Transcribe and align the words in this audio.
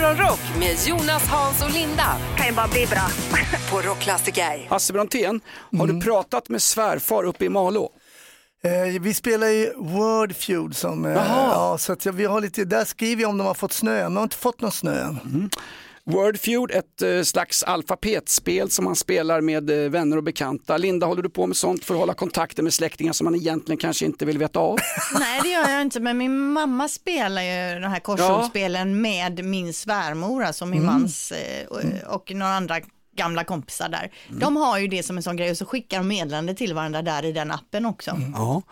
Morgonrock 0.00 0.40
med 0.58 0.76
Jonas, 0.86 1.28
Hans 1.28 1.62
och 1.64 1.70
Linda 1.70 2.16
kan 2.36 2.46
ju 2.46 2.52
bara 2.52 2.68
bli 2.68 2.86
bra. 2.86 3.08
på 3.70 3.80
Rockklassiker. 3.88 4.66
Hasse 4.68 4.92
Brontén, 4.92 5.40
har 5.78 5.84
Mm. 5.84 5.98
du 5.98 6.04
pratat 6.04 6.48
med 6.48 6.62
svärfar 6.62 7.24
uppe 7.24 7.44
i 7.44 7.48
Malå? 7.48 7.90
Eh, 8.64 9.00
vi 9.02 9.14
spelar 9.14 9.46
i 9.46 9.72
Word 9.76 10.36
Feud 10.36 10.76
som, 10.76 11.04
eh, 11.04 11.12
ja, 11.12 11.76
så 11.78 11.92
att 11.92 12.06
vi 12.06 12.24
har 12.24 12.40
lite, 12.40 12.64
där 12.64 12.84
skriver 12.84 13.22
jag 13.22 13.28
om 13.30 13.38
de 13.38 13.46
har 13.46 13.54
fått 13.54 13.72
snö, 13.72 13.92
men 14.02 14.02
de 14.04 14.16
har 14.16 14.22
inte 14.22 14.36
fått 14.36 14.60
någon 14.60 14.72
snö 14.72 15.00
än. 15.04 15.50
Wordfeud, 16.10 16.70
ett 16.70 17.02
eh, 17.02 17.22
slags 17.22 17.62
alfabetspel 17.62 18.70
som 18.70 18.84
man 18.84 18.96
spelar 18.96 19.40
med 19.40 19.70
eh, 19.70 19.90
vänner 19.90 20.16
och 20.16 20.22
bekanta. 20.22 20.76
Linda, 20.76 21.06
håller 21.06 21.22
du 21.22 21.30
på 21.30 21.46
med 21.46 21.56
sånt 21.56 21.84
för 21.84 21.94
att 21.94 22.00
hålla 22.00 22.14
kontakten 22.14 22.64
med 22.64 22.74
släktingar 22.74 23.12
som 23.12 23.24
man 23.24 23.34
egentligen 23.34 23.78
kanske 23.78 24.04
inte 24.04 24.24
vill 24.24 24.38
veta 24.38 24.60
av? 24.60 24.78
Nej 25.18 25.40
det 25.42 25.48
gör 25.48 25.68
jag 25.68 25.82
inte 25.82 26.00
men 26.00 26.18
min 26.18 26.52
mamma 26.52 26.88
spelar 26.88 27.42
ju 27.42 27.80
de 27.80 27.86
här 27.88 28.00
korsordspelen 28.00 29.00
med 29.00 29.44
min 29.44 29.74
svärmor, 29.74 30.44
alltså 30.44 30.66
min 30.66 30.84
mans 30.84 31.32
eh, 31.32 31.66
och, 31.66 32.14
och 32.14 32.32
några 32.34 32.52
andra 32.52 32.80
gamla 33.16 33.44
kompisar 33.44 33.88
där. 33.88 34.10
De 34.28 34.56
har 34.56 34.78
ju 34.78 34.88
det 34.88 35.02
som 35.02 35.16
en 35.16 35.22
sån 35.22 35.36
grej 35.36 35.50
och 35.50 35.56
så 35.56 35.66
skickar 35.66 35.98
de 35.98 36.08
meddelande 36.08 36.54
till 36.54 36.74
varandra 36.74 37.02
där 37.02 37.24
i 37.24 37.32
den 37.32 37.50
appen 37.50 37.86
också. 37.86 38.20
Ja. 38.34 38.62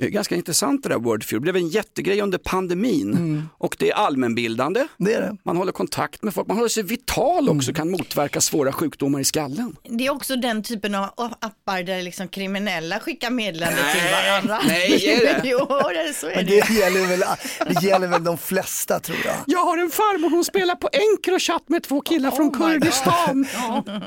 Eh, 0.00 0.08
Ganska 0.08 0.34
intressant 0.36 0.82
det 0.82 0.88
där 0.88 0.96
Wordfeud, 0.98 1.40
det 1.40 1.42
blev 1.42 1.56
en 1.56 1.68
jättegrej 1.68 2.20
under 2.20 2.38
pandemin 2.38 3.12
Mm. 3.14 3.48
och 3.58 3.76
det 3.78 3.90
är 3.90 3.94
allmänbildande. 3.94 4.86
Det 4.96 5.14
är 5.14 5.20
det. 5.20 5.36
Man 5.44 5.56
håller 5.56 5.72
kontakt 5.72 6.22
med 6.22 6.34
folk, 6.34 6.46
man 6.48 6.56
håller 6.56 6.68
sig 6.68 6.82
vital 6.82 7.48
också, 7.48 7.72
kan 7.72 7.90
motverka 7.90 8.40
svåra 8.40 8.72
sjukdomar 8.72 9.20
i 9.20 9.24
skallen. 9.24 9.76
Det 9.88 10.06
är 10.06 10.10
också 10.10 10.36
den 10.36 10.62
typen 10.62 10.94
av 10.94 11.04
appar 11.40 11.82
där 11.82 12.02
liksom 12.02 12.28
kriminella 12.28 13.00
skickar 13.00 13.30
meddelande 13.30 13.76
till 13.92 14.02
Nej, 14.02 14.30
varandra. 14.30 14.58
nej, 14.66 15.08
är 15.08 15.20
det? 15.20 15.40
jo, 15.48 15.58
det, 15.68 16.14
så 16.14 16.26
är 16.26 16.36
Men 16.36 16.46
det 16.46 16.60
det 16.68 16.74
gäller, 16.74 17.06
väl, 17.06 17.22
det 17.74 17.82
gäller 17.86 18.06
väl 18.08 18.24
de 18.24 18.38
flesta 18.38 19.00
tror 19.00 19.18
jag. 19.24 19.34
Jag 19.46 19.58
har 19.64 19.78
en 19.78 19.90
farmor, 19.90 20.30
hon 20.30 20.44
spelar 20.44 20.74
på 20.74 20.88
Encrochat 20.92 21.68
med 21.68 21.82
två 21.82 22.00
killar 22.00 22.30
från 22.30 22.50
Kurdistan. 22.50 23.46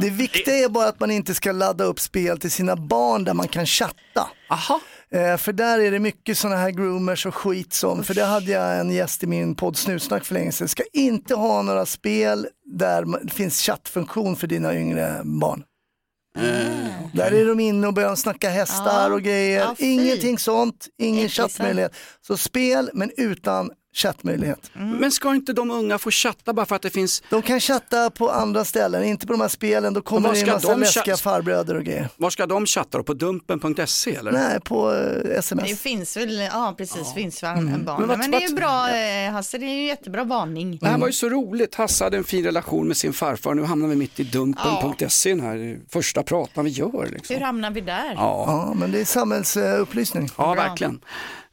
Det 0.02 0.10
viktiga 0.10 0.56
är 0.56 0.70
bara 0.70 0.88
att 0.88 1.00
man 1.00 1.12
inte 1.12 1.34
ska 1.36 1.52
ladda 1.52 1.84
upp 1.84 2.00
spel 2.00 2.40
till 2.40 2.52
sina 2.52 2.76
barn 2.76 3.24
där 3.24 3.34
man 3.34 3.48
kan 3.48 3.66
chatta. 3.66 4.28
Aha. 4.50 4.80
Eh, 5.16 5.38
för 5.38 5.54
där 5.54 5.80
är 5.80 5.92
det 5.92 6.00
mycket 6.00 6.38
sådana 6.38 6.58
här 6.60 6.72
groomers 6.72 7.26
och 7.26 7.36
skit 7.36 7.74
som, 7.74 8.04
för 8.04 8.14
det 8.14 8.24
hade 8.26 8.52
jag 8.52 8.80
en 8.80 8.92
gäst 8.92 9.24
i 9.24 9.28
min 9.28 9.56
podd 9.56 9.78
Snutsnack 9.78 10.26
för 10.26 10.34
länge 10.34 10.52
sedan, 10.52 10.68
ska 10.68 10.84
inte 10.94 11.36
ha 11.36 11.62
några 11.62 11.86
spel 11.86 12.48
där 12.66 13.06
det 13.26 13.34
finns 13.34 13.62
chattfunktion 13.62 14.36
för 14.36 14.48
dina 14.48 14.76
yngre 14.76 15.22
barn. 15.24 15.64
Där 17.14 17.32
är 17.32 17.46
de 17.46 17.60
inne 17.60 17.88
och 17.88 17.94
börjar 17.94 18.16
snacka 18.16 18.50
hästar 18.50 19.10
Ja. 19.10 19.14
och 19.14 19.22
grejer. 19.22 19.60
Ja. 19.60 19.76
Ingenting 19.78 20.40
sånt, 20.40 20.88
ingen 20.98 21.26
Äckligt, 21.26 21.36
chattmöjlighet. 21.36 21.96
Så 22.28 22.38
spel 22.38 22.90
men 22.94 23.12
utan 23.18 23.72
chattmöjlighet. 23.94 24.72
Men 24.74 25.12
ska 25.12 25.36
inte 25.36 25.54
de 25.54 25.72
unga 25.72 25.98
få 25.98 26.12
chatta 26.12 26.54
bara 26.54 26.66
för 26.66 26.76
att 26.76 26.82
det 26.82 26.90
finns 26.90 27.24
De 27.30 27.42
kan 27.42 27.60
chatta 27.60 28.10
på 28.10 28.30
andra 28.32 28.66
ställen, 28.66 29.04
inte 29.04 29.28
på 29.28 29.34
de 29.34 29.42
här 29.42 29.48
spelen. 29.48 29.94
Då 29.94 30.02
kommer 30.02 30.30
det 30.34 30.40
in 30.40 30.46
ska 30.46 30.54
massa 30.54 30.68
de 30.72 30.80
läskiga 30.80 31.04
chatta? 31.04 31.18
farbröder 31.18 31.76
och 31.76 31.84
grejer. 31.84 32.10
Var 32.18 32.30
ska 32.30 32.46
de 32.46 32.66
chatta 32.66 32.98
då? 32.98 33.04
På 33.04 33.14
dumpen.se 33.14 34.16
eller? 34.16 34.32
Nej, 34.32 34.60
på 34.60 34.92
eh, 34.94 35.00
Det 35.02 35.38
sms. 35.38 35.80
finns 35.82 36.18
väl, 36.18 36.38
ja 36.40 36.74
precis, 36.78 37.14
finns 37.14 37.40
för 37.40 37.48
mm. 37.48 37.86
barn. 37.86 38.00
Men 38.00 38.08
Men, 38.08 38.32
vad- 38.32 38.32
det 38.32 38.46
är 38.46 38.50
ju 38.50 38.56
bra, 38.56 38.90
eh, 38.96 39.32
Hasse, 39.32 39.58
det 39.58 39.66
är 39.66 39.76
ju 39.76 39.86
jättebra 39.88 40.24
varning. 40.24 40.78
Det 40.82 40.88
här 40.88 40.98
var 40.98 41.08
ju 41.08 41.14
så 41.14 41.30
roligt. 41.30 41.76
Hasse 41.76 42.04
hade 42.04 42.18
en 42.18 42.24
fin 42.24 42.44
relation 42.46 42.88
med 42.88 42.98
sin 42.98 43.14
farfar. 43.14 43.54
Nu 43.54 43.64
hamnar 43.64 43.88
vi 43.88 43.96
mitt 43.96 44.20
i 44.20 44.24
dumpen.se, 44.24 45.30
den 45.30 45.40
här 45.40 45.80
första 45.90 46.24
pratan 46.24 46.66
vi 46.66 46.72
gör. 46.72 47.10
Liksom. 47.14 47.36
Hur 47.36 47.42
hamnar 47.46 47.72
vi 47.72 47.82
där? 47.82 48.14
Ja, 48.16 48.44
Ja, 48.48 48.74
men 48.74 48.92
det 48.92 49.00
är 49.02 49.06
samhällsupplysning. 49.06 50.30
ja, 50.38 50.54
verkligen. 50.54 51.00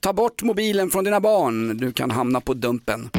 Ta 0.01 0.13
bort 0.13 0.43
mobilen 0.43 0.91
från 0.91 1.05
dina 1.05 1.21
barn. 1.21 1.77
Du 1.77 1.93
kan 1.93 2.11
hamna 2.11 2.41
på 2.41 2.55
dumpen. 2.55 3.11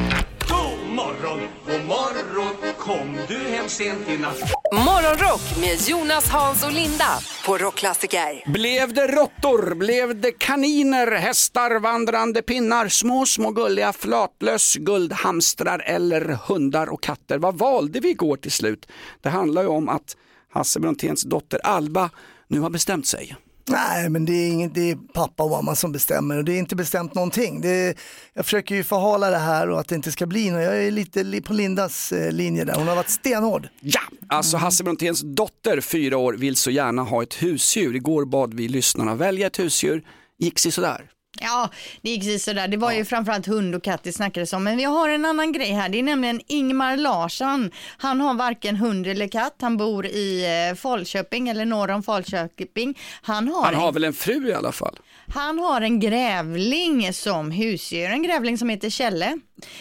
God 0.48 0.96
morgon, 0.96 1.40
god 1.66 1.84
morgon, 1.86 2.54
kom 2.78 3.16
du 3.28 3.38
hem 3.38 3.68
sent 3.68 4.08
i 4.08 4.18
natt? 4.18 4.38
Morgonrock 4.72 5.60
med 5.60 5.88
Jonas, 5.88 6.28
Hans 6.28 6.64
och 6.64 6.72
Linda 6.72 7.18
på 7.46 7.58
Rockklassiker. 7.58 8.52
Blev 8.52 8.94
det 8.94 9.06
råttor? 9.06 9.74
Blev 9.74 10.20
det 10.20 10.32
kaniner, 10.32 11.12
hästar, 11.12 11.80
vandrande 11.80 12.42
pinnar, 12.42 12.88
små, 12.88 13.26
små 13.26 13.50
gulliga 13.50 13.92
flatlöss, 13.92 14.76
guldhamstrar 14.76 15.82
eller 15.86 16.20
hundar 16.48 16.86
och 16.86 17.02
katter? 17.02 17.38
Vad 17.38 17.58
valde 17.58 18.00
vi 18.00 18.10
igår 18.10 18.36
till 18.36 18.52
slut? 18.52 18.88
Det 19.20 19.28
handlar 19.28 19.62
ju 19.62 19.68
om 19.68 19.88
att 19.88 20.16
Hasse 20.52 20.80
Bronténs 20.80 21.22
dotter 21.22 21.60
Alba 21.66 22.10
nu 22.48 22.60
har 22.60 22.70
bestämt 22.70 23.06
sig. 23.06 23.36
Nej, 23.68 24.08
men 24.08 24.24
det 24.24 24.32
är, 24.32 24.48
inget, 24.52 24.74
det 24.74 24.90
är 24.90 24.94
pappa 25.14 25.42
och 25.42 25.50
mamma 25.50 25.74
som 25.74 25.92
bestämmer 25.92 26.36
och 26.38 26.44
det 26.44 26.52
är 26.52 26.58
inte 26.58 26.76
bestämt 26.76 27.14
någonting. 27.14 27.60
Det 27.60 27.68
är, 27.68 27.94
jag 28.34 28.44
försöker 28.44 28.74
ju 28.74 28.84
förhala 28.84 29.30
det 29.30 29.38
här 29.38 29.70
och 29.70 29.80
att 29.80 29.88
det 29.88 29.94
inte 29.94 30.12
ska 30.12 30.26
bli 30.26 30.50
något. 30.50 30.62
Jag 30.62 30.84
är 30.84 30.90
lite 30.90 31.22
li- 31.22 31.40
på 31.40 31.52
Lindas 31.52 32.12
eh, 32.12 32.32
linje 32.32 32.64
där. 32.64 32.74
Hon 32.74 32.88
har 32.88 32.96
varit 32.96 33.10
stenhård. 33.10 33.68
Ja, 33.80 34.00
alltså 34.28 34.56
Hasse 34.56 34.84
Bronténs 34.84 35.20
dotter, 35.24 35.80
fyra 35.80 36.16
år, 36.16 36.32
vill 36.32 36.56
så 36.56 36.70
gärna 36.70 37.02
ha 37.02 37.22
ett 37.22 37.42
husdjur. 37.42 37.96
Igår 37.96 38.24
bad 38.24 38.54
vi 38.54 38.68
lyssnarna 38.68 39.14
välja 39.14 39.46
ett 39.46 39.58
husdjur, 39.58 40.02
gick 40.38 40.58
sig 40.58 40.72
sådär. 40.72 41.04
Ja, 41.38 41.70
det 42.02 42.10
gick 42.10 42.20
precis 42.20 42.44
sådär. 42.44 42.68
Det 42.68 42.76
var 42.76 42.92
ju 42.92 43.04
framförallt 43.04 43.46
hund 43.46 43.74
och 43.74 43.84
katt 43.84 44.02
det 44.02 44.12
snackades 44.12 44.52
om. 44.52 44.64
Men 44.64 44.76
vi 44.76 44.84
har 44.84 45.08
en 45.08 45.24
annan 45.24 45.52
grej 45.52 45.70
här. 45.70 45.88
Det 45.88 45.98
är 45.98 46.02
nämligen 46.02 46.40
Ingmar 46.46 46.96
Larsson. 46.96 47.70
Han 47.98 48.20
har 48.20 48.34
varken 48.34 48.76
hund 48.76 49.06
eller 49.06 49.28
katt. 49.28 49.56
Han 49.60 49.76
bor 49.76 50.06
i 50.06 50.44
eh, 50.70 50.76
Falköping 50.76 51.48
eller 51.48 51.64
norr 51.64 51.90
om 51.90 52.02
Falköping. 52.02 52.98
Han 53.22 53.48
har, 53.48 53.64
Han 53.64 53.74
har 53.74 53.88
en, 53.88 53.94
väl 53.94 54.04
en 54.04 54.12
fru 54.12 54.48
i 54.48 54.54
alla 54.54 54.72
fall? 54.72 54.98
Han 55.34 55.58
har 55.58 55.80
en 55.80 56.00
grävling 56.00 57.12
som 57.12 57.50
husdjur. 57.50 58.04
En 58.10 58.22
grävling 58.22 58.58
som 58.58 58.68
heter 58.68 58.90
Kjelle. 58.90 59.38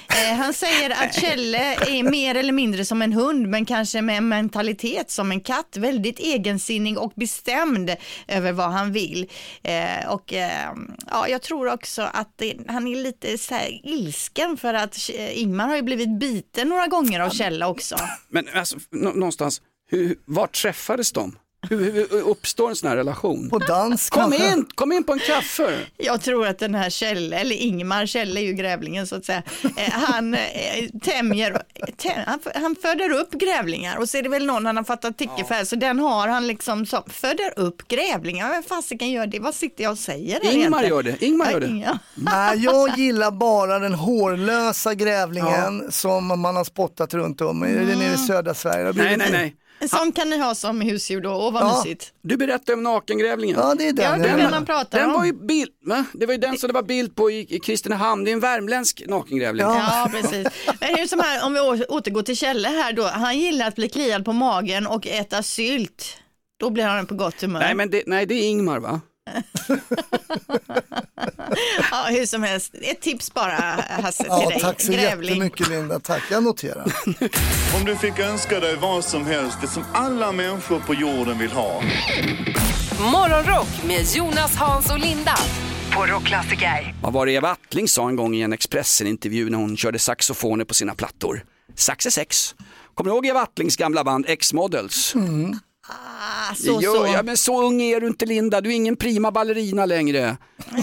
Eh, 0.09 0.37
han 0.37 0.53
säger 0.53 0.89
att 0.89 1.13
Kjelle 1.21 1.73
är 1.75 2.03
mer 2.11 2.35
eller 2.35 2.53
mindre 2.53 2.85
som 2.85 3.01
en 3.01 3.13
hund 3.13 3.47
men 3.47 3.65
kanske 3.65 4.01
med 4.01 4.17
en 4.17 4.27
mentalitet 4.27 5.11
som 5.11 5.31
en 5.31 5.41
katt. 5.41 5.77
Väldigt 5.77 6.19
egensinnig 6.19 6.97
och 6.97 7.11
bestämd 7.15 7.95
över 8.27 8.51
vad 8.51 8.71
han 8.71 8.91
vill. 8.91 9.29
Eh, 9.63 10.09
och 10.13 10.33
eh, 10.33 10.69
ja, 11.11 11.27
jag 11.27 11.41
tror 11.41 11.73
också 11.73 12.01
att 12.13 12.33
det, 12.37 12.55
han 12.67 12.87
är 12.87 12.95
lite 12.95 13.37
så 13.37 13.53
här 13.55 13.79
ilsken 13.83 14.57
för 14.57 14.73
att 14.73 15.09
eh, 15.15 15.39
Ingmar 15.41 15.67
har 15.67 15.75
ju 15.75 15.81
blivit 15.81 16.19
biten 16.19 16.69
några 16.69 16.87
gånger 16.87 17.19
av 17.19 17.29
Kjelle 17.29 17.65
också. 17.65 17.95
Men 18.29 18.45
alltså, 18.53 18.77
nå- 18.91 19.11
någonstans, 19.11 19.61
hur, 19.91 20.15
var 20.25 20.47
träffades 20.47 21.11
de? 21.11 21.35
Hur, 21.61 21.91
hur, 21.91 22.21
uppstår 22.21 22.69
en 22.69 22.75
sån 22.75 22.89
här 22.89 22.95
relation? 22.95 23.49
På 23.49 23.59
dans 23.59 24.09
Kom 24.09 24.31
kanske. 24.31 24.53
in, 24.53 24.65
kom 24.75 24.91
in 24.91 25.03
på 25.03 25.13
en 25.13 25.19
kaffe. 25.19 25.77
Jag 25.97 26.21
tror 26.21 26.47
att 26.47 26.59
den 26.59 26.75
här 26.75 26.89
Kjelle, 26.89 27.39
eller 27.39 27.55
Ingmar, 27.55 28.05
Kjelle 28.05 28.39
är 28.39 28.43
ju 28.43 28.53
grävlingen 28.53 29.07
så 29.07 29.15
att 29.15 29.25
säga, 29.25 29.43
eh, 29.77 29.91
han 29.91 30.33
eh, 30.33 30.39
tämjer, 31.01 31.63
tä, 31.97 32.23
han, 32.27 32.39
han 32.55 32.75
föder 32.81 33.11
upp 33.11 33.31
grävlingar 33.31 33.97
och 33.97 34.09
så 34.09 34.17
är 34.17 34.23
det 34.23 34.29
väl 34.29 34.45
någon 34.45 34.65
han 34.65 34.77
har 34.77 34.83
fattat 34.83 35.17
tycke 35.17 35.43
för, 35.47 35.65
så 35.65 35.75
den 35.75 35.99
har 35.99 36.27
han 36.27 36.47
liksom, 36.47 36.85
så, 36.85 37.03
föder 37.07 37.59
upp 37.59 37.87
grävlingar, 37.87 38.49
vem 38.49 38.63
fasiken 38.63 39.11
gör 39.11 39.27
det, 39.27 39.39
vad 39.39 39.55
sitter 39.55 39.83
jag 39.83 39.91
och 39.91 39.97
säger 39.97 40.45
Ingmar 40.45 40.83
egentligen? 40.83 40.89
gör 40.89 41.03
det, 41.03 41.25
Ingmar 41.25 41.51
gör 41.51 41.59
det. 41.59 41.67
Ja, 41.67 41.97
Nej, 42.15 42.57
jag 42.63 42.97
gillar 42.97 43.31
bara 43.31 43.79
den 43.79 43.93
hårlösa 43.93 44.93
grävlingen 44.93 45.91
som 45.91 46.41
man 46.41 46.55
har 46.55 46.63
spottat 46.63 47.13
runt 47.13 47.41
om. 47.41 47.59
Det 47.59 47.67
är 47.67 47.95
nere 47.95 48.13
i 48.13 48.17
södra 48.17 48.53
Sverige. 48.53 48.91
Det 48.91 49.03
Nej, 49.03 49.17
nej, 49.17 49.31
nej. 49.31 49.55
En 49.79 49.89
sån 49.89 50.11
kan 50.11 50.29
ni 50.29 50.37
ha 50.37 50.55
som 50.55 50.81
husdjur 50.81 51.21
då, 51.21 51.31
och 51.31 51.53
vad 51.53 51.63
Ja. 51.63 51.77
mysigt. 51.85 52.13
Du 52.21 52.37
berättade 52.37 52.73
om 52.73 52.83
nakengrävlingen. 52.83 53.55
Ja, 53.59 53.75
det 53.77 53.87
är 53.87 53.93
den. 53.93 54.05
Ja, 54.05 54.11
det 54.11 54.15
är 54.15 54.19
jag 54.19 54.27
den 54.29 54.37
menar. 54.37 54.51
han 54.51 54.65
pratar 54.65 54.99
Den 54.99 55.09
om. 55.09 55.15
var 55.15 55.25
ju 55.25 55.33
bild, 55.33 55.71
va? 55.85 56.05
Det 56.13 56.25
var 56.25 56.33
ju 56.33 56.39
den 56.39 56.57
som 56.57 56.67
det 56.67 56.73
var 56.73 56.83
bild 56.83 57.15
på 57.15 57.31
i, 57.31 57.55
i 57.55 57.59
Kristinehamn. 57.59 58.23
Det 58.23 58.31
är 58.31 58.33
en 58.33 58.39
värmländsk 58.39 59.03
nakengrävling. 59.07 59.65
Ja, 59.65 60.09
precis. 60.11 60.47
Men 60.79 60.95
hur 60.95 61.05
som 61.07 61.19
här, 61.19 61.45
om 61.45 61.53
vi 61.53 61.59
å- 61.59 61.85
återgår 61.89 62.21
till 62.21 62.37
Kjelle 62.37 62.67
här 62.67 62.93
då, 62.93 63.03
han 63.03 63.39
gillar 63.39 63.67
att 63.67 63.75
bli 63.75 63.89
kliad 63.89 64.25
på 64.25 64.33
magen 64.33 64.87
och 64.87 65.07
äta 65.07 65.43
sylt. 65.43 66.17
Då 66.59 66.69
blir 66.69 66.83
han 66.83 67.05
på 67.05 67.15
gott 67.15 67.41
humör. 67.41 67.59
Nej, 67.59 67.75
men 67.75 67.89
det, 67.89 68.03
nej, 68.07 68.25
det 68.25 68.33
är 68.35 68.49
Ingmar 68.49 68.79
va? 68.79 69.01
Ja, 71.91 72.07
hur 72.09 72.25
som 72.25 72.43
helst, 72.43 72.73
ett 72.81 73.01
tips 73.01 73.33
bara 73.33 73.55
Hasse 74.03 74.23
till 74.23 74.27
Ja, 74.29 74.49
dig. 74.49 74.59
tack 74.61 74.81
så 74.81 74.91
Grävling. 74.91 75.29
jättemycket 75.35 75.67
Linda, 75.67 75.99
tack. 75.99 76.23
Jag 76.31 76.43
noterar. 76.43 76.83
Om 77.79 77.85
du 77.85 77.95
fick 77.95 78.19
önska 78.19 78.59
dig 78.59 78.75
vad 78.75 79.05
som 79.05 79.25
helst, 79.25 79.57
det 79.61 79.67
som 79.67 79.83
alla 79.93 80.31
människor 80.31 80.79
på 80.79 80.93
jorden 80.93 81.37
vill 81.39 81.51
ha. 81.51 81.81
Morgonrock 82.99 83.67
med 83.87 84.05
Jonas, 84.15 84.55
Hans 84.55 84.91
och 84.91 84.99
Linda 84.99 85.35
på 85.95 86.05
Rockklassiker. 86.05 86.95
Vad 87.01 87.13
var 87.13 87.25
det 87.25 87.31
Eva 87.31 87.49
Attling 87.49 87.87
sa 87.87 88.09
en 88.09 88.15
gång 88.15 88.35
i 88.35 88.41
en 88.41 88.53
Expressen-intervju 88.53 89.49
när 89.49 89.57
hon 89.57 89.77
körde 89.77 89.99
saxofoner 89.99 90.65
på 90.65 90.73
sina 90.73 90.95
plattor? 90.95 91.43
Sax 91.75 92.05
är 92.05 92.09
sex. 92.09 92.55
Kommer 92.93 93.09
du 93.11 93.15
ihåg 93.15 93.25
Eva 93.25 93.41
Attlings 93.41 93.75
gamla 93.75 94.03
band 94.03 94.25
X-Models? 94.27 95.13
Det 95.13 95.19
så, 96.55 96.81
gör 96.81 96.95
så. 96.95 97.07
jag, 97.13 97.25
men 97.25 97.37
så 97.37 97.63
ung 97.63 97.81
är 97.81 97.99
du 98.01 98.07
inte 98.07 98.25
Linda, 98.25 98.61
du 98.61 98.69
är 98.69 98.73
ingen 98.75 98.95
prima 98.95 99.31
ballerina 99.31 99.85
längre. 99.85 100.37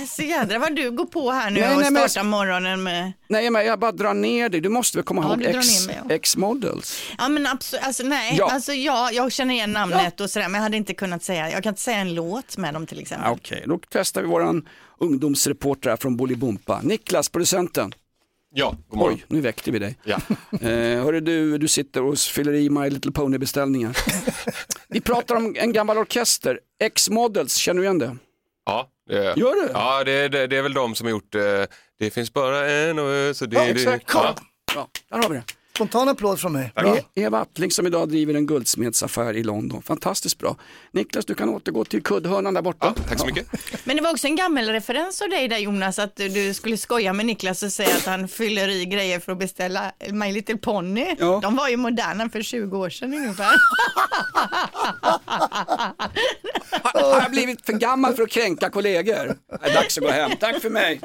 Så 0.09 0.23
jädra 0.23 0.59
vad 0.59 0.77
du 0.77 0.91
går 0.91 1.05
på 1.05 1.31
här 1.31 1.51
nu 1.51 1.61
Nej, 1.61 1.75
och 1.75 1.81
nej, 1.83 1.91
men- 1.91 2.09
startar 2.09 2.25
morgonen 2.27 2.83
med. 2.83 3.13
Nej 3.29 3.51
men 3.51 3.67
jag 3.67 3.79
bara 3.79 3.93
drar 3.93 4.15
ner 4.15 4.49
dig, 4.49 4.61
du 4.61 4.69
måste 4.69 4.99
väl 4.99 5.05
komma 5.05 5.23
Ja, 5.23 5.49
ihåg 5.51 5.63
ja. 6.09 6.15
X-Models? 6.15 7.03
Ja 7.19 7.29
men 7.29 7.47
absolut, 7.47 7.85
alltså 7.85 8.03
nej, 8.03 8.35
Ja. 8.39 8.51
alltså 8.53 8.73
ja, 8.73 9.11
jag 9.13 9.33
känner 9.33 9.55
igen 9.55 9.73
namnet 9.73 10.21
och 10.21 10.31
sådär 10.31 10.49
men 10.49 10.55
jag 10.55 10.63
hade 10.63 10.77
inte 10.77 10.95
kunnat 10.95 11.23
säga, 11.23 11.51
jag 11.51 11.63
kan 11.63 11.71
inte 11.71 11.83
säga 11.83 11.97
en 11.97 12.15
låt 12.15 12.57
med 12.57 12.75
dem 12.75 12.87
till 12.87 13.01
exempel. 13.01 13.27
Ja, 13.31 13.37
Okej, 13.41 13.65
då 13.67 13.81
testar 13.93 14.23
vi 14.23 14.29
våran 14.29 14.69
ungdomsreporter 15.01 15.91
här 15.91 15.97
från 15.97 16.17
Bolibompa. 16.17 16.81
Niklas, 16.83 17.29
producenten. 17.29 17.95
Ja, 18.59 18.75
god 18.89 18.99
morgon. 18.99 19.15
Oj, 19.15 19.25
nu 19.29 19.41
väckte 19.41 19.71
vi 19.71 19.79
dig. 19.79 19.97
Ja. 20.05 20.21
Eh, 20.61 20.69
hörru 21.05 21.21
du, 21.21 21.59
du 21.59 21.69
sitter 21.69 22.03
och 22.03 22.19
fyller 22.19 22.53
i 22.53 22.71
My 22.71 22.91
Little 22.91 23.13
Pony-beställningar. 23.13 23.97
vi 24.89 25.01
pratar 25.01 25.37
om 25.37 25.57
en 25.59 25.73
gammal 25.73 25.99
orkester, 25.99 26.61
X-Models, 26.81 27.57
känner 27.57 27.81
du 27.81 27.85
igen 27.85 27.99
det? 27.99 28.17
Ja, 28.67 28.89
det, 29.09 29.15
Gör 29.37 29.67
du? 29.67 29.71
Ja, 29.73 30.05
det, 30.05 30.29
det, 30.29 30.47
det 30.47 30.57
är 30.57 30.63
väl 30.63 30.75
de 30.75 30.95
som 30.95 31.07
har 31.07 31.11
gjort 31.11 31.35
eh, 31.35 31.43
Det 31.99 32.11
finns 32.11 32.33
bara 32.33 32.71
en 32.71 32.99
och 32.99 33.37
så 33.37 33.47
det, 33.47 33.57
Ja, 33.57 33.65
det, 33.65 33.71
exakt. 33.71 34.05
ja. 34.15 34.35
Ja, 34.75 34.89
där 35.11 35.19
har 35.23 35.29
vi 35.29 35.37
det. 35.37 35.45
Spontan 35.77 36.09
applåd 36.09 36.41
från 36.41 36.53
mig. 36.53 36.73
E- 36.77 37.03
Eva 37.15 37.39
Attling 37.41 37.71
som 37.71 37.87
idag 37.87 38.09
driver 38.09 38.35
en 38.35 38.47
guldsmedsaffär 38.47 39.37
i 39.37 39.43
London. 39.43 39.83
Fantastiskt 39.83 40.39
bra. 40.39 40.57
Niklas, 40.93 41.25
du 41.25 41.35
kan 41.35 41.49
återgå 41.49 41.85
till 41.85 42.03
kuddhörnan 42.03 42.55
där 42.55 42.63
borta. 42.63 42.95
Ja, 42.97 43.03
tack 43.09 43.19
så 43.21 43.27
mycket. 43.27 43.47
Men 43.85 43.97
det 43.97 44.03
var 44.03 44.11
också 44.11 44.27
en 44.27 44.37
gammal 44.37 44.65
referens 44.65 45.23
av 45.23 45.29
dig 45.29 45.49
där 45.49 45.59
Jonas, 45.59 45.99
att 45.99 46.17
du 46.17 46.55
skulle 46.55 46.77
skoja 46.77 47.13
med 47.13 47.27
Niklas 47.27 47.63
och 47.63 47.73
säga 47.73 47.97
att 47.97 48.07
han 48.07 48.29
fyller 48.29 48.69
i 48.69 48.85
grejer 48.87 49.21
för 49.21 49.33
att 49.33 49.39
beställa 49.39 49.93
My 50.13 50.33
Little 50.33 50.57
Pony. 50.57 51.15
Ja. 51.19 51.39
De 51.43 51.57
var 51.57 51.69
ju 51.69 51.77
moderna 51.77 52.29
för 52.29 52.43
20 52.43 52.79
år 52.79 52.91
sedan 52.91 53.15
ungefär. 53.15 53.57
Har, 56.83 57.13
har 57.15 57.21
jag 57.23 57.31
blivit 57.31 57.67
för 57.67 57.73
gammal 57.73 58.15
för 58.15 58.23
att 58.23 58.31
kränka 58.31 58.71
kollegor? 58.71 59.37
Det 59.63 59.71
är 59.71 59.75
dags 59.75 59.99
att 59.99 60.05
gå 60.05 60.11
hem. 60.11 60.31
Tack 60.41 60.61
för 60.63 60.71
mig. 60.71 61.01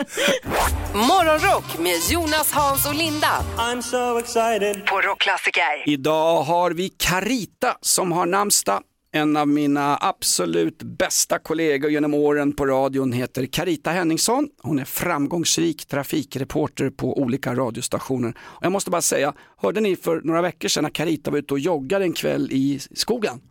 Morgonrock 0.94 1.80
med 1.80 2.00
Jonas, 2.10 2.52
Hans 2.52 2.86
och 2.86 2.96
Linda. 2.96 3.28
I'm 3.58 3.82
so 3.82 4.20
excited. 4.20 4.86
På 4.86 5.02
Rockklassiker. 5.02 5.84
Idag 5.86 6.44
har 6.44 6.72
vi 6.72 6.90
Carita 6.90 7.78
som 7.82 8.12
har 8.12 8.26
namnsdag. 8.26 8.82
En 9.12 9.38
av 9.38 9.48
mina 9.48 9.98
absolut 10.02 10.84
bästa 10.84 11.40
kollegor 11.40 11.92
genom 11.92 12.14
åren 12.14 12.56
på 12.56 12.66
radion 12.66 13.12
heter 13.14 13.46
Carita 13.46 13.92
Henningsson. 13.92 14.48
Hon 14.62 14.80
är 14.80 14.86
framgångsrik 14.86 15.86
trafikreporter 15.86 16.90
på 16.90 17.18
olika 17.18 17.56
radiostationer. 17.56 18.34
Och 18.40 18.66
jag 18.66 18.72
måste 18.72 18.90
bara 18.90 19.02
säga, 19.02 19.34
hörde 19.58 19.82
ni 19.82 19.96
för 19.96 20.22
några 20.24 20.42
veckor 20.42 20.68
sedan 20.68 20.84
när 20.84 20.90
Carita 20.90 21.32
var 21.32 21.38
ute 21.38 21.54
och 21.54 21.60
joggade 21.60 22.06
en 22.06 22.14
kväll 22.14 22.50
i 22.52 22.80
skogen? 22.96 23.42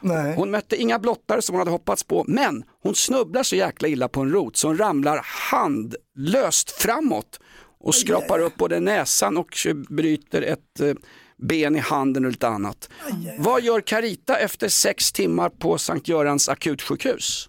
Nej. 0.00 0.34
Hon 0.36 0.50
mötte 0.50 0.76
inga 0.76 0.98
blottare 0.98 1.42
som 1.42 1.54
hon 1.54 1.60
hade 1.60 1.70
hoppats 1.70 2.04
på, 2.04 2.24
men 2.28 2.64
hon 2.82 2.94
snubblar 2.94 3.42
så 3.42 3.56
jäkla 3.56 3.88
illa 3.88 4.08
på 4.08 4.20
en 4.20 4.30
rot 4.30 4.56
så 4.56 4.68
hon 4.68 4.78
ramlar 4.78 5.20
handlöst 5.50 6.70
framåt 6.70 7.40
och 7.80 7.94
skrapar 7.94 8.38
upp 8.38 8.56
både 8.56 8.80
näsan 8.80 9.36
och 9.36 9.66
bryter 9.88 10.42
ett 10.42 10.80
eh, 10.80 10.94
ben 11.36 11.76
i 11.76 11.78
handen 11.78 12.24
och 12.24 12.30
lite 12.30 12.48
annat. 12.48 12.90
Vad 13.38 13.62
gör 13.62 13.80
Carita 13.80 14.36
efter 14.36 14.68
sex 14.68 15.12
timmar 15.12 15.48
på 15.48 15.78
Sankt 15.78 16.08
Görans 16.08 16.48
akutsjukhus? 16.48 17.48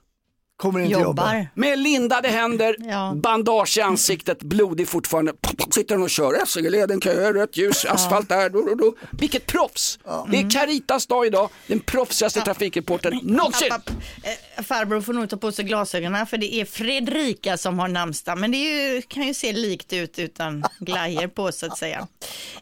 Kommer 0.57 0.79
inte 0.79 0.91
jobba. 0.91 1.03
Jobbar. 1.07 1.47
Med 1.53 1.79
lindade 1.79 2.27
händer, 2.27 2.75
Ja. 2.89 3.13
bandage 3.15 3.77
i 3.77 3.81
ansiktet, 3.81 4.43
blodig 4.43 4.87
fortfarande. 4.87 5.33
Sitter 5.75 5.95
hon 5.95 6.03
och 6.03 6.09
kör 6.09 6.43
SJ-leden, 6.43 7.01
köer, 7.01 7.33
rött 7.33 7.57
ljus, 7.57 7.85
asfalt 7.85 8.29
där. 8.29 8.49
Do, 8.49 8.61
do, 8.61 8.75
do. 8.75 8.93
Vilket 9.11 9.45
proffs! 9.45 9.99
Det 10.31 10.37
är 10.39 10.49
Caritas 10.49 11.07
dag 11.07 11.25
idag, 11.25 11.49
den 11.67 11.79
proffsigaste 11.79 12.41
trafikreportern 12.41 13.19
någonsin. 13.23 13.71
Farbror 14.63 15.01
får 15.01 15.13
nog 15.13 15.29
ta 15.29 15.37
på 15.37 15.51
sig 15.51 15.65
glasögonen 15.65 16.27
för 16.27 16.37
det 16.37 16.53
är 16.53 16.65
Fredrika 16.65 17.57
som 17.57 17.79
har 17.79 17.87
namnsdag. 17.87 18.37
Men 18.37 18.51
det 18.51 18.57
är 18.57 18.93
ju, 18.95 19.01
kan 19.01 19.27
ju 19.27 19.33
se 19.33 19.53
likt 19.53 19.93
ut 19.93 20.19
utan 20.19 20.63
glajer 20.79 21.27
på 21.27 21.51
så 21.51 21.65
att 21.65 21.77
säga. 21.77 22.07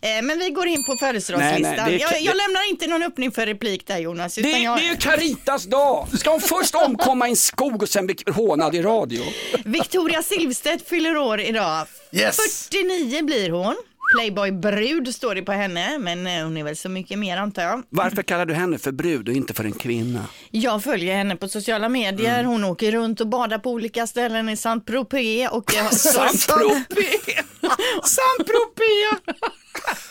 Eh, 0.02 0.22
Men 0.24 0.40
vi 0.40 0.50
går 0.50 0.68
in 0.68 0.84
på 0.84 0.96
födelsedagslistan. 0.98 1.62
Nej, 1.62 1.78
nej, 1.78 1.98
det 1.98 2.04
är- 2.04 2.12
jag, 2.12 2.22
jag 2.22 2.36
lämnar 2.38 2.70
inte 2.70 2.88
någon 2.88 3.04
öppning 3.04 3.32
för 3.32 3.46
replik 3.46 3.88
där 3.88 3.98
Jonas. 3.98 4.36
Det, 4.36 4.42
jag... 4.50 4.78
det 4.78 4.86
är 4.86 4.90
ju 4.92 4.98
Caritas 4.98 5.64
dag! 5.66 6.08
Ska 6.20 6.32
hon 6.32 6.42
först 6.42 6.76
omkomma 6.76 7.28
i 7.28 7.30
en 7.30 7.36
skog 7.36 7.82
och 7.84 7.90
sen 7.90 8.06
bli 8.06 8.16
hånad 8.36 8.76
i 8.76 8.82
radio? 8.82 9.24
Victoria 9.66 10.24
Silvstedt 10.24 10.90
fyller 10.90 11.18
år 11.18 11.40
idag. 11.42 11.88
Yes. 12.12 12.68
49 12.72 13.22
blir 13.24 13.50
hon. 13.50 13.76
Playboy-brud 14.18 15.16
står 15.16 15.36
det 15.36 15.42
på 15.42 15.52
henne, 15.52 15.98
men 16.00 16.28
eh, 16.28 16.44
hon 16.44 16.58
är 16.58 16.64
väl 16.64 16.78
så 16.78 16.90
mycket 16.90 17.20
mer 17.20 17.38
antar 17.38 17.64
jag. 17.64 17.84
Varför 17.90 18.24
kallar 18.24 18.46
du 18.46 18.54
henne 18.54 18.78
för 18.78 18.92
brud 18.92 19.30
och 19.30 19.36
inte 19.36 19.54
för 19.54 19.64
en 19.64 19.74
kvinna? 19.74 20.26
Jag 20.52 20.84
följer 20.84 21.16
henne 21.16 21.36
på 21.36 21.48
sociala 21.48 21.90
medier. 21.90 22.40
Mm. 22.40 22.52
Hon 22.52 22.64
åker 22.64 22.92
runt 22.92 23.22
och 23.22 23.28
badar 23.28 23.58
på 23.58 23.72
olika 23.72 24.08
ställen 24.08 24.50
i 24.50 24.58
Saint-Tropez. 24.58 25.50
Och 25.52 25.74
jag 25.76 25.86
Saint-Tropez! 25.94 27.46
Saint-Tropez! 28.04 29.36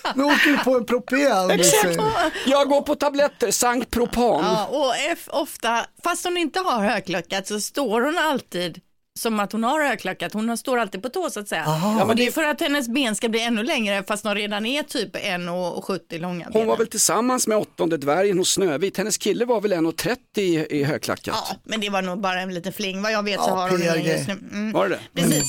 Nu 0.15 0.25
åker 0.25 0.51
vi 0.51 0.59
på 0.59 0.77
en 0.77 0.87
propé 0.87 1.27
alldeles. 1.27 1.75
Exakt! 1.75 2.01
Jag 2.47 2.69
går 2.69 2.83
på 2.83 2.95
tabletter, 2.95 3.51
Sankt 3.51 3.91
Propan. 3.91 4.45
Ja, 4.45 4.67
och 4.67 4.95
F 5.13 5.29
ofta, 5.29 5.87
fast 6.05 6.25
hon 6.25 6.37
inte 6.37 6.61
har 6.61 6.81
högklackat 6.81 7.47
så 7.47 7.61
står 7.61 8.01
hon 8.01 8.19
alltid 8.19 8.81
som 9.19 9.41
att 9.41 9.53
hon 9.53 9.64
har 9.64 9.82
högklackat. 9.88 10.32
Hon 10.32 10.56
står 10.59 10.79
alltid 10.79 11.03
på 11.03 11.09
tå 11.09 11.31
så 11.31 11.41
att 11.41 11.49
säga. 11.49 11.64
Ja, 11.67 12.05
men 12.06 12.17
det 12.17 12.23
är 12.23 12.26
det- 12.26 12.32
för 12.32 12.44
att 12.44 12.61
hennes 12.61 12.88
ben 12.88 13.17
ska 13.17 13.29
bli 13.29 13.41
ännu 13.43 13.62
längre 13.62 14.03
fast 14.09 14.25
de 14.25 14.35
redan 14.35 14.67
är 14.67 14.82
typ 14.82 15.17
1,70 15.17 16.19
långa. 16.19 16.44
Hon 16.44 16.53
benen. 16.53 16.69
var 16.69 16.76
väl 16.76 16.87
tillsammans 16.87 17.47
med 17.47 17.59
åttonde 17.59 17.97
dvärgen 17.97 18.38
hos 18.38 18.50
Snövit. 18.53 18.97
Hennes 18.97 19.19
kille 19.19 19.44
var 19.44 19.61
väl 19.61 19.73
1,30 19.73 20.17
i, 20.41 20.67
i 20.70 20.85
högklackat? 20.85 21.35
Ja, 21.49 21.56
men 21.64 21.81
det 21.81 21.91
var 21.91 22.03
nog 22.03 22.20
bara 22.20 22.41
en 22.41 22.55
liten 22.55 22.73
fling. 22.73 23.03
Vad 23.03 23.12
jag 23.12 23.23
vet 23.23 23.41
så 23.41 23.50
Ja, 23.50 23.55
har 23.55 23.70
hon 23.70 23.81
PR-grej. 23.81 24.12
just 24.17 24.29
nu. 24.29 24.32
Mm. 24.53 24.73
Var 24.73 24.88
det 24.88 24.99
det? 25.15 25.20
Precis. 25.23 25.43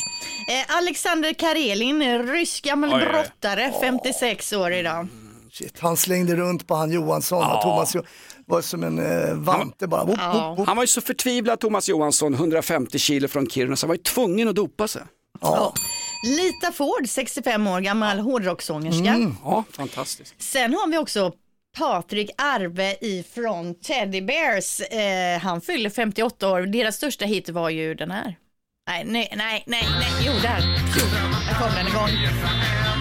Eh, 0.51 0.77
Alexander 0.77 1.33
Karelin, 1.33 2.27
rysk 2.27 2.63
gammal 2.63 2.94
Oj, 2.94 3.06
brottare, 3.06 3.74
56 3.81 4.54
år 4.54 4.74
idag. 4.74 5.07
Shit, 5.51 5.80
han 5.80 5.98
slängde 5.98 6.36
runt 6.36 6.68
på 6.68 6.75
han 6.75 6.92
Johansson 6.92 7.51
och 7.51 7.62
Thomas 7.62 7.95
Jo- 7.95 8.04
var 8.48 8.62
som 8.62 8.84
en 8.84 9.00
eh, 9.00 9.34
vante 9.34 9.88
bara. 9.88 10.04
Whoop, 10.04 10.19
whoop, 10.19 10.57
whoop. 10.57 10.68
Han 10.68 10.78
var 10.78 10.84
ju 10.84 10.88
så 10.88 11.01
förtvivlad 11.01 11.60
Thomas 11.60 11.90
Johansson, 11.90 12.34
150 12.34 13.00
kilo 13.00 13.28
från 13.28 13.48
Kiruna, 13.50 13.75
så 13.75 13.86
han 13.86 13.90
var 13.90 13.95
ju 13.95 14.01
tvungen 14.04 14.48
att 14.48 14.56
dopa 14.56 14.88
sig. 14.88 15.01
Ja. 15.42 15.74
Lita 16.25 16.72
Ford, 16.72 17.10
65 17.10 17.68
år 17.68 17.80
gammal 17.80 18.19
hårdrockssångerska. 18.19 19.10
Mm. 19.10 19.36
Ja, 19.44 19.63
fantastiskt. 19.72 20.36
Sen 20.42 20.74
har 20.74 20.88
vi 20.88 20.98
också 20.98 21.34
Patrik 21.78 22.30
Arve 22.38 22.95
ifrån 23.01 23.75
Teddy 23.75 24.22
Bears. 24.22 24.80
Eh, 24.80 25.40
han 25.40 25.62
fyller 25.62 25.90
58 25.90 26.50
år. 26.50 26.62
Deras 26.62 26.95
största 26.95 27.25
hit 27.25 27.50
var 27.50 27.69
ju 27.69 27.95
den 27.95 28.12
här. 28.12 28.36
Nej, 28.88 29.04
nej, 29.06 29.34
nej, 29.36 29.63
nej, 29.68 29.88
nej. 30.00 30.12
jo 30.25 30.34
där. 30.42 30.62
Jo, 30.98 31.06
där 31.48 31.60
kom 31.60 31.75
den 31.75 31.88
igång. 31.88 32.93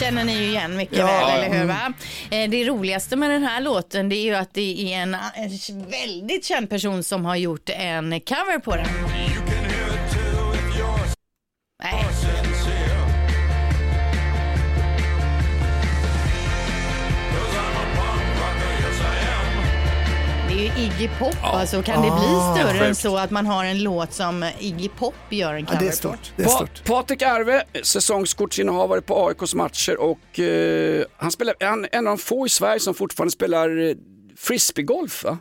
Känner 0.00 0.24
ni 0.24 0.32
ju 0.38 0.44
igen 0.48 0.76
mycket 0.76 0.98
Ja, 0.98 1.06
väl, 1.06 1.40
eller 1.44 1.58
hur? 1.58 1.64
Va? 1.64 1.92
Eh, 2.30 2.50
Det 2.50 2.64
roligaste 2.64 3.16
med 3.16 3.30
den 3.30 3.42
här 3.42 3.60
låten 3.60 4.08
det 4.08 4.16
är 4.16 4.22
ju 4.24 4.34
att 4.34 4.54
det 4.54 4.92
är 4.94 4.98
en, 5.02 5.14
en 5.14 5.90
väldigt 5.90 6.44
känd 6.44 6.70
person 6.70 7.02
som 7.02 7.24
har 7.24 7.36
gjort 7.36 7.68
en 7.68 8.20
cover 8.20 8.58
på 8.58 8.76
den. 8.76 8.86
Nej. 11.82 12.04
Iggy 20.78 21.08
Pop, 21.18 21.36
alltså 21.42 21.82
kan 21.82 22.02
det 22.02 22.10
bli 22.10 22.62
större 22.62 22.86
än 22.86 22.94
så 22.94 23.16
att 23.16 23.30
man 23.30 23.46
har 23.46 23.64
en 23.64 23.82
låt 23.82 24.12
som 24.12 24.50
Iggy 24.58 24.88
Pop 24.88 25.14
gör 25.30 25.54
en 25.54 25.60
Ja, 25.60 25.66
cover 25.66 25.78
det 25.80 25.86
är 25.86 25.90
på? 25.90 25.96
stort. 25.96 26.32
Det 26.36 26.42
är 26.42 26.46
Pa 26.46 26.50
stort. 26.56 26.84
Patrik 26.84 27.22
Arve, 27.22 27.62
säsongskortsinnehavare 27.82 29.00
på 29.00 29.26
AIKs 29.28 29.54
matcher 29.54 30.00
och 30.00 30.38
eh, 30.40 31.04
han 31.16 31.30
spelar, 31.32 31.54
han 31.60 31.84
är 31.84 31.88
en 31.92 32.06
av 32.06 32.10
de 32.16 32.18
få 32.18 32.46
i 32.46 32.48
Sverige 32.48 32.80
som 32.80 32.94
fortfarande 32.94 33.32
spelar 33.32 33.88
eh, 33.88 33.94
frisbeegolf 34.36 35.24
va? 35.24 35.38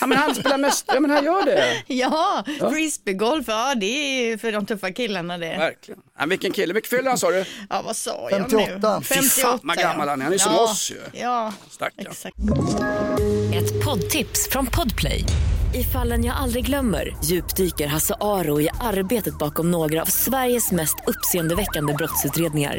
Ja 0.00 0.06
men 0.06 0.18
han 0.18 0.34
spelar 0.34 0.58
mest, 0.58 0.84
ja 0.86 1.00
men 1.00 1.10
han 1.10 1.24
gör 1.24 1.44
det. 1.44 1.82
Ja, 1.86 2.44
frisbeegolf, 2.70 3.44
ja 3.48 3.74
det 3.74 3.86
är 3.86 4.26
ju 4.26 4.38
för 4.38 4.52
de 4.52 4.66
tuffa 4.66 4.92
killarna 4.92 5.38
det. 5.38 5.56
Verkligen. 5.58 6.00
Ja, 6.18 6.26
vilken 6.26 6.52
kille, 6.52 6.74
vilken 6.74 6.98
fyller 6.98 7.08
han 7.08 7.18
sa 7.18 7.30
du? 7.30 7.44
Ja, 7.70 7.82
vad 7.82 7.96
sa 7.96 8.28
jag 8.30 8.50
58. 8.50 8.98
nu? 8.98 9.04
Fy 9.04 9.22
fan, 9.22 9.60
vad 9.62 9.78
gammal 9.78 10.08
han 10.08 10.20
är. 10.20 10.24
Han 10.24 10.34
är 10.34 10.38
som 10.38 10.52
ja. 10.52 10.62
oss 10.62 10.90
ju. 10.90 11.20
Ja, 11.20 11.52
Stackarn. 11.70 12.06
exakt. 12.10 12.36
Ett 13.54 13.84
poddtips 13.84 14.48
från 14.50 14.66
Podplay. 14.66 15.24
I 15.74 15.84
fallen 15.84 16.24
jag 16.24 16.36
aldrig 16.36 16.66
glömmer 16.66 17.16
djupdyker 17.24 17.86
Hasse 17.86 18.14
Aro 18.20 18.60
i 18.60 18.68
arbetet 18.80 19.38
bakom 19.38 19.70
några 19.70 20.02
av 20.02 20.06
Sveriges 20.06 20.72
mest 20.72 20.96
uppseendeväckande 21.06 21.94
brottsutredningar. 21.94 22.78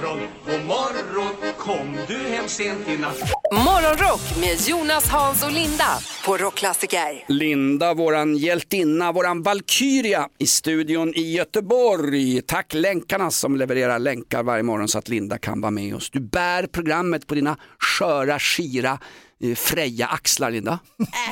Morgon, 0.00 0.20
god 0.46 0.66
morgon 0.66 1.54
Kom 1.58 1.96
du 2.08 2.16
hem 2.16 2.48
sent 2.48 2.88
i 2.88 2.96
natt 2.96 3.18
Morgonrock 3.52 4.20
med 4.40 4.68
Jonas, 4.68 5.08
Hans 5.08 5.44
och 5.44 5.52
Linda 5.52 5.98
på 6.26 6.36
Rockklassiker. 6.36 7.24
Linda, 7.28 7.94
våran 7.94 8.36
hjältinna, 8.36 9.12
våran 9.12 9.42
Valkyria 9.42 10.28
i 10.38 10.46
studion 10.46 11.14
i 11.14 11.32
Göteborg. 11.32 12.42
Tack 12.42 12.74
länkarna 12.74 13.30
som 13.30 13.56
levererar 13.56 13.98
länkar 13.98 14.42
varje 14.42 14.62
morgon 14.62 14.88
så 14.88 14.98
att 14.98 15.08
Linda 15.08 15.38
kan 15.38 15.60
vara 15.60 15.70
med 15.70 15.94
oss. 15.94 16.10
Du 16.10 16.20
bär 16.20 16.66
programmet 16.66 17.26
på 17.26 17.34
dina 17.34 17.56
sköra, 17.78 18.38
skira, 18.38 18.98
eh, 19.44 19.54
fräja 19.54 20.06
axlar 20.06 20.50
Linda. 20.50 20.78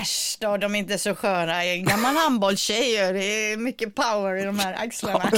Äsch 0.00 0.36
då, 0.40 0.56
de 0.56 0.74
är 0.74 0.78
inte 0.78 0.98
så. 0.98 1.08
Jag 1.22 1.66
är 1.66 1.72
en 1.72 1.84
gammal 1.84 2.14
handbollstjej 2.16 3.12
det 3.12 3.24
är 3.24 3.56
mycket 3.56 3.94
power 3.94 4.36
i 4.36 4.44
de 4.44 4.58
här 4.58 4.74
axlarna. 4.84 5.30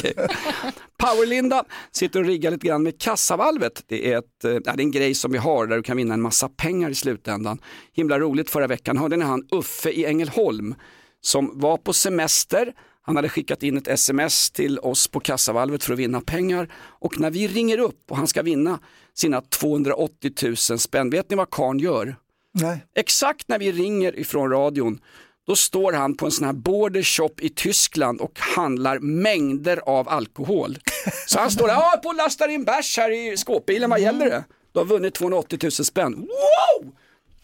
Power-Linda 0.99 1.65
sitter 1.93 2.21
och 2.21 2.27
riggar 2.27 2.50
lite 2.50 2.67
grann 2.67 2.83
med 2.83 3.00
kassavalvet. 3.00 3.85
Det 3.87 4.12
är, 4.12 4.19
ett, 4.19 4.45
eh, 4.45 4.55
det 4.55 4.71
är 4.71 4.81
en 4.81 4.91
grej 4.91 5.15
som 5.15 5.33
vi 5.33 5.39
har 5.39 5.67
där 5.67 5.77
du 5.77 5.83
kan 5.83 5.97
vinna 5.97 6.15
en 6.15 6.23
massa 6.23 6.49
pengar 6.49 6.91
i 6.91 6.95
slutändan. 6.95 7.59
Himla 7.93 8.19
roligt 8.19 8.50
förra 8.50 8.67
veckan 8.67 8.99
hörde 8.99 9.17
ni 9.17 9.25
han 9.25 9.49
Uffe 9.50 9.91
i 9.91 10.05
Ängelholm 10.05 10.75
som 11.21 11.61
var 11.61 11.77
på 11.77 11.93
semester. 11.93 12.73
Han 13.03 13.17
hade 13.17 13.29
skickat 13.29 13.62
in 13.62 13.77
ett 13.77 13.89
sms 13.89 14.50
till 14.50 14.79
oss 14.79 15.09
på 15.09 15.21
kassavalvet 15.21 15.85
för 15.85 15.93
att 15.93 15.99
vinna 15.99 16.21
pengar 16.21 16.69
och 16.75 17.21
när 17.21 17.31
vi 17.31 17.49
ringer 17.49 17.79
upp 17.79 18.11
och 18.11 18.17
han 18.17 18.27
ska 18.27 18.43
vinna 18.43 18.79
sina 19.15 19.41
280 19.41 20.33
000 20.43 20.57
spänn, 20.57 21.11
vet 21.11 21.31
ni 21.31 21.37
vad 21.37 21.50
karln 21.50 21.79
gör? 21.79 22.17
Nej. 22.52 22.85
Exakt 22.97 23.49
när 23.49 23.59
vi 23.59 23.73
ringer 23.73 24.19
ifrån 24.19 24.50
radion, 24.50 25.00
då 25.47 25.57
står 25.57 25.92
han 25.92 26.16
på 26.16 26.26
en 26.26 26.33
sån 26.33 26.47
här 26.47 26.52
border 26.52 27.02
shop 27.02 27.35
i 27.40 27.49
Tyskland 27.49 28.21
och 28.21 28.38
handlar 28.38 28.99
mängder 28.99 29.80
av 29.87 30.09
alkohol. 30.09 30.78
Så 31.26 31.38
han 31.38 31.50
står 31.50 31.66
där, 31.66 31.75
ja, 31.75 32.00
på 32.02 32.09
och 32.09 32.14
lastar 32.14 32.49
in 32.49 32.64
bärs 32.64 32.97
här 32.99 33.11
i 33.11 33.37
skåpbilen, 33.37 33.90
vad 33.90 34.00
gäller 34.00 34.30
det? 34.30 34.45
Du 34.73 34.78
har 34.78 34.87
vunnit 34.87 35.14
280 35.14 35.59
000 35.62 35.73
spänn. 35.73 36.14
Wow! 36.14 36.92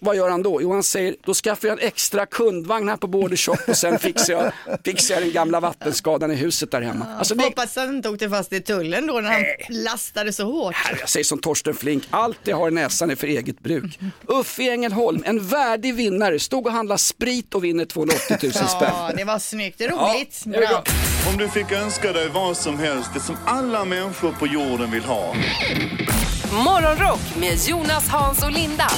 Vad 0.06 0.16
gör 0.16 0.30
han 0.30 0.42
då? 0.42 0.62
Jo, 0.62 0.72
han 0.72 0.82
säger, 0.82 1.16
då 1.24 1.34
skaffar 1.34 1.68
jag 1.68 1.82
en 1.82 1.88
extra 1.88 2.26
kundvagn 2.26 2.88
här 2.88 2.96
på 2.96 3.06
Border 3.06 3.36
Shop 3.36 3.56
och 3.68 3.76
sen 3.76 3.98
fixar 3.98 4.32
jag, 4.34 4.52
fixar 4.84 5.14
jag 5.14 5.22
den 5.22 5.32
gamla 5.32 5.60
vattenskadan 5.60 6.30
i 6.30 6.34
huset 6.34 6.70
där 6.70 6.80
hemma. 6.82 7.06
Alltså, 7.18 7.34
det, 7.34 7.44
Hoppas 7.44 7.76
han 7.76 7.96
inte 7.96 8.08
åkte 8.08 8.30
fast 8.30 8.52
i 8.52 8.60
tullen 8.60 9.06
då 9.06 9.20
när 9.20 9.30
han 9.32 9.44
lastade 9.68 10.32
så 10.32 10.44
hårt. 10.44 10.74
Här, 10.74 10.96
jag 11.00 11.08
säger 11.08 11.24
som 11.24 11.38
Torsten 11.38 11.74
Flink, 11.74 12.04
allt 12.10 12.38
jag 12.44 12.56
har 12.56 12.68
i 12.68 12.70
näsan 12.70 13.10
är 13.10 13.16
för 13.16 13.26
eget 13.26 13.60
bruk. 13.60 13.98
Uffe 14.26 14.62
i 14.62 14.70
Ängelholm, 14.70 15.22
en 15.26 15.48
värdig 15.48 15.94
vinnare, 15.94 16.38
stod 16.38 16.66
och 16.66 16.72
handlade 16.72 16.98
sprit 16.98 17.54
och 17.54 17.64
vinner 17.64 17.84
280 17.84 18.36
000 18.42 18.52
spänn. 18.52 18.68
Ja, 18.80 19.10
det 19.16 19.24
var 19.24 19.38
snyggt. 19.38 19.78
Det 19.78 19.84
är 19.84 19.90
roligt. 19.90 20.42
Ja, 20.44 20.60
Bra. 20.60 20.84
Om 21.32 21.38
du 21.38 21.48
fick 21.48 21.72
önska 21.72 22.12
dig 22.12 22.28
vad 22.28 22.56
som 22.56 22.78
helst, 22.78 23.10
det 23.14 23.20
som 23.20 23.36
alla 23.46 23.84
människor 23.84 24.32
på 24.32 24.46
jorden 24.46 24.90
vill 24.90 25.04
ha. 25.04 25.34
Morgonrock 26.64 27.20
med 27.40 27.58
Jonas, 27.68 28.08
Hans 28.08 28.42
och 28.42 28.52
Linda 28.52 28.90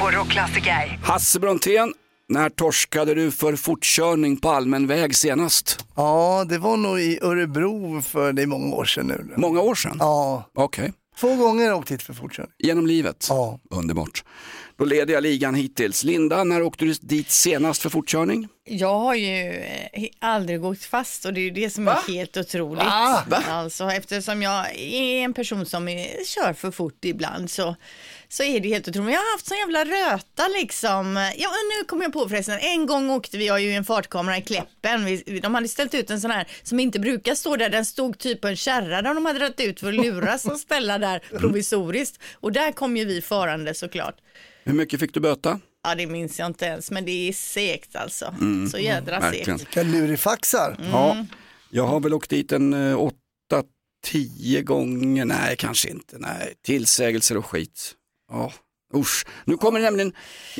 på 0.00 0.10
Rockklassiker. 0.10 0.98
Hasse 1.02 1.40
Brontén, 1.40 1.94
när 2.28 2.48
torskade 2.50 3.14
du 3.14 3.30
för 3.30 3.56
fortkörning 3.56 4.36
på 4.36 4.50
allmän 4.50 4.86
väg 4.86 5.16
senast? 5.16 5.84
Ja, 5.96 6.44
det 6.48 6.58
var 6.58 6.76
nog 6.76 7.00
i 7.00 7.18
Örebro 7.22 8.02
för 8.02 8.32
det 8.32 8.42
är 8.42 8.46
många 8.46 8.74
år 8.76 8.84
sedan 8.84 9.06
nu. 9.06 9.34
Många 9.36 9.60
år 9.60 9.74
sedan? 9.74 9.96
Ja, 10.00 10.50
Okej. 10.54 10.92
två 11.20 11.34
gånger 11.36 11.62
har 11.64 11.70
jag 11.70 11.78
åkt 11.78 11.90
hit 11.90 12.02
för 12.02 12.14
fortkörning. 12.14 12.52
Genom 12.58 12.86
livet? 12.86 13.26
Ja. 13.28 13.58
Underbart. 13.70 14.24
Då 14.78 14.84
leder 14.84 15.14
jag 15.14 15.22
ligan 15.22 15.54
hittills. 15.54 16.04
Linda, 16.04 16.44
när 16.44 16.62
åkte 16.62 16.84
du 16.84 16.92
dit 17.00 17.30
senast 17.30 17.82
för 17.82 17.90
fortkörning? 17.90 18.48
Jag 18.64 18.98
har 18.98 19.14
ju 19.14 19.50
eh, 19.92 20.04
aldrig 20.20 20.60
gått 20.60 20.82
fast 20.84 21.24
och 21.24 21.32
det 21.34 21.40
är 21.40 21.42
ju 21.42 21.50
det 21.50 21.70
som 21.70 21.88
är 21.88 22.08
helt 22.08 22.36
otroligt. 22.36 22.84
Va? 22.84 23.22
Va? 23.28 23.42
Alltså, 23.48 23.90
eftersom 23.90 24.42
jag 24.42 24.74
är 24.76 25.24
en 25.24 25.34
person 25.34 25.66
som 25.66 25.88
är, 25.88 26.24
kör 26.24 26.52
för 26.52 26.70
fort 26.70 27.04
ibland 27.04 27.50
så, 27.50 27.76
så 28.30 28.42
är 28.42 28.60
det 28.60 28.68
helt 28.68 28.88
otroligt. 28.88 29.12
Jag 29.12 29.20
har 29.20 29.32
haft 29.32 29.46
sån 29.46 29.58
jävla 29.58 29.84
röta 29.84 30.48
liksom. 30.60 31.30
Ja, 31.36 31.48
nu 31.78 31.84
kommer 31.84 32.02
jag 32.04 32.12
på 32.12 32.28
förresten. 32.28 32.58
En 32.58 32.86
gång 32.86 33.10
åkte 33.10 33.38
vi, 33.38 33.46
jag 33.46 33.54
har 33.54 33.58
ju 33.58 33.72
en 33.72 33.84
fartkamera 33.84 34.38
i 34.38 34.42
Kläppen. 34.42 35.04
Vi, 35.04 35.40
de 35.42 35.54
hade 35.54 35.68
ställt 35.68 35.94
ut 35.94 36.10
en 36.10 36.20
sån 36.20 36.30
här 36.30 36.48
som 36.62 36.80
inte 36.80 36.98
brukar 37.00 37.34
stå 37.34 37.56
där. 37.56 37.70
Den 37.70 37.84
stod 37.84 38.18
typ 38.18 38.40
på 38.40 38.48
en 38.48 38.56
kärra 38.56 39.02
där 39.02 39.14
de 39.14 39.26
hade 39.26 39.38
dragit 39.38 39.60
ut 39.60 39.80
för 39.80 39.88
att 39.88 39.94
luras 39.94 40.44
och 40.46 40.58
ställa 40.58 40.98
där 40.98 41.18
provisoriskt. 41.18 42.18
Och 42.34 42.52
där 42.52 42.72
kom 42.72 42.96
ju 42.96 43.04
vi 43.04 43.22
farande 43.22 43.74
såklart. 43.74 44.14
Hur 44.64 44.72
mycket 44.74 45.00
fick 45.00 45.14
du 45.14 45.20
böta? 45.20 45.60
Ja, 45.84 45.94
det 45.94 46.06
minns 46.06 46.38
jag 46.38 46.46
inte 46.46 46.64
ens, 46.64 46.90
men 46.90 47.04
det 47.04 47.28
är 47.28 47.32
segt 47.32 47.96
alltså. 47.96 48.34
Så 48.70 48.78
jädra 48.78 49.16
Mm. 49.16 49.32
segt. 49.32 49.48
Vilka 49.48 49.82
lurifaxar. 49.82 50.76
Ja, 50.92 51.26
jag 51.70 51.86
har 51.86 52.00
väl 52.00 52.14
åkt 52.14 52.30
dit 52.30 52.52
en 52.52 52.72
eh, 52.90 52.98
åtta, 53.02 53.16
tio 54.06 54.62
gånger, 54.62 55.24
nej 55.24 55.56
kanske 55.56 55.88
inte, 55.90 56.16
nej, 56.18 56.54
tillsägelser 56.66 57.36
och 57.36 57.46
skit. 57.46 57.94
Ja, 58.30 58.52
usch. 58.94 59.26
Nu 59.44 59.56
kommer 59.56 59.78
det 59.80 59.84
nämligen, 59.84 60.12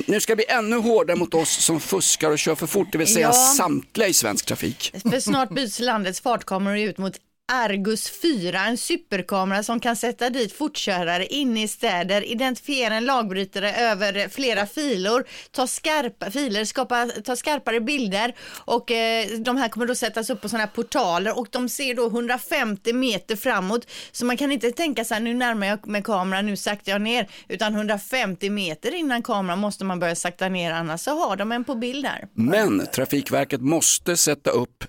nu 0.07 0.21
ska 0.21 0.33
det 0.33 0.37
bli 0.37 0.45
ännu 0.49 0.77
hårdare 0.77 1.17
mot 1.17 1.35
oss 1.35 1.51
som 1.65 1.81
fuskar 1.81 2.31
och 2.31 2.39
kör 2.39 2.55
för 2.55 2.67
fort, 2.67 2.89
det 2.93 2.99
vill 2.99 3.13
säga 3.15 3.27
Ja. 3.29 3.33
samtliga 3.33 4.09
i 4.09 4.13
svensk 4.15 4.47
trafik. 4.47 4.93
För 5.11 5.21
snart 5.21 5.51
byts 5.51 5.79
landets 5.81 6.21
fartkameror 6.21 6.79
ut 6.79 6.99
mot 6.99 7.17
Argus 7.53 8.11
4, 8.11 8.61
en 8.61 8.77
superkamera 8.77 9.63
som 9.63 9.81
kan 9.81 9.97
sätta 9.97 10.31
dit 10.31 10.53
fortkörare 10.53 11.27
inne 11.27 11.63
i 11.63 11.69
städer, 11.69 12.33
identifiera 12.33 12.95
en 12.95 13.05
lagbrytare 13.05 13.75
över 13.75 14.29
flera 14.29 14.67
filer, 14.67 15.25
ta 15.51 15.67
skarpa 15.67 16.31
filer, 16.31 16.65
skapa, 16.65 17.07
ta 17.25 17.37
skarpare 17.37 17.81
bilder 17.81 18.35
och 18.51 18.91
eh, 18.91 19.27
de 19.39 19.57
här 19.57 19.69
kommer 19.69 19.87
då 19.87 19.95
sättas 19.95 20.31
upp 20.31 20.41
på 20.41 20.49
sådana 20.49 20.65
här 20.65 20.73
portaler 20.73 21.39
och 21.39 21.49
de 21.51 21.69
ser 21.69 21.95
då 21.95 22.07
150 22.07 22.93
meter 22.93 23.37
framåt. 23.37 23.91
Så 24.13 24.25
man 24.25 24.37
kan 24.37 24.53
inte 24.53 24.71
tänka 24.71 25.05
så 25.05 25.15
här, 25.15 25.21
nu 25.21 25.35
närmar 25.35 25.67
jag 25.67 25.87
med 25.87 26.05
kameran, 26.05 26.47
nu 26.47 26.57
saktar 26.57 26.93
jag 26.93 27.01
ner, 27.01 27.29
utan 27.49 27.75
150 27.75 28.51
meter 28.51 28.95
innan 28.95 29.23
kameran 29.23 29.59
måste 29.59 29.85
man 29.85 29.99
börja 29.99 30.15
sakta 30.15 30.49
ner, 30.49 30.73
annars 30.73 31.01
så 31.01 31.11
har 31.11 31.37
de 31.37 31.53
en 31.53 31.65
på 31.65 31.75
bild 31.75 32.05
där. 32.05 32.29
Men 32.35 32.87
Trafikverket 32.87 33.61
måste 33.61 34.17
sätta 34.17 34.51
upp 34.51 34.85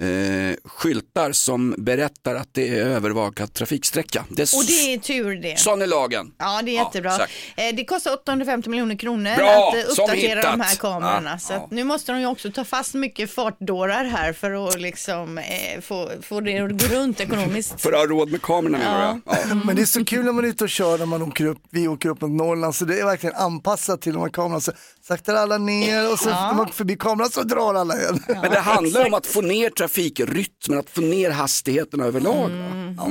eh, 0.00 0.56
skyltar 0.64 1.32
som 1.32 1.74
berättar 1.78 2.34
att 2.34 2.48
det 2.52 2.68
är 2.68 2.86
övervakad 2.86 3.52
trafiksträcka. 3.54 4.24
Det 4.30 4.42
är 4.42 4.58
Och 4.58 4.64
det 4.66 4.94
är 4.94 4.98
tur 4.98 5.36
det. 5.42 5.58
Sån 5.58 5.82
är 5.82 5.86
lagen. 5.86 6.32
Ja, 6.38 6.62
det 6.62 6.70
är 6.70 6.74
Ja, 6.76 6.84
jättebra. 6.84 7.10
exakt. 7.12 7.32
Eh, 7.56 7.74
det 7.74 7.84
kostar 7.84 8.12
850 8.12 8.70
miljoner 8.70 8.96
kronor 8.96 9.36
Bra, 9.36 9.68
att 9.68 9.74
eh, 9.74 9.90
uppdatera 9.90 10.42
de 10.42 10.60
här 10.60 10.76
kamerorna. 10.76 11.30
Ja, 11.30 11.38
så 11.38 11.52
ja. 11.52 11.56
att 11.56 11.70
nu 11.70 11.84
måste 11.84 12.12
de 12.12 12.20
ju 12.20 12.26
också 12.26 12.52
ta 12.52 12.64
fast 12.64 12.94
mycket 12.94 13.30
fartdårar 13.30 14.04
här 14.04 14.32
för 14.32 14.68
att 14.68 14.80
liksom, 14.80 15.38
eh, 15.38 15.80
få, 15.80 16.10
få 16.22 16.40
det 16.40 16.58
att 16.58 16.70
gå 16.88 16.94
runt 16.96 17.20
ekonomiskt. 17.20 17.74
För 17.80 17.92
att 17.92 17.98
ha 17.98 18.06
råd 18.06 18.30
med 18.30 18.42
kamerorna 18.42 18.78
menar 18.78 19.12
du? 19.14 19.20
Ja. 19.24 19.54
Men 19.64 19.76
det 19.76 19.82
är 19.82 19.86
så 19.86 20.04
kul 20.04 20.24
när 20.24 20.32
man 20.32 20.44
är 20.44 20.48
ute 20.48 20.64
och 20.64 20.70
kör 20.70 20.98
när 20.98 21.06
man 21.06 21.22
åker 21.22 21.46
upp, 21.46 21.58
vi 21.70 21.88
åker 21.88 22.08
upp 22.08 22.20
mot 22.20 22.30
Norrland 22.30 22.74
så 22.74 22.84
det 22.84 23.00
är 23.00 23.04
verkligen 23.04 23.36
anpassat 23.36 24.00
till 24.00 24.12
de 24.12 24.22
här 24.22 24.28
kamerorna. 24.28 24.60
Så 24.60 24.72
saktar 25.08 25.34
alla 25.34 25.58
ner 25.58 26.12
och 26.12 26.18
så 26.18 26.30
när 26.30 26.54
man 26.54 26.68
förbi 26.72 26.96
kameran 26.96 27.30
så 27.30 27.42
drar 27.42 27.74
alla 27.74 27.96
igen. 28.00 28.22
Men 28.28 28.50
det 28.50 28.58
handlar 28.58 29.06
om 29.06 29.14
att 29.14 29.26
få 29.26 29.40
ner 29.40 29.70
trafikrytmen, 29.70 30.78
att 30.78 30.90
få 30.90 31.00
ner 31.00 31.30
hastigheten 31.30 32.00
överlag. 32.00 32.50
va? 32.50 32.94
Ja. 32.96 33.08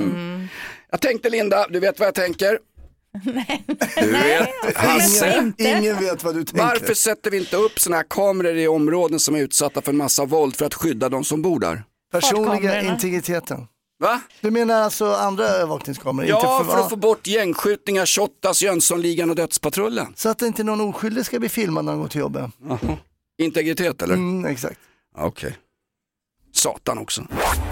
Jag 0.92 1.02
tänkte 1.02 1.30
Linda, 1.30 1.68
du 1.70 1.80
vet 1.80 2.00
vad 2.00 2.08
jag 2.08 2.16
tänker? 2.16 2.60
Du 3.96 4.12
vet, 4.12 4.76
Hasse, 4.78 5.52
Ingen, 5.58 5.78
ingen 5.78 6.00
vet 6.00 6.24
vad 6.24 6.36
du 6.36 6.44
tänker. 6.44 6.66
varför 6.66 6.94
sätter 6.94 7.32
vi 7.32 7.38
inte 7.38 7.58
upp 7.58 7.80
sådana 7.80 7.98
här 7.98 8.06
kameror 8.10 8.56
i 8.58 8.68
områden 8.68 9.20
som 9.20 9.36
är 9.36 9.40
utsatta 9.40 9.82
för 9.82 9.92
en 9.92 9.98
massa 9.98 10.26
våld 10.26 10.56
för 10.56 10.66
att 10.66 10.74
skydda 10.74 11.10
de 11.10 11.24
som 11.24 11.42
bor 11.42 11.60
där? 11.60 11.84
Personliga 12.12 12.82
integriteten. 12.82 13.68
Va? 14.00 14.22
Du 14.42 14.52
menar 14.52 14.82
alltså 14.82 15.14
andra 15.14 15.46
övervakningskameror? 15.46 16.30
Ja, 16.30 16.58
inte 16.60 16.72
för 16.72 16.80
att 16.80 16.90
få 16.90 16.96
bort 16.96 17.28
gängskjutningar, 17.28 18.06
Shottaz, 18.06 18.62
Jönssonligan 18.62 19.30
och 19.30 19.36
Dödspatrullen. 19.36 20.14
Så 20.16 20.30
att 20.30 20.42
inte 20.42 20.64
någon 20.64 20.82
oskyldig 20.82 21.26
ska 21.26 21.40
bli 21.40 21.50
filmad 21.50 21.86
när 21.86 21.92
de 21.92 22.02
går 22.02 22.08
till 22.08 22.20
jobbet. 22.22 22.52
Integritet 23.42 24.02
eller? 24.02 24.14
Mm, 24.14 24.46
exakt. 24.52 24.80
Okej. 25.18 25.58
Satan 26.54 26.98
också. 26.98 27.22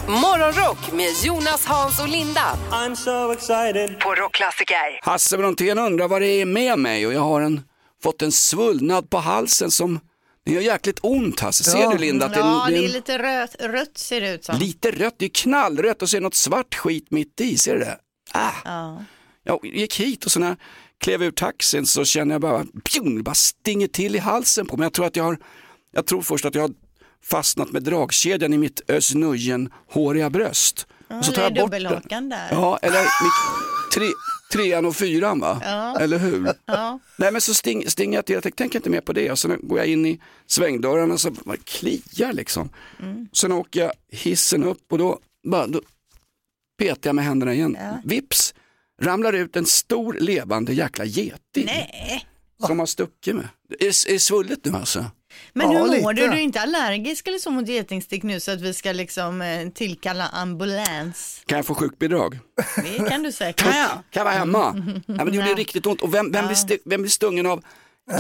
Morgonrock 0.08 0.92
med 0.94 1.12
Jonas, 1.24 1.66
Hans 1.66 2.00
och 2.00 2.08
Linda 2.08 2.58
I'm 2.72 2.96
so 2.96 3.32
excited. 3.32 4.00
på 4.00 4.16
Rockklassiker. 4.16 5.00
Hasse 5.02 5.38
Brontén 5.38 5.78
undrar 5.80 6.08
vad 6.08 6.22
det 6.22 6.28
är 6.28 6.46
med 6.46 6.80
mig 6.80 7.08
och 7.08 7.14
jag 7.14 7.22
har 7.22 7.42
en, 7.42 7.62
fått 8.04 8.22
en 8.22 8.32
svullnad 8.32 9.10
på 9.10 9.18
halsen 9.18 9.72
som, 9.72 10.00
det 10.46 10.52
gör 10.52 10.62
jäkligt 10.62 11.00
ont 11.02 11.40
Hasse. 11.40 11.64
Ser 11.64 11.78
Ja. 11.80 11.92
du 11.92 11.98
Linda? 11.98 12.26
Att 12.26 12.34
det, 12.34 12.40
Ja, 12.40 12.64
det 12.68 12.72
det 12.72 12.78
är 12.80 12.84
är 12.84 12.94
lite 12.94 13.18
rött, 13.18 13.56
rött 13.60 13.98
ser 13.98 14.22
det 14.22 14.34
ut 14.34 14.46
som. 14.46 14.60
lite 14.60 14.92
rött, 14.92 15.16
det 15.18 15.26
är 15.26 15.30
knallrött 15.30 16.02
och 16.02 16.10
så 16.10 16.16
är 16.18 16.22
det 16.22 16.24
något 16.24 16.36
svart 16.36 16.76
skit 16.76 17.08
mitt 17.12 17.42
i, 17.42 17.58
ser 17.58 17.74
du 17.74 17.80
det? 17.80 17.98
Ah. 18.32 18.52
Ja. 18.66 19.04
Jag 19.44 19.60
gick 19.66 20.00
hit 20.00 20.26
och 20.26 20.32
så 20.32 20.40
när 20.40 20.48
jag 20.48 20.58
klev 21.04 21.24
ur 21.24 21.32
taxin 21.32 21.86
så 21.86 22.06
känner 22.06 22.34
jag 22.36 22.42
bara, 22.42 22.66
pjong, 22.84 23.18
det 23.18 23.24
bara 23.24 23.36
stinger 23.36 23.88
till 23.88 24.16
i 24.16 24.20
halsen 24.20 24.66
på 24.66 24.78
mig. 24.78 24.86
Jag 24.86 24.94
tror 24.94 25.06
att 25.06 25.16
jag 25.16 25.24
har, 25.24 25.38
jag 25.94 26.06
tror 26.06 26.22
först 26.22 26.46
att 26.46 26.56
jag 26.56 26.62
har 26.62 26.72
fastnat 27.24 27.72
med 27.72 27.84
dragkedjan 27.84 28.54
i 28.54 28.58
mitt 28.58 28.82
Özz 28.90 29.14
håriga 29.92 30.30
bröst. 30.30 30.88
Ja, 31.08 31.20
och 31.20 31.26
så 31.26 31.32
tar 31.32 31.42
är 31.42 31.46
jag 31.56 31.70
bort 31.70 32.10
den. 32.10 32.30
där. 32.30 32.48
Ja, 32.52 32.80
eller 32.82 33.00
mitt, 33.02 33.34
tre, 33.94 34.06
trean 34.52 34.86
och 34.86 34.96
fyran 34.96 35.40
va? 35.40 35.62
Ja. 35.64 36.00
Eller 36.00 36.20
hur? 36.20 36.54
Ja. 36.66 37.00
Nej 37.18 37.32
men 37.32 37.42
så 37.42 37.54
sting, 37.54 37.90
stinger 37.90 38.18
jag 38.18 38.26
till, 38.26 38.34
jag 38.34 38.44
tänker, 38.44 38.58
tänker 38.58 38.80
inte 38.80 38.90
mer 38.90 39.02
på 39.02 39.14
det 39.14 39.32
och 39.32 39.40
sen 39.40 39.60
går 39.64 39.78
jag 39.78 39.88
in 39.88 40.06
i 40.06 40.22
svängdörrarna 40.48 41.14
och 41.14 41.20
så 41.20 41.32
bara 41.32 41.58
kliar 41.58 42.34
liksom. 42.34 42.70
Mm. 43.00 43.28
Sen 43.34 43.52
åker 43.52 43.80
jag 43.80 43.92
hissen 44.12 44.64
upp 44.64 44.92
och 44.92 44.98
då, 44.98 45.20
bara, 45.44 45.68
då 45.68 45.82
petar 46.78 47.10
jag 47.10 47.16
med 47.16 47.26
händerna 47.26 47.54
igen. 47.54 47.78
Vips 48.04 48.54
ramlar 49.02 49.34
ut 49.34 49.56
en 49.56 49.66
stor 49.66 50.14
levande 50.14 50.74
jäkla 50.74 51.06
geting 51.06 51.66
Nej. 51.66 52.28
som 52.68 52.80
har 52.80 52.86
stuckit 52.86 53.36
mig. 53.36 53.48
Är, 53.80 53.88
är 53.88 54.18
svullet 54.18 54.66
nu 54.66 54.72
alltså? 54.72 55.06
Men 55.54 55.72
Ja, 55.72 55.78
hur 55.84 56.02
mår 56.02 56.14
lite. 56.14 56.26
du? 56.26 56.30
Du 56.32 56.38
är 56.38 56.42
inte 56.42 56.62
allergisk 56.62 57.28
eller 57.28 57.38
så 57.38 57.52
mot 57.52 57.68
getingstick 57.68 58.24
nu 58.24 58.40
så 58.40 58.52
att 58.52 58.62
vi 58.62 58.74
ska 58.74 58.92
liksom 58.92 59.42
eh, 59.42 59.70
tillkalla 59.70 60.28
ambulans? 60.28 61.42
Kan 61.46 61.56
jag 61.58 61.66
få 61.66 61.76
sjukbidrag? 61.76 62.40
Det 62.76 63.10
kan 63.10 63.24
du 63.24 63.32
säkert. 63.32 63.64
Kan 63.66 63.78
jag? 63.78 63.90
Kan 63.90 64.04
jag 64.12 64.24
vara 64.24 64.34
hemma? 64.36 64.76
Ja, 65.08 65.14
men 65.16 65.26
det 65.26 65.36
gjorde 65.36 65.54
riktigt 65.54 65.86
ont. 65.86 66.02
Och 66.02 66.14
vem, 66.14 66.32
vem, 66.32 66.46
blir, 66.46 66.54
st- 66.56 66.78
vem 66.86 67.02
blir 67.02 67.12
stungen 67.12 67.46
av 67.46 67.64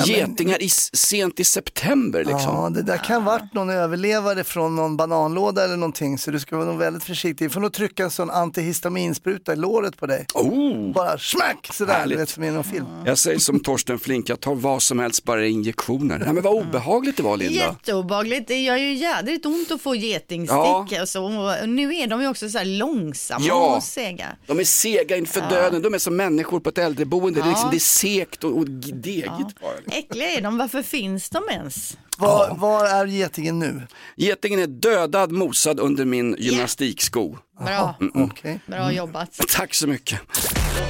getingar 0.06 0.62
i, 0.62 0.70
sent 0.94 1.40
i 1.40 1.44
september 1.44 2.20
liksom? 2.20 2.56
Ja, 2.56 2.70
det 2.70 2.82
där 2.82 2.98
kan 2.98 3.26
varit 3.26 3.54
någon 3.54 3.70
överlevare 3.70 4.44
från 4.44 4.76
någon 4.76 4.98
bananlåda 4.98 5.64
eller 5.64 5.78
någonting 5.78 6.18
så 6.18 6.32
du 6.32 6.40
ska 6.40 6.56
vara 6.58 6.68
nog 6.68 6.78
väldigt 6.78 7.04
försiktig. 7.04 7.46
Du 7.46 7.50
får 7.54 7.60
nog 7.62 7.74
trycka 7.74 8.04
en 8.04 8.12
sån 8.12 8.30
antihistaminspruta 8.30 9.54
i 9.54 9.56
låret 9.56 9.98
på 9.98 10.06
dig. 10.06 10.26
Oh, 10.34 10.92
Bara 10.94 11.18
smack 11.18 11.70
sådär, 11.74 11.94
Härligt. 11.94 12.18
du 12.18 12.22
vet 12.22 12.30
som 12.30 12.44
i 12.44 12.52
någon 12.52 12.64
film. 12.64 12.86
jag 13.06 13.18
säger 13.18 13.40
som 13.40 13.60
Torsten 13.60 14.00
Flink, 14.00 14.30
jag 14.30 14.40
tar 14.40 14.56
vad 14.56 14.82
som 14.82 15.00
helst, 15.00 15.24
bara 15.24 15.46
injektioner. 15.48 16.18
Nej, 16.20 16.34
men 16.34 16.44
vad 16.44 16.54
obehagligt 16.54 17.18
det 17.18 17.24
var 17.24 17.38
Linda. 17.38 17.54
Jätteobehagligt. 17.56 18.48
Det 18.48 18.62
gör 18.62 18.78
ju 18.78 18.94
jädrigt 18.94 19.46
ont 19.46 19.72
att 19.72 19.82
få 19.82 19.96
getingstick. 19.96 20.56
Ja. 20.58 20.88
Alltså. 21.00 21.20
Och 21.22 21.70
nu 21.70 21.96
är 21.96 22.08
de 22.08 22.22
ju 22.22 22.28
också 22.28 22.50
så 22.50 22.58
här 22.58 22.66
långsamma 22.66 23.46
Ja. 23.48 23.76
och 23.76 23.84
sega. 23.84 24.26
De 24.48 24.60
är 24.60 24.64
sega 24.64 25.18
inför 25.18 25.42
döden, 25.50 25.82
de 25.82 25.94
är 25.94 25.98
som 25.98 26.16
människor 26.16 26.60
på 26.60 26.70
ett 26.70 26.78
äldreboende. 26.78 27.40
Det, 27.42 27.46
är 27.46 27.50
liksom, 27.50 27.70
det 27.72 27.78
är 27.78 27.80
segt 27.80 28.44
och, 28.44 28.58
och 28.58 28.70
degigt 28.70 29.60
bara. 29.62 29.75
Äckliga 29.92 30.32
är 30.32 30.42
de. 30.42 30.58
Varför 30.58 30.82
finns 30.82 31.30
de 31.30 31.44
ens? 31.52 31.98
Var, 32.18 32.56
var 32.56 32.86
är 32.86 33.06
getingen 33.06 33.60
nu? 33.60 33.82
Getingen 34.16 34.60
är 34.60 34.68
dödad, 34.68 35.32
mosad 35.32 35.80
under 35.80 36.06
min 36.06 36.36
gymnastiksko. 36.40 37.38
Bra, 37.66 37.96
Okej. 38.14 38.60
bra 38.66 38.92
jobbat. 38.92 39.40
Tack 39.56 39.74
så 39.74 39.88
mycket. 39.88 40.20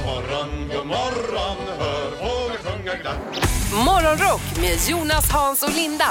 morgon, 0.04 0.68
god 0.68 0.86
morgon, 0.86 1.56
hör 1.78 2.10
fåglar 2.10 2.56
sjunga 2.56 2.94
glatt. 2.94 3.16
Morgonrock 3.84 4.60
med 4.60 4.78
Jonas, 4.88 5.30
Hans 5.30 5.62
och 5.62 5.74
Linda 5.76 6.06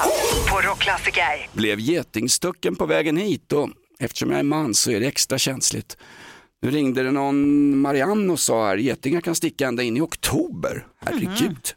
på 0.50 0.60
Rockklassiker. 0.60 1.48
Blev 1.52 1.80
getingstucken 1.80 2.76
på 2.76 2.86
vägen 2.86 3.16
hit 3.16 3.52
och 3.52 3.70
eftersom 3.98 4.30
jag 4.30 4.38
är 4.38 4.44
man 4.44 4.74
så 4.74 4.90
är 4.90 5.00
det 5.00 5.06
extra 5.06 5.38
känsligt. 5.38 5.96
Nu 6.62 6.70
ringde 6.70 7.02
det 7.02 7.10
någon 7.10 7.78
Marianne 7.78 8.32
och 8.32 8.40
sa 8.40 8.66
här, 8.66 8.76
getingar 8.76 9.20
kan 9.20 9.34
sticka 9.34 9.66
ända 9.66 9.82
in 9.82 9.96
i 9.96 10.00
oktober. 10.00 10.86
Herregud. 11.04 11.74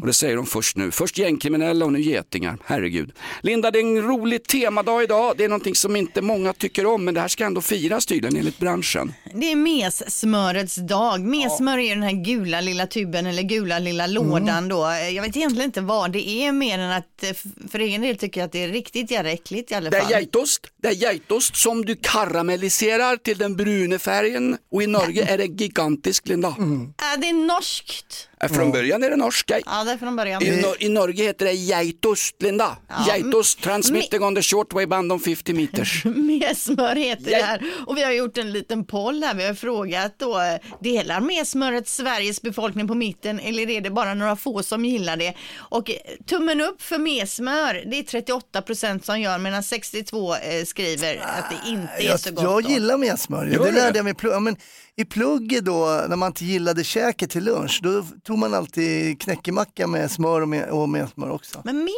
Och 0.00 0.06
det 0.06 0.12
säger 0.12 0.36
de 0.36 0.46
först 0.46 0.76
nu. 0.76 0.90
Först 0.90 1.18
gängkriminella 1.18 1.84
och 1.84 1.92
nu 1.92 2.00
getingar. 2.00 2.58
Herregud. 2.64 3.12
Linda, 3.42 3.70
det 3.70 3.78
är 3.78 3.82
en 3.82 4.02
rolig 4.02 4.44
temadag 4.44 5.02
idag. 5.02 5.34
Det 5.36 5.44
är 5.44 5.48
någonting 5.48 5.74
som 5.74 5.96
inte 5.96 6.22
många 6.22 6.52
tycker 6.52 6.86
om, 6.86 7.04
men 7.04 7.14
det 7.14 7.20
här 7.20 7.28
ska 7.28 7.44
ändå 7.44 7.60
firas 7.60 8.06
tydligen 8.06 8.36
enligt 8.36 8.58
branschen. 8.58 9.12
Det 9.34 9.52
är 9.52 9.56
messmörets 9.56 10.74
dag. 10.76 11.20
Messmör 11.20 11.78
är 11.78 11.94
den 11.94 12.02
här 12.02 12.24
gula 12.24 12.60
lilla 12.60 12.86
tuben 12.86 13.26
eller 13.26 13.42
gula 13.42 13.78
lilla 13.78 14.06
lådan 14.06 14.68
då. 14.68 14.76
Jag 15.14 15.22
vet 15.22 15.36
egentligen 15.36 15.68
inte 15.68 15.80
vad 15.80 16.12
det 16.12 16.28
är 16.28 16.52
mer 16.52 16.78
än 16.78 16.90
att 16.90 17.22
eh, 17.22 17.30
för 17.70 17.78
egen 17.78 18.02
del 18.02 18.16
tycker 18.16 18.40
jag 18.40 18.46
att 18.46 18.52
det 18.52 18.64
är 18.64 18.68
riktigt 18.68 19.10
jävla 19.10 19.30
äckligt 19.30 19.70
i 19.70 19.74
alla 19.74 19.90
Det 19.90 19.96
är 19.96 20.00
fall. 20.00 20.10
geitost, 20.12 20.66
det 20.82 20.88
är 20.88 20.92
geitost 20.92 21.56
som 21.56 21.84
du 21.84 21.96
karamelliserar 21.96 23.16
till 23.16 23.38
den 23.38 23.56
bruna 23.56 23.98
färgen 23.98 24.56
och 24.72 24.82
i 24.82 24.86
Norge 24.86 25.24
är 25.32 25.38
det 25.38 25.46
gigantisk 25.46 26.28
Linda. 26.28 26.48
Äh, 26.48 27.20
det 27.20 27.28
är 27.28 27.46
norskt. 27.46 28.26
Äh, 28.42 28.48
Från 28.52 28.72
början 28.72 29.02
är 29.02 29.10
det 29.10 29.16
norska. 29.16 29.60
Ja, 29.66 29.84
det 29.84 29.90
är 29.92 29.96
från 29.96 30.16
början. 30.16 30.42
I, 30.42 30.62
Nor- 30.62 30.76
I 30.78 30.88
Norge 30.88 31.24
heter 31.24 31.44
det 31.46 31.52
geitost, 31.52 32.42
Linda. 32.42 32.76
Geitost, 33.06 33.62
transmitting 33.62 34.22
on 34.22 34.34
the 34.34 34.42
shortwave 34.42 34.86
band 34.86 35.12
on 35.12 35.20
50 35.20 35.52
meters. 35.54 36.04
Mesmör 36.04 36.96
heter 36.96 37.30
det 37.30 37.36
här 37.42 37.62
och 37.86 37.96
vi 37.96 38.02
har 38.02 38.12
gjort 38.12 38.38
en 38.38 38.52
liten 38.52 38.84
poll 38.84 39.22
här. 39.22 39.34
Vi 39.34 39.46
har 39.46 39.54
frågat 39.54 40.14
då, 40.18 40.40
eh, 40.40 40.56
delar 40.80 41.20
mesmöret 41.20 41.88
Sveriges 41.88 42.42
befolkning 42.42 42.88
på 42.88 42.94
mitten 42.94 43.40
eller 43.40 43.70
är 43.70 43.80
det 43.80 43.90
bara 43.90 44.14
några 44.14 44.36
få 44.36 44.62
som 44.62 44.84
gillar 44.84 45.16
det? 45.16 45.34
Och 45.56 45.90
eh, 45.90 45.96
tummen 46.26 46.60
upp 46.60 46.82
för 46.82 46.98
mesmör, 46.98 47.82
det 47.90 47.98
är 47.98 48.02
38 48.02 48.62
procent 48.62 49.04
som 49.04 49.20
gör 49.20 49.38
medan 49.38 49.62
62 49.62 50.34
eh, 50.34 50.64
skriver 50.64 51.16
att 51.16 51.50
det 51.50 51.70
inte 51.70 51.92
är 51.98 52.06
Jag, 52.06 52.20
så 52.20 52.30
gott. 52.32 52.42
jag 52.44 52.62
då. 52.64 52.70
gillar 52.70 52.96
messmörja, 52.96 53.52
Gör 53.52 53.64
det 53.64 53.72
lärde 53.72 53.98
jag 53.98 54.04
mig. 54.04 54.14
Ja, 54.22 54.40
men 54.40 54.56
I 54.96 55.04
plugget 55.04 55.64
då, 55.64 56.04
när 56.08 56.16
man 56.16 56.26
inte 56.26 56.44
gillade 56.44 56.84
käket 56.84 57.30
till 57.30 57.44
lunch, 57.44 57.80
då 57.82 58.04
tog 58.24 58.38
man 58.38 58.54
alltid 58.54 59.20
knäckemacka 59.20 59.86
med 59.86 60.10
smör 60.10 60.40
och 60.40 60.48
med, 60.48 60.68
och 60.70 60.88
med 60.88 61.08
smör 61.14 61.30
också. 61.30 61.60
Men 61.64 61.88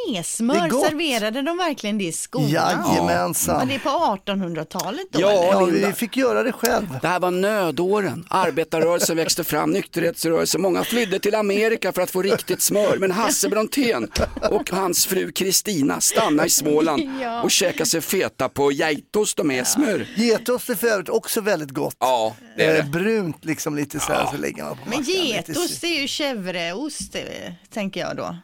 är 0.51 0.69
gott. 0.69 0.87
serverade 0.87 1.43
de 1.43 1.57
verkligen 1.57 1.99
det 1.99 2.05
i 2.05 2.13
skolan? 2.13 2.51
Jajamensan. 2.51 3.59
Men 3.59 3.69
det 3.69 3.75
är 3.75 3.79
på 3.79 3.89
1800-talet 3.89 5.07
då? 5.11 5.21
Ja? 5.21 5.49
Ja, 5.53 5.65
vi 5.65 5.93
fick 5.93 6.17
göra 6.17 6.43
det 6.43 6.53
själv. 6.53 6.99
Det 7.03 7.09
här 7.09 7.21
var 7.21 7.31
nödåren. 7.31 8.27
Arbetarrörelsen 8.31 9.17
växte 9.17 9.45
fram, 9.45 9.71
nykterhetsrörelsen. 9.71 10.63
Många 10.63 10.85
flydde 10.85 11.19
till 11.19 11.35
Amerika 11.35 11.93
för 11.93 12.03
att 12.03 12.11
få 12.11 12.23
riktigt 12.23 12.63
smör. 12.63 12.97
Men 12.99 13.11
Hasse 13.11 13.49
Brontén 13.49 14.09
och 14.51 14.71
hans 14.71 15.07
fru 15.07 15.33
Kristina 15.33 16.01
stannade 16.01 16.47
i 16.47 16.51
Småland 16.51 17.03
Ja. 17.23 17.43
och 17.43 17.51
käkade 17.51 17.87
sig 17.91 18.01
feta 18.01 18.49
på 18.49 18.73
geitost 18.73 19.39
och 19.39 19.47
med 19.47 19.67
smör. 19.67 20.07
Getost 20.17 20.71
är 20.71 20.75
för 20.75 20.87
övrigt 20.87 21.09
också 21.09 21.41
väldigt 21.41 21.71
gott. 21.71 21.97
Ja, 21.99 22.37
det 22.57 22.65
är 22.65 22.79
Eh, 22.79 22.85
det. 22.85 22.91
brunt 22.91 23.45
liksom 23.45 23.77
lite 23.77 24.01
så 24.01 24.13
här, 24.13 24.27
så 24.27 24.37
lägger 24.37 24.65
man 24.65 24.73
på 24.77 24.81
Men 24.89 24.99
mackan, 24.99 25.05
lite 25.07 25.53
getost 25.53 25.85
är 25.85 25.89
ju 26.01 26.07
chèvreost, 26.07 27.17
eh, 27.17 27.53
tänker 27.73 28.01
jag 28.01 28.17
då. 28.17 28.37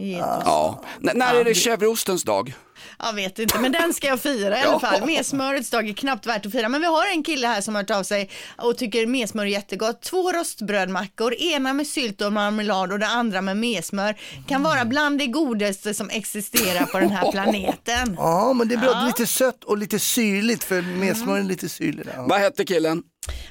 Getost. 0.00 0.42
Ja. 0.44 0.84
N- 1.04 1.10
när 1.14 1.34
är 1.34 1.44
det 1.44 1.52
chèvreostens 1.52 2.24
dag? 2.26 2.54
Jag 2.98 3.12
vet 3.12 3.38
inte, 3.38 3.58
men 3.58 3.72
den 3.72 3.94
ska 3.94 4.06
jag 4.06 4.20
fira 4.20 4.58
i 4.58 4.62
alla 4.62 4.80
fall. 4.80 5.06
Mesmörets 5.06 5.70
dag 5.70 5.88
är 5.88 5.92
knappt 5.94 6.26
värt 6.26 6.46
att 6.46 6.52
fira. 6.52 6.68
Men 6.68 6.80
vi 6.80 6.86
har 6.86 7.06
en 7.12 7.22
kille 7.22 7.46
här 7.46 7.60
som 7.60 7.74
har 7.74 7.82
hört 7.82 7.90
av 7.90 8.02
sig 8.02 8.30
och 8.56 8.78
tycker 8.78 9.06
mesmör 9.06 9.42
är 9.42 9.46
jättegott. 9.48 10.02
Två 10.02 10.32
rostbrödmackor, 10.32 11.34
ena 11.34 11.72
med 11.72 11.86
sylt 11.86 12.20
och 12.20 12.32
marmelad 12.32 12.92
och 12.92 12.98
det 12.98 13.06
andra 13.06 13.40
med 13.40 13.56
mesmör. 13.56 14.14
Kan 14.48 14.62
vara 14.62 14.84
bland 14.84 15.18
det 15.18 15.26
godaste 15.26 15.94
som 15.94 16.10
existerar 16.10 16.86
på 16.86 16.98
den 16.98 17.10
här 17.10 17.32
planeten. 17.32 18.14
Ja, 18.16 18.52
men 18.52 18.68
det 18.68 18.74
är 18.74 18.78
bra. 18.78 19.02
Lite 19.06 19.26
sött 19.26 19.64
och 19.64 19.78
lite 19.78 19.98
syrligt, 19.98 20.64
för 20.64 20.82
mesmör 20.82 21.38
är 21.38 21.42
lite 21.42 21.68
syrligt. 21.68 22.08
Ja. 22.16 22.26
Vad 22.28 22.40
hette 22.40 22.64
killen? 22.64 23.02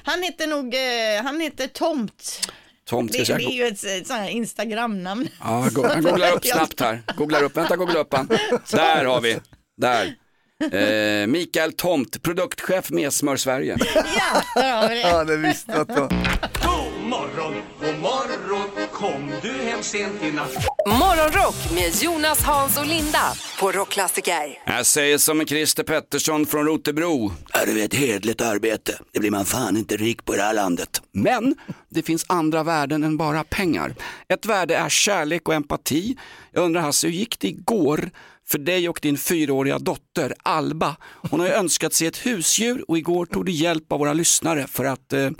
Han 0.08 0.22
heter 0.22 0.46
nog, 0.46 0.74
eh, 0.74 1.22
han 1.24 1.40
heter 1.40 1.66
Tomt. 1.66 2.50
Tomt 2.88 3.12
Det, 3.12 3.24
ska 3.24 3.34
det 3.34 3.42
jag 3.42 3.52
är 3.52 3.56
ju 3.56 3.66
ett, 3.66 3.84
ett 3.84 4.06
sånt 4.06 4.20
här 4.20 4.28
Instagramnamn. 4.28 5.28
Ja, 5.40 5.68
go- 5.72 5.86
jag 5.94 6.02
googlar 6.02 6.32
upp 6.32 6.44
snabbt 6.54 6.80
här. 6.80 7.02
Googlar 7.16 7.42
upp, 7.42 7.56
vänta, 7.56 7.76
googla 7.76 7.98
upp 8.00 8.14
han. 8.14 8.26
Där 8.70 9.04
har 9.04 9.20
vi, 9.20 9.38
där. 9.76 10.14
Eh, 10.72 11.26
Mikael 11.26 11.72
Tomt, 11.72 12.22
produktchef 12.22 12.90
med 12.90 13.12
Smör 13.12 13.36
Sverige. 13.36 13.76
Ja, 13.94 14.42
där 14.54 14.72
har 14.72 14.88
vi 14.88 14.94
det. 14.94 15.00
Ja, 15.00 15.24
det 15.24 15.36
visste 15.36 15.72
jag 15.72 15.86
det. 15.86 15.94
God 15.94 16.08
morgon, 17.02 17.54
god 17.80 17.98
morgon, 17.98 18.70
kom 18.92 19.32
du 19.42 19.52
hem 19.52 19.82
sent 19.82 20.22
i 20.22 20.30
natt? 20.32 20.66
Morgonrock 20.88 21.72
med 21.74 22.02
Jonas, 22.02 22.42
Hans 22.42 22.78
och 22.78 22.86
Linda 22.86 23.32
på 23.60 23.72
Rockklassiker. 23.72 24.58
Jag 24.66 24.86
säger 24.86 25.18
som 25.18 25.46
Christer 25.46 25.82
Pettersson 25.82 26.46
från 26.46 26.66
Rotebro. 26.66 27.32
Är 27.52 27.66
det 27.66 27.82
ett 27.82 27.94
hedligt 27.94 28.40
arbete? 28.40 28.98
Det 29.12 29.20
blir 29.20 29.30
man 29.30 29.44
fan 29.44 29.76
inte 29.76 29.96
rik 29.96 30.24
på 30.24 30.34
i 30.34 30.36
det 30.36 30.42
här 30.42 30.54
landet. 30.54 31.02
Men 31.12 31.54
det 31.88 32.02
finns 32.02 32.24
andra 32.28 32.62
värden 32.62 33.04
än 33.04 33.16
bara 33.16 33.44
pengar. 33.44 33.94
Ett 34.28 34.46
värde 34.46 34.76
är 34.76 34.88
kärlek 34.88 35.48
och 35.48 35.54
empati. 35.54 36.16
Jag 36.52 36.64
undrar 36.64 36.80
Hasse, 36.80 37.06
hur 37.06 37.14
gick 37.14 37.38
det 37.38 37.48
igår 37.48 38.10
för 38.48 38.58
dig 38.58 38.88
och 38.88 38.98
din 39.02 39.18
fyraåriga 39.18 39.78
dotter 39.78 40.34
Alba? 40.42 40.96
Hon 41.30 41.40
har 41.40 41.46
ju 41.46 41.52
önskat 41.52 41.92
sig 41.92 42.06
ett 42.06 42.26
husdjur 42.26 42.84
och 42.88 42.98
igår 42.98 43.26
tog 43.26 43.46
du 43.46 43.52
hjälp 43.52 43.92
av 43.92 43.98
våra 43.98 44.12
lyssnare 44.12 44.66
för 44.66 44.84
att 44.84 45.12
eh, 45.12 45.30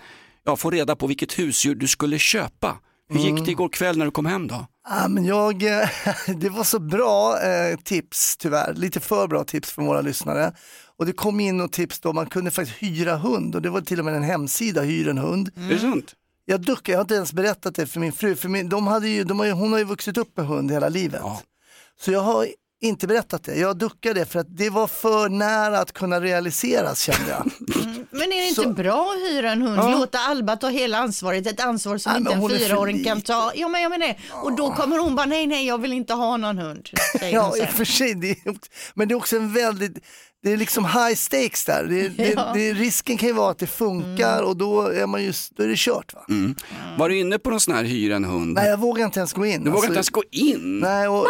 ja, 0.45 0.57
få 0.57 0.71
reda 0.71 0.97
på 0.97 1.07
vilket 1.07 1.39
husdjur 1.39 1.75
du 1.75 1.87
skulle 1.87 2.19
köpa. 2.19 2.79
Hur 3.09 3.21
gick 3.21 3.45
det 3.45 3.51
igår 3.51 3.69
kväll 3.69 3.99
när 3.99 4.05
du 4.05 4.11
kom 4.11 4.27
hem 4.27 4.47
då? 4.47 4.67
Ja, 4.89 5.09
men 5.09 5.25
jag, 5.25 5.63
eh, 5.63 5.89
det 6.37 6.49
var 6.49 6.65
så 6.65 6.79
bra 6.79 7.41
eh, 7.43 7.79
tips 7.79 8.37
tyvärr, 8.37 8.75
lite 8.75 9.01
för 9.01 9.27
bra 9.27 9.45
tips 9.45 9.71
från 9.73 9.87
våra 9.87 10.01
lyssnare. 10.01 10.53
Och 10.97 11.07
det 11.07 11.13
kom 11.13 11.41
in 11.41 11.61
och 11.61 11.73
tips 11.73 12.01
då, 12.01 12.13
man 12.13 12.27
kunde 12.27 12.51
faktiskt 12.51 12.83
hyra 12.83 13.17
hund 13.17 13.55
och 13.55 13.63
det 13.63 13.71
var 13.71 13.81
till 13.81 13.99
och 13.99 14.05
med 14.05 14.15
en 14.15 14.23
hemsida, 14.23 14.83
hyr 14.83 15.09
en 15.09 15.19
hund. 15.19 15.51
Är 15.57 15.69
det 15.69 15.79
sant? 15.79 16.15
Jag 16.45 16.61
duckar, 16.61 16.93
jag 16.93 16.99
har 16.99 17.05
inte 17.05 17.15
ens 17.15 17.33
berättat 17.33 17.75
det 17.75 17.87
för 17.87 18.01
min 18.01 18.13
fru, 18.13 18.37
för 18.37 18.49
min, 18.49 18.69
de 18.69 18.87
hade 18.87 19.09
ju, 19.09 19.25
de 19.25 19.39
har 19.39 19.47
ju, 19.47 19.53
hon 19.53 19.73
har 19.73 19.79
ju 19.79 19.85
vuxit 19.85 20.17
upp 20.17 20.37
med 20.37 20.47
hund 20.47 20.71
hela 20.71 20.89
livet. 20.89 21.21
Ja. 21.23 21.41
Så 22.01 22.13
jag 22.13 22.21
har 22.21 22.47
inte 22.81 23.07
berättat 23.07 23.45
det, 23.45 23.55
jag 23.57 23.79
duckade 23.79 24.27
för 24.27 24.39
att 24.39 24.57
det 24.57 24.71
var 24.71 24.87
för 24.87 25.29
nära 25.29 25.79
att 25.79 25.93
kunna 25.93 26.21
realiseras 26.21 27.01
kände 27.01 27.31
jag. 27.31 27.51
Men 28.11 28.23
är 28.23 28.43
det 28.43 28.49
inte 28.49 28.63
Så- 28.63 28.73
bra 28.73 29.13
att 29.17 29.31
hyra 29.31 29.53
en 29.53 29.63
hund? 29.63 29.91
Låta 29.91 30.19
Alba 30.19 30.57
ta 30.57 30.69
hela 30.69 30.99
ansvaret, 30.99 31.47
ett 31.47 31.61
ansvar 31.61 31.99
som 31.99 32.13
Ja, 32.13 32.19
inte 32.19 32.33
en 32.33 32.49
fyraåring 32.59 33.05
kan 33.05 33.21
ta. 33.21 33.53
Ja, 33.55 33.69
men 33.69 33.83
jag 33.83 33.91
menar. 33.91 34.15
Och 34.43 34.57
då 34.57 34.71
kommer 34.73 34.99
hon 34.99 35.17
bara, 35.17 35.27
nej, 35.27 35.47
nej, 35.47 35.67
jag 35.67 35.79
vill 35.79 35.93
inte 35.93 36.15
ha 36.15 36.37
någon 36.37 36.59
hund. 36.59 36.89
Ja, 37.33 37.57
i 37.57 37.61
och 37.65 37.69
för 37.69 37.85
sig, 37.85 38.15
det 38.15 38.31
är, 38.31 38.37
men 38.95 39.09
det 39.09 39.15
är 39.15 39.17
också 39.17 39.37
en 39.37 39.53
väldigt, 39.53 39.99
det 40.43 40.53
är 40.53 40.57
liksom 40.57 40.85
high 40.85 41.15
stakes 41.15 41.65
där. 41.65 41.85
Det, 41.85 42.09
det, 42.09 42.33
Ja. 42.37 42.51
det, 42.55 42.73
risken 42.73 43.17
kan 43.17 43.29
ju 43.29 43.33
vara 43.35 43.51
att 43.51 43.59
det 43.59 43.67
funkar 43.67 44.43
och 44.43 44.57
då 44.57 44.83
är, 44.83 45.07
man 45.07 45.25
just, 45.25 45.57
då 45.57 45.63
är 45.63 45.69
det 45.69 45.79
kört. 45.79 46.15
Va? 46.15 46.27
Var 46.99 47.09
du 47.09 47.19
inne 47.19 47.39
på 47.39 47.51
någon 47.51 47.61
sån 47.61 47.75
här 47.75 47.85
hyra 47.85 48.17
en 48.17 48.25
hund? 48.25 48.55
Nej, 48.55 48.69
jag 48.69 48.79
vågar 48.81 49.05
inte 49.05 49.19
ens 49.21 49.33
gå 49.33 49.47
in. 49.47 49.65
Du 49.65 49.71
vågar 49.71 49.85
inte 49.85 49.95
ens 49.95 50.11
gå 50.11 50.23
in? 50.31 50.81
Nej, 50.81 51.09
och, 51.09 51.27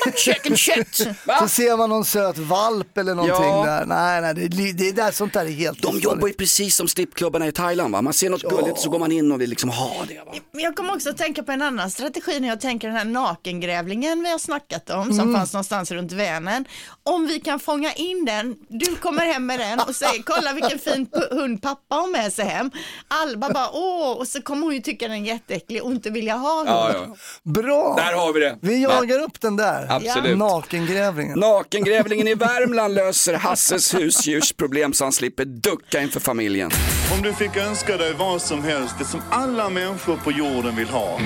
chicken 0.16 0.56
shit. 0.56 1.06
Så 1.40 1.48
ser 1.48 1.76
man 1.76 1.90
någon 1.90 2.04
söt 2.04 2.38
valp 2.38 2.98
eller 2.98 3.14
någonting 3.14 3.46
Ja. 3.46 3.64
där. 3.64 3.86
Nej, 3.86 4.20
nej, 4.34 4.48
det, 4.48 4.72
det 4.72 4.92
där, 4.92 5.10
sånt 5.10 5.32
där 5.32 5.44
är 5.44 5.50
helt 5.50 5.82
De 5.82 5.98
jobbar 5.98 6.28
ju 6.28 6.34
precis 6.34 6.76
som 6.76 6.88
strippklubbarna 6.88 7.46
i 7.46 7.52
Thailand 7.52 7.92
va? 7.92 8.02
Man 8.02 8.12
ser 8.12 8.30
något 8.30 8.42
gulligt 8.42 8.78
så 8.78 8.90
går 8.90 8.98
man 8.98 9.12
in 9.12 9.32
och 9.32 9.40
vill 9.40 9.50
liksom 9.50 9.70
ha 9.70 9.92
det. 10.08 10.18
Va? 10.26 10.32
Men 10.52 10.62
Jag 10.62 10.76
kommer 10.76 10.94
också 10.94 11.10
att 11.10 11.16
tänka 11.18 11.42
på 11.42 11.52
en 11.52 11.62
annan 11.62 11.90
strategi 11.90 12.40
när 12.40 12.48
jag 12.48 12.60
tänker 12.60 12.88
den 12.88 12.96
här 12.96 13.04
nakengrävlingen 13.04 14.22
vi 14.22 14.30
har 14.30 14.38
snackat 14.38 14.90
om 14.90 15.12
som 15.12 15.34
fanns 15.34 15.52
någonstans 15.52 15.90
runt 15.90 16.12
Vänern. 16.12 16.64
Om 17.02 17.26
vi 17.26 17.40
kan 17.40 17.60
fånga 17.60 17.92
in 17.92 18.24
den, 18.24 18.56
du 18.68 18.96
kommer 18.96 19.26
hem 19.26 19.46
med 19.46 19.60
den 19.60 19.80
och 19.80 19.96
säger 19.96 20.22
kolla 20.22 20.52
vilken 20.52 20.78
fin 20.78 21.08
hund 21.30 21.62
pappa 21.62 21.94
har 21.94 22.08
med 22.12 22.32
sig 22.32 22.44
hem. 22.44 22.70
Alba 23.08 23.50
bara 23.52 23.70
åh 23.72 24.12
och 24.18 24.28
så 24.28 24.42
kommer 24.42 24.62
hon 24.62 24.74
ju 24.74 24.80
tycka 24.80 25.08
den 25.08 25.16
är 25.16 25.26
jätteäcklig 25.26 25.82
och 25.84 25.90
inte 25.90 26.10
vilja 26.10 26.34
ha 26.36 26.58
hund. 26.58 26.68
Ja, 26.68 26.90
ja. 26.94 27.16
Bra! 27.42 27.94
Där 27.96 28.12
har 28.16 28.32
vi 28.32 28.40
det. 28.40 28.58
Vi 28.62 28.82
jagar 28.82 29.18
upp 29.22 29.40
den 29.40 29.56
där. 29.56 29.85
Absolut. 29.88 30.38
Nakengrävlingen. 30.38 31.38
Nakengrävlingen 31.38 32.28
i 32.28 32.34
Värmland 32.34 32.94
löser 32.94 33.34
Hasses 33.34 33.94
husdjursproblem 33.94 34.92
så 34.92 35.04
han 35.04 35.12
slipper 35.12 35.44
ducka 35.44 36.02
inför 36.02 36.20
familjen. 36.20 36.70
Om 37.16 37.22
du 37.22 37.32
fick 37.32 37.56
önska 37.56 37.96
dig 37.96 38.12
vad 38.18 38.42
som 38.42 38.62
helst, 38.64 38.94
det 38.98 39.04
som 39.04 39.20
alla 39.30 39.70
människor 39.70 40.16
på 40.16 40.32
jorden 40.32 40.76
vill 40.76 40.88
ha. 40.88 41.18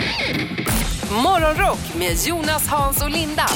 Morgonrock 1.10 1.94
med 1.98 2.16
Jonas, 2.26 2.66
Hans 2.66 3.02
och 3.02 3.10
Linda 3.10 3.46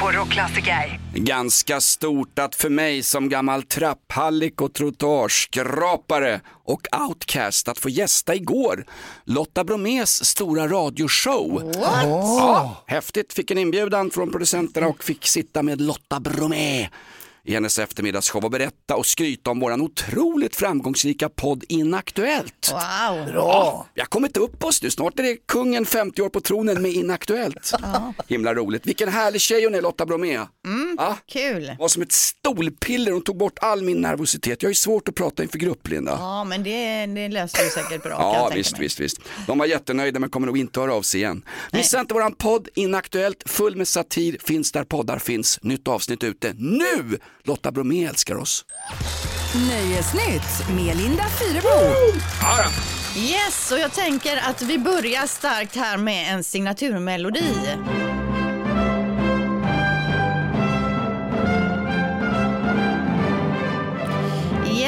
på 0.00 0.10
Rockklassiker. 0.10 1.00
Ganska 1.14 1.80
stort 1.80 2.38
att 2.38 2.54
för 2.54 2.68
mig 2.68 3.02
som 3.02 3.28
gammal 3.28 3.62
trapphallik 3.62 4.60
och 4.60 4.72
trottoarskrapare 4.72 6.40
och 6.64 6.86
outcast 7.08 7.68
att 7.68 7.78
få 7.78 7.88
gästa 7.88 8.34
igår 8.34 8.84
Lotta 9.24 9.64
Bromés 9.64 10.24
stora 10.24 10.68
radioshow. 10.68 11.72
Ja, 11.74 12.84
häftigt, 12.86 13.32
fick 13.32 13.50
en 13.50 13.58
inbjudan 13.58 14.10
från 14.10 14.30
producenterna 14.30 14.86
och 14.86 15.04
fick 15.04 15.26
sitta 15.26 15.62
med 15.62 15.80
Lotta 15.80 16.20
Bromé 16.20 16.88
i 17.44 17.54
hennes 17.54 17.78
eftermiddagsshow 17.78 18.44
och 18.44 18.50
berätta 18.50 18.96
och 18.96 19.06
skryta 19.06 19.50
om 19.50 19.60
våran 19.60 19.80
otroligt 19.80 20.56
framgångsrika 20.56 21.28
podd 21.28 21.64
Inaktuellt. 21.68 22.72
Wow. 22.72 23.26
Bra! 23.32 23.86
Vi 23.94 24.00
har 24.00 24.06
kommit 24.06 24.36
upp 24.36 24.64
oss 24.64 24.82
nu, 24.82 24.90
snart 24.90 25.18
är 25.18 25.22
det 25.22 25.36
kungen 25.48 25.86
50 25.86 26.22
år 26.22 26.28
på 26.28 26.40
tronen 26.40 26.82
med 26.82 26.90
Inaktuellt. 26.90 27.72
Himla 28.28 28.54
roligt. 28.54 28.86
Vilken 28.86 29.08
härlig 29.08 29.40
tjej 29.40 29.64
hon 29.64 29.74
är 29.74 29.82
Lotta 29.82 30.06
Bromé. 30.06 30.40
Ja, 30.96 31.18
Kul. 31.26 31.76
var 31.78 31.88
som 31.88 32.02
ett 32.02 32.12
stolpiller, 32.12 33.12
hon 33.12 33.22
tog 33.22 33.36
bort 33.38 33.58
all 33.60 33.82
min 33.82 34.00
nervositet. 34.00 34.62
Jag 34.62 34.68
har 34.68 34.70
ju 34.70 34.74
svårt 34.74 35.08
att 35.08 35.14
prata 35.14 35.42
inför 35.42 35.58
grupp 35.58 35.88
Linda. 35.88 36.16
Ja 36.20 36.44
men 36.44 36.62
det, 36.62 37.06
det 37.06 37.28
löser 37.28 37.64
du 37.64 37.70
säkert 37.70 38.02
bra 38.02 38.10
jag 38.10 38.20
Ja 38.20 38.50
visst, 38.54 38.78
visst, 38.78 39.00
visst. 39.00 39.18
De 39.46 39.58
var 39.58 39.66
jättenöjda 39.66 40.20
men 40.20 40.30
kommer 40.30 40.46
nog 40.46 40.58
inte 40.58 40.80
höra 40.80 40.94
av 40.94 41.02
sig 41.02 41.20
igen. 41.20 41.44
Missa 41.72 42.00
inte 42.00 42.14
våran 42.14 42.34
podd 42.34 42.68
Inaktuellt, 42.74 43.42
full 43.46 43.76
med 43.76 43.88
satir, 43.88 44.36
finns 44.44 44.72
där 44.72 44.84
poddar 44.84 45.18
finns. 45.18 45.58
Nytt 45.62 45.88
avsnitt 45.88 46.24
ute 46.24 46.52
nu! 46.56 47.18
Lotta 47.46 47.72
Bromé 47.72 48.06
älskar 48.06 48.36
oss. 48.36 48.64
Nöjesnytt 49.68 50.68
med 50.76 50.96
Linda 50.96 51.24
Fyrebo. 51.28 51.68
Yes, 53.16 53.72
och 53.72 53.78
jag 53.78 53.92
tänker 53.92 54.36
att 54.36 54.62
vi 54.62 54.78
börjar 54.78 55.26
starkt 55.26 55.76
här 55.76 55.96
med 55.96 56.34
en 56.34 56.44
signaturmelodi. 56.44 57.54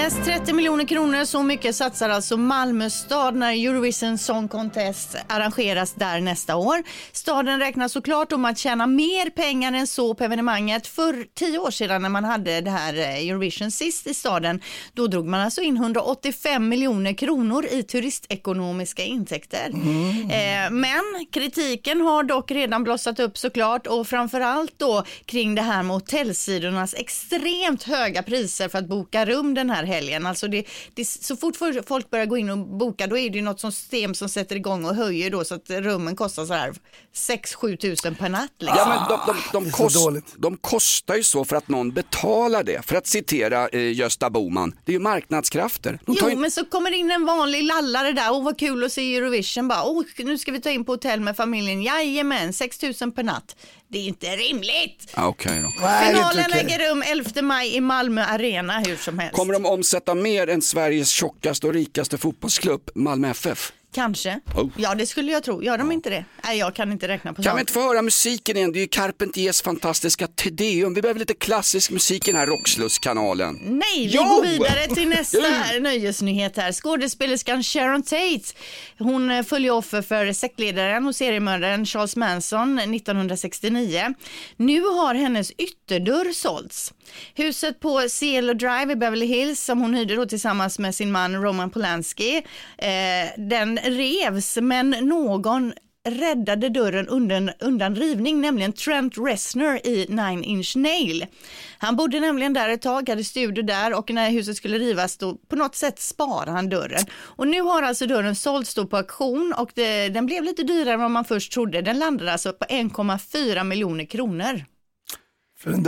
Yes, 0.07 0.25
30 0.25 0.53
miljoner 0.53 0.85
kronor, 0.85 1.25
så 1.25 1.42
mycket 1.42 1.77
satsar 1.77 2.09
alltså 2.09 2.37
Malmö 2.37 2.90
stad 2.90 3.35
när 3.35 3.53
Eurovision 3.53 4.19
Song 4.19 4.49
Contest 4.49 5.16
arrangeras 5.29 5.92
där 5.92 6.21
nästa 6.21 6.57
år. 6.57 6.83
Staden 7.12 7.59
räknar 7.59 7.88
såklart 7.88 8.33
om 8.33 8.45
att 8.45 8.59
tjäna 8.59 8.87
mer 8.87 9.31
pengar 9.31 9.73
än 9.73 9.87
så 9.87 10.14
på 10.14 10.25
evenemanget. 10.25 10.87
För 10.87 11.27
tio 11.35 11.59
år 11.59 11.71
sedan 11.71 12.03
när 12.03 12.09
man 12.09 12.25
hade 12.25 12.61
det 12.61 12.71
här 12.71 12.95
eh, 12.95 13.29
Eurovision 13.29 13.71
sist 13.71 14.07
i 14.07 14.14
staden, 14.14 14.61
då 14.95 15.07
drog 15.07 15.27
man 15.27 15.40
alltså 15.40 15.61
in 15.61 15.77
185 15.77 16.69
miljoner 16.69 17.12
kronor 17.12 17.66
i 17.71 17.83
turistekonomiska 17.83 19.05
intäkter. 19.05 19.71
Eh, 20.31 20.71
men 20.71 21.27
kritiken 21.33 22.01
har 22.01 22.23
dock 22.23 22.51
redan 22.51 22.85
blossat 22.85 23.21
upp 23.21 23.38
såklart 23.38 23.87
och 23.87 24.09
framförallt 24.09 24.79
då 24.79 25.05
kring 25.25 25.55
det 25.55 25.62
här 25.62 25.83
med 25.83 25.95
hotellsidornas 25.95 26.95
extremt 26.95 27.83
höga 27.83 28.23
priser 28.23 28.69
för 28.69 28.79
att 28.79 28.88
boka 28.88 29.27
rum 29.27 29.55
den 29.55 29.71
här 29.71 29.85
helgen. 29.85 29.96
Alltså 30.27 30.49
det, 30.49 30.65
det, 30.95 31.05
så 31.05 31.37
fort 31.37 31.57
folk 31.87 32.11
börjar 32.11 32.27
gå 32.27 32.37
in 32.39 32.51
och 32.51 32.59
boka 32.59 33.07
då 33.07 33.19
är 33.19 33.31
det 33.31 33.37
ju 33.37 33.43
något 33.45 33.61
system 33.61 34.15
som 34.15 34.29
sätter 34.29 34.57
igång 34.57 34.85
och 34.85 34.95
höjer 34.95 35.31
då 35.31 35.45
så 35.45 35.55
att 35.55 35.71
rummen 35.71 36.17
kostar 36.17 36.47
så 36.47 36.55
här 36.55 36.73
6-7 37.15 37.77
tusen 37.77 38.15
per 38.15 38.29
natt. 38.29 38.51
Liksom. 38.59 38.79
Ja, 38.79 38.89
men 38.89 39.09
de, 39.09 39.33
de, 39.33 39.43
de, 39.53 39.65
det 39.65 39.71
kost, 39.71 39.97
de 40.39 40.57
kostar 40.57 41.15
ju 41.17 41.23
så 41.23 41.45
för 41.45 41.57
att 41.57 41.69
någon 41.69 41.91
betalar 41.93 42.63
det. 42.63 42.87
För 42.87 42.97
att 42.97 43.07
citera 43.07 43.69
eh, 43.69 43.93
Gösta 43.93 44.31
Boman, 44.31 44.75
det 44.85 44.93
är 44.93 44.95
ju 44.95 45.01
marknadskrafter. 45.01 45.99
Jo, 46.07 46.31
ju- 46.31 46.37
men 46.37 46.51
så 46.51 46.65
kommer 46.65 46.93
in 46.95 47.11
en 47.11 47.27
vanlig 47.27 47.63
lallare 47.63 48.13
där. 48.13 48.31
Åh, 48.33 48.45
vad 48.45 48.59
kul 48.59 48.85
att 48.85 48.93
se 48.93 49.17
Eurovision. 49.17 49.69
Bara, 49.69 50.05
nu 50.19 50.39
ska 50.39 50.53
vi 50.53 50.61
ta 50.61 50.71
in 50.71 50.85
på 50.85 50.93
hotell 50.93 51.21
med 51.21 51.37
familjen. 51.37 51.83
Jajamän, 51.83 52.53
6 52.53 52.83
000 53.01 53.13
per 53.13 53.23
natt. 53.23 53.57
Det 53.88 53.99
är 53.99 54.03
inte 54.07 54.27
rimligt. 54.37 55.12
Ja, 55.16 55.27
okej 55.27 55.62
då. 55.62 55.72
Nej, 55.81 56.14
Finalen 56.14 56.38
inte 56.38 56.51
okej. 56.51 56.75
äger 56.75 56.90
rum 56.90 57.03
11 57.07 57.42
maj 57.42 57.77
i 57.77 57.81
Malmö 57.81 58.22
Arena 58.25 58.79
hur 58.87 58.96
som 58.96 59.18
helst. 59.18 59.37
Kommer 59.37 59.53
de 59.53 59.66
omsätta 59.66 60.14
mer 60.14 60.49
än 60.49 60.62
Sveriges 60.62 61.09
tjockaste 61.11 61.66
och 61.66 61.72
rikaste 61.72 62.18
fotbollsklubb, 62.18 62.90
Malmö 62.94 63.31
FF? 63.31 63.72
Kanske. 63.97 64.41
Oh. 64.55 64.69
Ja, 64.77 64.95
det 64.95 65.07
skulle 65.07 65.33
jag 65.33 65.43
tro. 65.43 65.63
Gör 65.63 65.79
de 65.79 65.93
inte 65.93 66.11
det? 66.11 66.25
Nej, 66.45 66.59
jag 66.59 66.75
kan 66.75 66.93
inte 66.93 67.09
räkna 67.09 67.33
på 67.33 67.43
Kan 67.43 67.57
vi 67.57 67.61
inte 67.61 67.73
få 67.73 67.81
höra 67.83 68.03
musiken 68.03 68.57
igen? 68.57 68.73
Det 68.73 68.79
är 68.79 68.81
ju 68.81 68.89
Carpentiers 68.89 69.63
fantastiska 69.63 70.27
Tedeum. 70.27 70.95
Vi 70.95 71.03
behöver 71.03 71.21
lite 71.21 71.35
klassisk 71.35 71.91
musik 71.91 72.29
i 72.29 72.31
den 72.31 72.41
här 72.41 72.47
Rockslusskanalen. 72.47 73.55
Nej, 73.65 74.07
vi 74.07 74.11
Jo! 74.15 74.23
går 74.23 74.43
vidare 74.43 74.87
till 74.87 75.09
nästa 75.09 75.39
nöjesnyhet 75.81 76.57
här. 76.57 76.73
Skådespelerskan 76.73 77.63
Sharon 77.63 78.03
Tate, 78.03 78.41
hon 78.99 79.31
eh, 79.31 79.43
följer 79.43 79.71
offer 79.73 80.03
för 80.03 80.33
sektledaren 80.33 81.07
och 81.07 81.17
seriemördaren 81.17 81.87
Charles 81.87 82.17
Manson 82.17 82.79
1969. 82.79 84.15
Nu 84.57 84.81
har 84.81 85.15
hennes 85.15 85.51
ytterdörr 85.51 86.33
sålts. 86.33 86.93
Huset 87.35 87.81
på 87.81 88.01
Cielo 88.09 88.55
Drive 88.55 88.92
i 88.92 88.97
Beverly 88.97 89.27
Hills 89.27 89.61
som 89.61 89.81
hon 89.81 89.95
hyrde 89.95 90.14
då 90.14 90.27
tillsammans 90.27 90.79
med 90.79 90.95
sin 90.95 91.12
man 91.12 91.42
Roman 91.42 91.71
Polanski, 91.71 92.37
eh, 92.79 93.31
den 93.37 93.79
revs 93.79 94.59
men 94.61 94.90
någon 94.90 95.73
räddade 96.07 96.69
dörren 96.69 97.09
undan, 97.09 97.51
undan 97.61 97.97
rivning, 97.97 98.40
nämligen 98.40 98.73
Trent 98.73 99.14
Reznor 99.19 99.77
i 99.85 100.07
Nine 100.09 100.45
Inch 100.45 100.77
Nail. 100.77 101.27
Han 101.79 101.97
bodde 101.97 102.21
nämligen 102.21 102.53
där 102.53 102.69
ett 102.69 102.83
tag, 102.83 103.09
hade 103.09 103.25
studio 103.25 103.64
där 103.64 103.99
och 103.99 104.11
när 104.11 104.31
huset 104.31 104.57
skulle 104.57 104.79
rivas 104.79 105.16
då 105.16 105.35
på 105.49 105.57
något 105.57 105.75
sätt 105.75 106.01
sparade 106.01 106.51
han 106.51 106.69
dörren. 106.69 107.05
Och 107.16 107.49
nu 107.49 107.61
har 107.61 107.83
alltså 107.83 108.07
dörren 108.07 108.37
sålts 108.37 108.75
då 108.75 108.87
på 108.87 108.97
auktion 108.97 109.55
och 109.59 109.71
det, 109.75 110.09
den 110.09 110.27
blev 110.27 110.45
lite 110.45 110.62
dyrare 110.62 110.95
än 110.95 111.01
vad 111.01 111.11
man 111.11 111.25
först 111.25 111.53
trodde. 111.53 111.83
Den 111.83 111.99
landade 111.99 112.33
alltså 112.33 112.53
på 112.53 112.64
1,4 112.64 113.64
miljoner 113.64 114.05
kronor. 114.05 114.64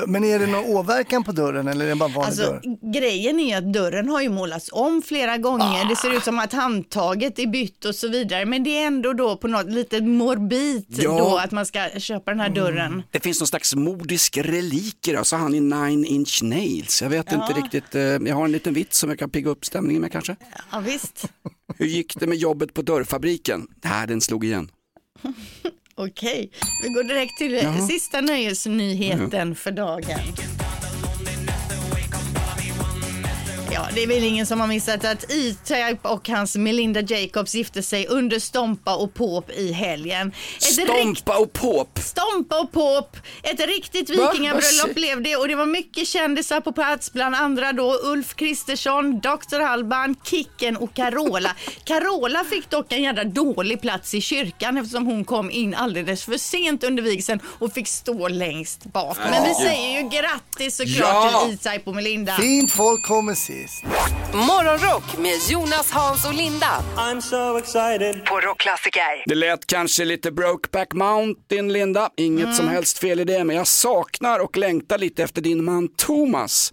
Men 0.07 0.25
är 0.25 0.39
det 0.39 0.47
någon 0.47 0.65
åverkan 0.65 1.25
på 1.25 1.33
dörren 1.33 1.69
eller 1.69 1.85
är 1.85 1.89
det 1.89 1.95
bara 1.95 2.09
vanlig 2.09 2.27
Alltså, 2.27 2.43
dörr? 2.43 2.93
grejen 2.93 3.41
är 3.41 3.59
att 3.59 3.73
dörren 3.73 4.09
har 4.09 4.23
ju 4.23 4.29
målats 4.29 4.69
om 4.73 5.03
flera 5.03 5.37
gånger. 5.39 5.89
Det 5.89 5.97
ser 5.97 6.17
ut 6.17 6.25
som 6.25 6.39
att 6.39 6.53
handtaget 6.53 7.39
är 7.39 7.47
bytt 7.47 7.85
och 7.85 7.95
så 7.95 8.09
vidare. 8.09 8.45
Men 8.47 8.65
det 8.65 8.71
är 8.83 8.87
ändå 8.87 9.13
då 9.13 9.37
på 9.37 9.49
något 9.49 9.67
lite 9.71 10.01
morbid 10.01 10.85
Ja. 10.89 11.19
då 11.19 11.37
att 11.37 11.51
man 11.51 11.67
ska 11.67 11.89
köpa 11.99 12.31
den 12.31 12.41
här 12.41 12.49
dörren. 12.51 13.03
Det 13.11 13.21
finns 13.21 13.41
någon 13.41 13.47
slags 13.47 13.75
mordisk 13.75 14.37
reliker, 14.39 15.15
alltså 15.15 15.37
han 15.37 15.55
i 15.55 15.61
Nine 15.61 16.05
Inch 16.05 16.41
Nails. 16.43 17.03
Jag 17.03 17.11
vet 17.11 17.33
inte 17.33 17.53
riktigt, 17.53 17.95
eh, 17.95 18.03
jag 18.03 18.35
har 18.35 18.45
en 18.45 18.53
liten 18.53 18.75
vits 18.75 18.99
som 18.99 19.11
jag 19.11 19.19
kan 19.19 19.31
pigga 19.31 19.51
upp 19.51 19.65
stämningen 19.65 20.03
med 20.03 20.13
kanske. 20.13 20.37
Ja, 20.73 20.81
visst. 20.81 21.25
Hur 21.77 21.87
gick 21.87 22.21
det 22.21 22.27
med 22.27 22.39
jobbet 22.39 22.75
på 22.75 22.83
dörrfabriken? 22.83 23.67
Nej, 23.85 24.07
den 24.07 24.21
slog 24.21 24.45
igen. 24.45 24.71
Okej, 26.01 26.51
vi 26.83 26.89
går 26.89 27.03
direkt 27.03 27.39
till 27.39 27.87
sista 27.89 28.21
nöjesnyheten 28.21 29.55
för 29.55 29.71
dagen. 29.71 30.21
Ja, 33.79 33.89
det 33.95 34.03
är 34.03 34.07
väl 34.07 34.25
ingen 34.25 34.47
som 34.47 34.61
har 34.61 34.67
missat 34.67 35.05
att 35.05 35.25
E-Type 35.31 36.09
och 36.09 36.29
hans 36.29 36.57
Melinda 36.57 37.01
Jacobs 37.01 37.55
gifte 37.55 37.83
sig 37.83 38.07
under 38.07 38.39
Stompa 38.39 38.97
och 38.97 39.15
Pop 39.15 39.51
i 39.51 39.73
helgen. 39.73 40.29
Ett 40.29 40.79
rikt- 40.79 40.89
Stompa 40.91 41.39
och 41.39 41.53
pop. 41.53 41.99
Stompa 42.03 42.61
och 42.61 42.73
Pop, 42.73 43.17
ett 43.43 43.61
riktigt 43.67 44.11
vikingabröllop 44.11 44.95
blev 44.95 45.23
det 45.23 45.37
och 45.37 45.49
det 45.49 45.55
var 45.55 45.67
mycket 45.67 46.09
kändisar 46.09 46.61
på 46.61 46.73
plats, 46.73 47.13
bland 47.13 47.35
andra 47.35 47.73
då 47.73 47.99
Ulf 48.05 48.35
Kristersson, 48.35 49.21
Dr. 49.21 49.61
Alban, 49.61 50.17
Kicken 50.25 50.77
och 50.77 50.95
Carola. 50.95 51.57
Carola 51.85 52.45
fick 52.45 52.71
dock 52.71 52.93
en 52.93 53.03
jävla 53.03 53.25
dålig 53.25 53.81
plats 53.81 54.15
i 54.15 54.21
kyrkan 54.21 54.77
eftersom 54.77 55.07
hon 55.07 55.25
kom 55.25 55.51
in 55.51 55.75
alldeles 55.75 56.25
för 56.25 56.39
sent 56.39 56.85
under 56.85 57.03
vigseln 57.03 57.41
och 57.59 57.73
fick 57.73 57.89
stå 57.89 58.29
längst 58.29 58.85
bak. 58.85 59.19
Men 59.31 59.45
vi 59.45 59.55
säger 59.55 60.03
ju 60.03 60.09
grattis 60.09 60.77
såklart 60.77 61.33
Ja. 61.33 61.43
till 61.47 61.55
E-Type 61.71 61.91
och 61.91 61.97
Melinda. 61.97 62.37
Fint 62.37 62.73
folk 62.73 63.07
kommer 63.07 63.35
sist. 63.69 63.85
Morgonrock 64.35 65.19
med 65.19 65.37
Jonas, 65.49 65.91
Hans 65.91 66.27
och 66.27 66.35
Linda. 66.35 66.85
I'm 66.97 67.21
so 67.21 67.59
excited. 67.59 68.25
På 68.25 68.41
Rockklassiker. 68.41 69.23
Det 69.27 69.35
lät 69.35 69.67
kanske 69.67 70.05
lite 70.05 70.33
Brokeback 70.33 70.93
Mountain, 70.95 71.73
Linda. 71.73 72.11
Inget 72.17 72.45
Mm. 72.45 72.57
som 72.57 72.69
helst 72.69 72.99
fel 72.99 73.21
i 73.21 73.25
det, 73.25 73.45
men 73.45 73.57
jag 73.57 73.67
saknar 73.67 74.39
och 74.41 74.57
längtar 74.57 74.99
lite 74.99 75.23
efter 75.23 75.43
din 75.43 75.65
man 75.65 75.89
Thomas. 75.97 76.73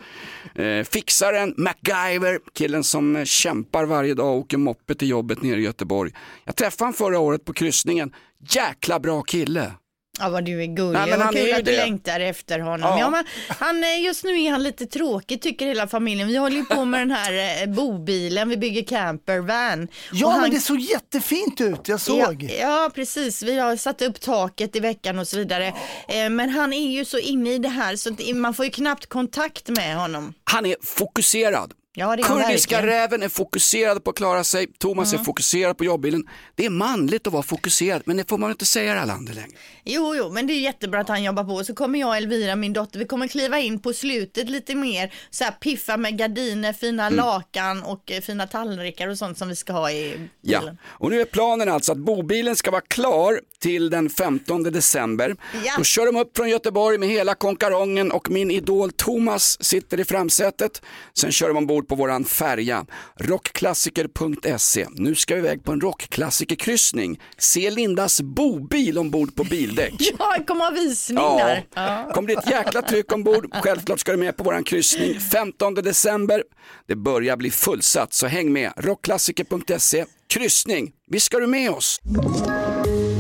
Eh, 0.55 0.83
fixaren, 0.91 1.53
MacGyver, 1.57 2.39
killen 2.53 2.83
som 2.83 3.25
kämpar 3.25 3.85
varje 3.85 4.13
dag 4.13 4.27
och 4.27 4.37
åker 4.37 4.57
moppe 4.57 4.95
till 4.95 5.09
jobbet 5.09 5.41
nere 5.41 5.59
i 5.59 5.63
Göteborg. 5.63 6.11
Jag 6.45 6.55
träffade 6.55 6.83
honom 6.85 6.93
förra 6.93 7.19
året 7.19 7.45
på 7.45 7.53
kryssningen. 7.53 8.11
Jäkla 8.49 8.99
bra 8.99 9.21
kille. 9.21 9.71
Ja 10.19 10.29
vad 10.29 10.43
du 10.45 10.61
är 10.63 10.65
gullig, 10.65 10.99
Nej, 10.99 11.09
men 11.09 11.19
vad 11.19 11.25
han 11.25 11.35
är 11.37 11.39
kul 11.39 11.47
ju 11.47 11.53
att 11.53 11.65
du 11.65 11.71
det. 11.71 11.77
längtar 11.77 12.19
efter 12.19 12.59
honom. 12.59 12.89
Ja. 12.89 12.99
Ja. 12.99 13.09
men 13.09 13.25
han, 13.47 13.83
är- 13.83 13.95
just 14.05 14.23
nu 14.23 14.41
är 14.43 14.51
han 14.51 14.63
lite 14.63 14.85
tråkig 14.85 15.41
tycker 15.41 15.65
hela 15.65 15.87
familjen. 15.87 16.27
Vi 16.27 16.35
håller 16.37 16.55
ju 16.57 16.65
på 16.65 16.85
med 16.85 16.99
den 17.01 17.11
här 17.11 17.61
eh, 17.63 17.69
bobilen, 17.73 18.49
vi 18.49 18.57
bygger 18.57 18.83
campervan. 18.83 19.87
Ja 20.11 20.25
Och 20.27 20.31
han- 20.31 20.41
men 20.41 20.51
det 20.51 20.59
såg 20.59 20.79
jättefint 20.79 21.61
ut, 21.61 21.87
jag 21.87 21.99
såg. 22.01 22.43
Ja, 22.43 22.55
ja, 22.59 22.91
precis. 22.95 23.43
Vi 23.43 23.59
har 23.59 23.75
satt 23.75 24.01
upp 24.01 24.21
taket 24.21 24.75
i 24.75 24.79
veckan 24.79 25.19
och 25.19 25.27
så 25.27 25.37
vidare. 25.37 25.67
Eh, 26.07 26.29
Men 26.29 26.49
han 26.49 26.73
är 26.73 26.91
ju 26.91 27.05
så 27.05 27.17
inne 27.19 27.53
i 27.53 27.57
det 27.57 27.69
här 27.69 27.95
så 27.95 28.09
att 28.13 28.35
man 28.35 28.53
får 28.53 28.65
ju 28.65 28.71
knappt 28.71 29.05
kontakt 29.05 29.69
med 29.69 29.95
honom. 29.97 30.33
Han 30.43 30.65
är 30.65 30.75
fokuserad. 30.83 31.71
Ja, 31.97 32.15
Kurdiska 32.15 32.75
verkligen. 32.75 32.85
räven 32.85 33.23
är 33.23 33.29
fokuserad 33.29 34.03
på 34.03 34.09
att 34.09 34.15
klara 34.17 34.43
sig, 34.43 34.67
Thomas 34.79 35.13
är 35.13 35.17
fokuserad 35.17 35.77
på 35.77 35.85
jobbbilen. 35.85 36.23
Det 36.55 36.65
är 36.65 36.69
manligt 36.69 37.27
att 37.27 37.33
vara 37.33 37.43
fokuserad, 37.43 38.01
men 38.05 38.17
det 38.17 38.29
får 38.29 38.37
man 38.37 38.51
inte 38.51 38.65
säga 38.65 38.91
i 38.91 38.93
det 38.93 38.99
här 38.99 39.05
landet 39.07 39.35
längre. 39.35 39.49
Jo, 39.83 40.15
jo, 40.15 40.31
men 40.31 40.47
det 40.47 40.53
är 40.53 40.59
jättebra 40.59 40.99
att 41.01 41.09
han 41.09 41.23
jobbar 41.23 41.43
på. 41.43 41.63
Så 41.63 41.75
kommer 41.75 41.99
jag 41.99 42.09
och 42.09 42.17
Elvira, 42.17 42.55
min 42.55 42.73
dotter, 42.73 42.99
vi 42.99 43.05
kommer 43.05 43.27
kliva 43.27 43.59
in 43.59 43.79
på 43.79 43.93
slutet 43.93 44.49
lite 44.49 44.75
mer, 44.75 45.13
så 45.29 45.43
här 45.43 45.51
piffa 45.51 45.97
med 45.97 46.17
gardiner, 46.17 46.73
fina 46.73 47.05
Mm. 47.07 47.17
lakan 47.17 47.83
och 47.83 48.11
eh, 48.11 48.21
fina 48.21 48.47
tallrikar 48.47 49.07
och 49.07 49.17
sånt 49.17 49.37
som 49.37 49.47
vi 49.49 49.55
ska 49.55 49.73
ha 49.73 49.91
i 49.91 50.19
Ja, 50.41 50.59
bilen. 50.59 50.77
och 50.85 51.09
nu 51.11 51.21
är 51.21 51.25
planen 51.25 51.69
alltså 51.69 51.91
att 51.91 51.97
bobilen 51.97 52.55
ska 52.55 52.71
vara 52.71 52.81
klar 52.81 53.41
till 53.59 53.89
den 53.89 54.09
15 54.09 54.63
december. 54.63 55.35
Ja. 55.65 55.73
Då 55.77 55.83
kör 55.83 56.05
de 56.05 56.15
upp 56.15 56.37
från 56.37 56.49
Göteborg 56.49 56.97
med 56.97 57.09
hela 57.09 57.35
konkarongen 57.35 58.11
och 58.11 58.29
min 58.29 58.51
idol 58.51 58.91
Thomas 58.91 59.63
sitter 59.63 59.99
i 59.99 60.05
framsätet. 60.05 60.81
Sen 61.13 61.31
kör 61.31 61.47
de 61.47 61.57
ombord 61.57 61.84
på 61.87 61.95
våran 61.95 62.25
färja, 62.25 62.85
rockklassiker.se. 63.19 64.87
Nu 64.91 65.15
ska 65.15 65.33
vi 65.35 65.39
iväg 65.39 65.63
på 65.63 65.71
en 65.71 65.81
rockklassikerkryssning. 65.81 67.19
Se 67.37 67.69
Lindas 67.71 68.21
bobil 68.21 68.97
ombord 68.97 69.35
på 69.35 69.43
bildäck. 69.43 69.93
Ja, 70.19 70.35
jag 70.37 70.47
kommer 70.47 70.65
ha 70.65 70.71
visning 70.71 71.17
Ja, 71.17 71.37
där. 71.45 71.65
Ja. 71.73 72.11
kommer 72.13 72.25
bli 72.25 72.35
ett 72.35 72.49
jäkla 72.49 72.81
tryck 72.81 73.11
ombord. 73.11 73.47
Självklart 73.63 73.99
ska 73.99 74.11
du 74.11 74.17
med 74.17 74.37
på 74.37 74.43
våran 74.43 74.63
kryssning 74.63 75.19
15 75.19 75.73
december. 75.73 76.43
Det 76.87 76.95
börjar 76.95 77.37
bli 77.37 77.51
fullsatt 77.51 78.13
så 78.13 78.27
häng 78.27 78.53
med. 78.53 78.73
Rockklassiker.se. 78.77 80.05
Kryssning, 80.33 80.91
visst 81.11 81.25
ska 81.25 81.39
du 81.39 81.47
med 81.47 81.71
oss? 81.71 81.99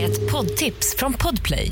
Ett 0.01 0.31
poddtips 0.31 0.95
från 0.95 1.13
Podplay. 1.13 1.71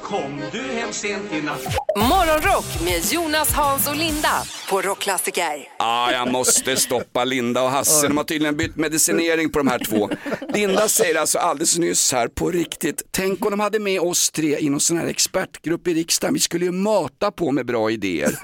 Kom 0.11 0.41
du 0.51 0.61
hem 0.61 0.91
sent 0.93 1.31
i 1.31 1.39
natt? 1.41 1.80
Morgonrock 1.95 2.65
med 2.83 3.05
Jonas, 3.11 3.53
Hans 3.53 3.87
och 3.87 3.95
Linda. 3.95 4.43
På 4.69 4.81
Rockklassiker. 4.81 5.43
Ah, 5.79 6.11
jag 6.11 6.31
måste 6.31 6.77
stoppa 6.77 7.23
Linda 7.25 7.61
och 7.63 7.69
Hasse. 7.69 8.07
De 8.07 8.17
har 8.17 8.23
tydligen 8.23 8.57
bytt 8.57 8.75
medicinering 8.75 9.51
på 9.51 9.59
de 9.59 9.67
här 9.67 9.79
två. 9.79 10.09
Linda 10.53 10.87
säger 10.87 11.15
alltså 11.19 11.39
alldeles 11.39 11.77
nyss 11.77 12.11
här 12.11 12.27
på 12.27 12.51
riktigt. 12.51 13.01
Tänk 13.11 13.45
om 13.45 13.51
de 13.51 13.59
hade 13.59 13.79
med 13.79 13.99
oss 13.99 14.31
tre 14.31 14.59
i 14.59 14.69
någon 14.69 14.79
sån 14.79 14.97
här 14.97 15.07
expertgrupp 15.07 15.87
i 15.87 15.93
riksdagen. 15.93 16.33
Vi 16.33 16.39
skulle 16.39 16.65
ju 16.65 16.71
mata 16.71 17.31
på 17.31 17.51
med 17.51 17.65
bra 17.65 17.91
idéer. 17.91 18.35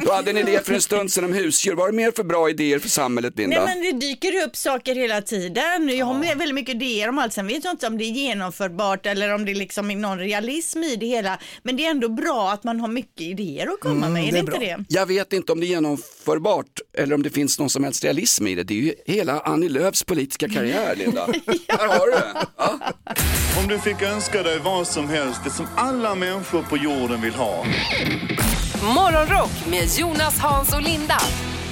Du 0.00 0.10
hade 0.12 0.30
en 0.30 0.36
idé 0.38 0.60
för 0.64 0.74
en 0.74 0.80
stund 0.80 1.12
sedan 1.12 1.24
om 1.24 1.32
husdjur. 1.32 1.74
Vad 1.74 1.88
är 1.88 1.92
det 1.92 1.96
mer 1.96 2.12
för 2.16 2.24
bra 2.24 2.50
idéer 2.50 2.78
för 2.78 2.88
samhället 2.88 3.38
Linda? 3.38 3.64
Nej 3.64 3.74
men 3.76 3.84
det 4.00 4.06
dyker 4.06 4.44
upp 4.46 4.56
saker 4.56 4.94
hela 4.94 5.22
tiden. 5.22 5.88
Jag 5.98 6.06
har 6.06 6.14
med 6.14 6.38
väldigt 6.38 6.54
mycket 6.54 6.74
idéer 6.74 7.08
om 7.08 7.18
allt. 7.18 7.32
Sen 7.32 7.46
vet 7.46 7.64
jag 7.64 7.72
inte 7.72 7.86
om 7.86 7.98
det 7.98 8.04
är 8.04 8.10
genomförbart 8.10 9.06
eller 9.06 9.34
om 9.34 9.44
det 9.44 9.54
liksom 9.54 9.90
är 9.90 9.96
någon 9.96 10.18
realism 10.18 10.82
i 10.82 10.96
det 10.96 11.06
hela. 11.06 11.38
Men 11.62 11.76
det 11.76 11.86
är 11.86 11.90
ändå 11.90 12.08
bra 12.08 12.50
att 12.50 12.64
man 12.64 12.83
har 12.84 12.92
mycket 12.92 13.20
idéer 13.20 13.66
att 13.66 13.80
komma 13.80 14.08
med. 14.08 14.28
Är 14.28 14.32
det, 14.32 14.38
inte 14.38 14.58
det? 14.58 14.84
Jag 14.88 15.06
vet 15.06 15.32
inte 15.32 15.52
om 15.52 15.60
det 15.60 15.66
är 15.66 15.68
genomförbart 15.68 16.80
eller 16.98 17.14
om 17.14 17.22
det 17.22 17.30
finns 17.30 17.58
någon 17.58 17.70
som 17.70 17.84
helst 17.84 18.04
realism 18.04 18.46
i 18.46 18.54
det. 18.54 18.62
Det 18.64 18.74
är 18.74 18.78
ju 18.78 18.94
hela 19.06 19.40
Annie 19.40 19.68
Lööfs 19.68 20.04
politiska 20.04 20.48
karriär 20.48 20.96
Linda. 20.98 21.26
Här 21.68 21.86
har 21.88 22.06
du 22.06 22.12
det. 22.12 22.46
Ja. 22.56 22.80
Om 23.62 23.68
du 23.68 23.78
fick 23.78 24.02
önska 24.02 24.42
dig 24.42 24.58
vad 24.58 24.86
som 24.86 25.08
helst, 25.08 25.40
det 25.44 25.50
som 25.50 25.66
alla 25.76 26.14
människor 26.14 26.62
på 26.62 26.76
jorden 26.76 27.20
vill 27.22 27.34
ha. 27.34 27.64
Morgonrock 28.94 29.50
med 29.70 29.88
Jonas, 29.98 30.38
Hans 30.38 30.72
och 30.74 30.82
Linda. 30.82 31.18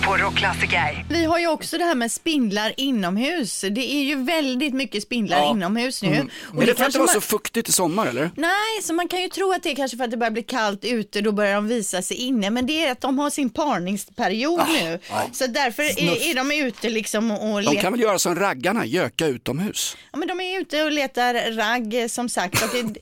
På 0.07 0.17
Rockklassiker. 0.17 1.05
Vi 1.11 1.25
har 1.25 1.39
ju 1.39 1.47
också 1.47 1.79
det 1.79 1.85
här 1.85 1.95
med 1.95 2.13
spindlar 2.13 2.75
inomhus. 2.77 3.61
Det 3.71 3.93
är 3.95 4.03
ju 4.03 4.17
väldigt 4.17 4.75
mycket 4.75 5.03
spindlar 5.03 5.39
Ja. 5.39 5.51
inomhus 5.51 6.03
nu. 6.03 6.09
Mm. 6.09 6.31
Och 6.55 6.63
Är 6.63 6.67
det 6.67 6.67
för 6.67 6.73
att 6.73 6.77
kanske 6.79 6.99
det 6.99 7.01
var 7.01 7.07
man- 7.07 7.15
så 7.15 7.21
fuktigt 7.21 7.69
i 7.69 7.73
sommar 7.73 8.07
eller? 8.07 8.31
Nej, 8.37 8.83
så 8.83 8.95
man 8.95 9.09
kan 9.09 9.23
ju 9.23 9.29
tro 9.29 9.53
att 9.53 9.63
det 9.63 9.71
är 9.71 9.75
kanske 9.75 9.97
för 9.97 10.05
att 10.05 10.11
det 10.11 10.17
börjar 10.17 10.31
bli 10.31 10.43
kallt 10.43 10.85
ute, 10.85 11.21
då 11.21 11.33
börjar 11.33 11.55
de 11.55 11.69
visa 11.69 12.03
sig 12.03 12.17
inne. 12.17 12.51
Men 12.51 12.67
det 12.67 12.85
är 12.87 12.93
att 12.93 13.01
de 13.01 13.19
har 13.19 13.31
sin 13.31 13.51
parningsperiod 13.51 14.61
nu. 14.83 14.99
Så 15.33 15.47
därför 15.47 15.83
är, 15.83 16.31
är 16.31 16.35
de 16.35 16.53
ute 16.67 16.91
liksom 16.91 17.31
och 17.31 17.63
De 17.63 17.71
letar. 17.71 17.81
kan 17.83 17.93
väl 17.93 18.01
göra 18.01 18.19
som 18.19 18.35
raggarna, 18.37 18.87
göka 18.87 19.27
utomhus. 19.27 19.97
Ja, 20.13 20.19
men 20.19 20.29
de 20.29 20.41
är 20.41 20.61
ute 20.61 20.83
och 20.85 20.93
letar 20.93 21.57
ragg 21.57 22.11
som 22.11 22.29
sagt. 22.29 22.63
Och 22.63 22.69
det, 22.73 23.01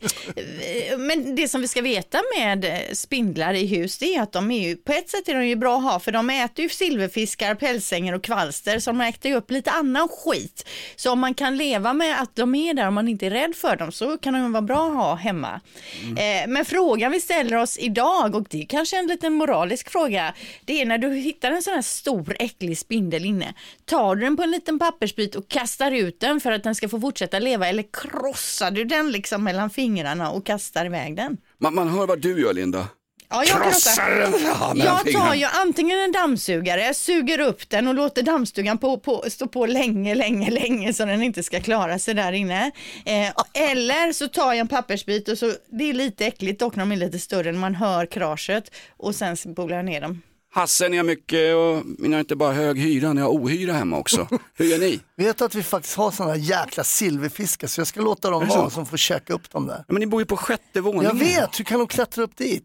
men 0.98 1.34
det 1.36 1.48
som 1.48 1.60
vi 1.60 1.68
ska 1.68 1.82
veta 1.82 2.18
med 2.38 2.84
spindlar 2.92 3.54
i 3.54 3.66
hus 3.66 3.98
det 3.98 4.14
är 4.16 4.22
att 4.22 4.32
de 4.32 4.50
är 4.50 4.68
ju, 4.68 4.76
på 4.76 4.92
ett 4.92 5.10
sätt 5.10 5.28
är 5.28 5.34
de 5.34 5.46
ju 5.46 5.56
bra 5.56 5.76
att 5.76 5.82
ha 5.82 6.00
för 6.00 6.12
de 6.12 6.30
äter 6.30 6.62
ju 6.62 6.68
silverfiskar, 6.90 7.54
pälsänger 7.54 8.14
och 8.14 8.22
kvalster 8.22 8.80
de 8.90 9.00
äter 9.00 9.36
upp 9.36 9.50
lite 9.50 9.70
annan 9.70 10.08
skit. 10.08 10.68
Så 10.96 11.12
om 11.12 11.20
man 11.20 11.34
kan 11.34 11.56
leva 11.56 11.92
med 11.92 12.20
att 12.22 12.36
de 12.36 12.54
är 12.54 12.74
där 12.74 12.86
och 12.86 12.92
man 12.92 13.08
inte 13.08 13.26
är 13.26 13.30
rädd 13.30 13.54
för 13.56 13.76
dem 13.76 13.92
så 13.92 14.18
kan 14.18 14.34
de 14.34 14.52
vara 14.52 14.62
bra 14.62 14.86
att 14.88 14.94
ha 14.94 15.14
hemma. 15.14 15.60
Eh, 16.02 16.48
men 16.48 16.64
frågan 16.64 17.12
vi 17.12 17.20
ställer 17.20 17.56
oss 17.56 17.78
idag 17.78 18.34
och 18.34 18.46
det 18.50 18.62
är 18.62 18.66
kanske 18.66 18.98
en 18.98 19.06
liten 19.06 19.32
moralisk 19.32 19.90
fråga. 19.90 20.34
Det 20.64 20.80
är 20.80 20.86
när 20.86 20.98
du 20.98 21.14
hittar 21.14 21.50
en 21.50 21.62
sån 21.62 21.74
här 21.74 21.82
stor 21.82 22.36
äcklig 22.38 22.78
spindel 22.78 23.24
inne. 23.24 23.54
Tar 23.84 24.16
du 24.16 24.22
den 24.22 24.36
på 24.36 24.42
en 24.42 24.50
liten 24.50 24.78
pappersbit 24.78 25.34
och 25.34 25.48
kastar 25.48 25.90
ut 25.90 26.20
den 26.20 26.40
för 26.40 26.52
att 26.52 26.62
den 26.62 26.74
ska 26.74 26.88
få 26.88 27.00
fortsätta 27.00 27.38
leva 27.38 27.68
eller 27.68 27.84
krossar 27.92 28.70
du 28.70 28.84
den 28.84 29.12
liksom 29.12 29.44
mellan 29.44 29.70
fingrarna 29.70 30.30
och 30.30 30.46
kastar 30.46 30.86
iväg 30.86 31.16
den? 31.16 31.36
Man, 31.58 31.74
man 31.74 31.88
hör 31.88 32.06
vad 32.06 32.20
du 32.20 32.40
gör 32.40 32.54
Linda. 32.54 32.88
Ja, 33.30 33.44
jag 33.44 33.62
Krossar 33.62 34.10
den 34.10 34.78
Jag 34.78 35.12
tar 35.12 35.34
ju 35.34 35.44
antingen 35.44 35.98
en 35.98 36.12
dammsugare, 36.12 36.94
suger 36.94 37.40
upp 37.40 37.70
den 37.70 37.88
och 37.88 37.94
låter 37.94 38.22
dammstugan 38.22 38.78
på, 38.78 38.98
på, 38.98 39.24
stå 39.28 39.46
på 39.46 39.66
länge, 39.66 40.14
länge, 40.14 40.50
länge 40.50 40.92
så 40.92 41.04
den 41.04 41.22
inte 41.22 41.42
ska 41.42 41.60
klara 41.60 41.98
sig 41.98 42.14
där 42.14 42.32
inne. 42.32 42.70
Eh, 43.04 43.32
eller 43.54 44.12
så 44.12 44.28
tar 44.28 44.52
jag 44.52 44.58
en 44.58 44.68
pappersbit 44.68 45.28
och 45.28 45.38
så, 45.38 45.52
det 45.68 45.90
är 45.90 45.92
lite 45.92 46.26
äckligt 46.26 46.60
dock 46.60 46.76
när 46.76 46.82
de 46.82 46.92
är 46.92 46.96
lite 46.96 47.18
större, 47.18 47.52
när 47.52 47.58
man 47.58 47.74
hör 47.74 48.06
kraschet 48.06 48.70
och 48.96 49.14
sen 49.14 49.36
spolar 49.36 49.76
jag 49.76 49.84
ner 49.84 50.00
dem. 50.00 50.22
Hasse, 50.52 50.88
ni 50.88 50.96
har 50.96 51.04
mycket 51.04 51.56
och 51.56 51.82
ni 51.98 52.12
har 52.12 52.20
inte 52.20 52.36
bara 52.36 52.52
hög 52.52 52.78
hyra, 52.78 53.12
ni 53.12 53.20
har 53.20 53.28
ohyra 53.28 53.72
hemma 53.72 53.98
också. 53.98 54.28
Hur 54.54 54.64
gör 54.66 54.78
ni? 54.78 55.00
Vet 55.16 55.42
att 55.42 55.54
vi 55.54 55.62
faktiskt 55.62 55.96
har 55.96 56.10
sådana 56.10 56.36
jäkla 56.36 56.84
silverfiskar 56.84 57.68
så 57.68 57.80
jag 57.80 57.88
ska 57.88 58.00
låta 58.00 58.30
dem 58.30 58.48
vara 58.48 58.64
så? 58.64 58.70
som 58.70 58.86
får 58.86 58.96
käka 58.96 59.32
upp 59.32 59.50
dem 59.50 59.66
där. 59.66 59.74
Ja, 59.78 59.84
Men 59.88 60.00
ni 60.00 60.06
bor 60.06 60.20
ju 60.20 60.26
på 60.26 60.36
sjätte 60.36 60.80
våningen. 60.80 61.04
Jag 61.04 61.24
vet, 61.24 61.60
hur 61.60 61.64
kan 61.64 61.78
de 61.78 61.88
klättra 61.88 62.22
upp 62.24 62.36
dit? 62.36 62.64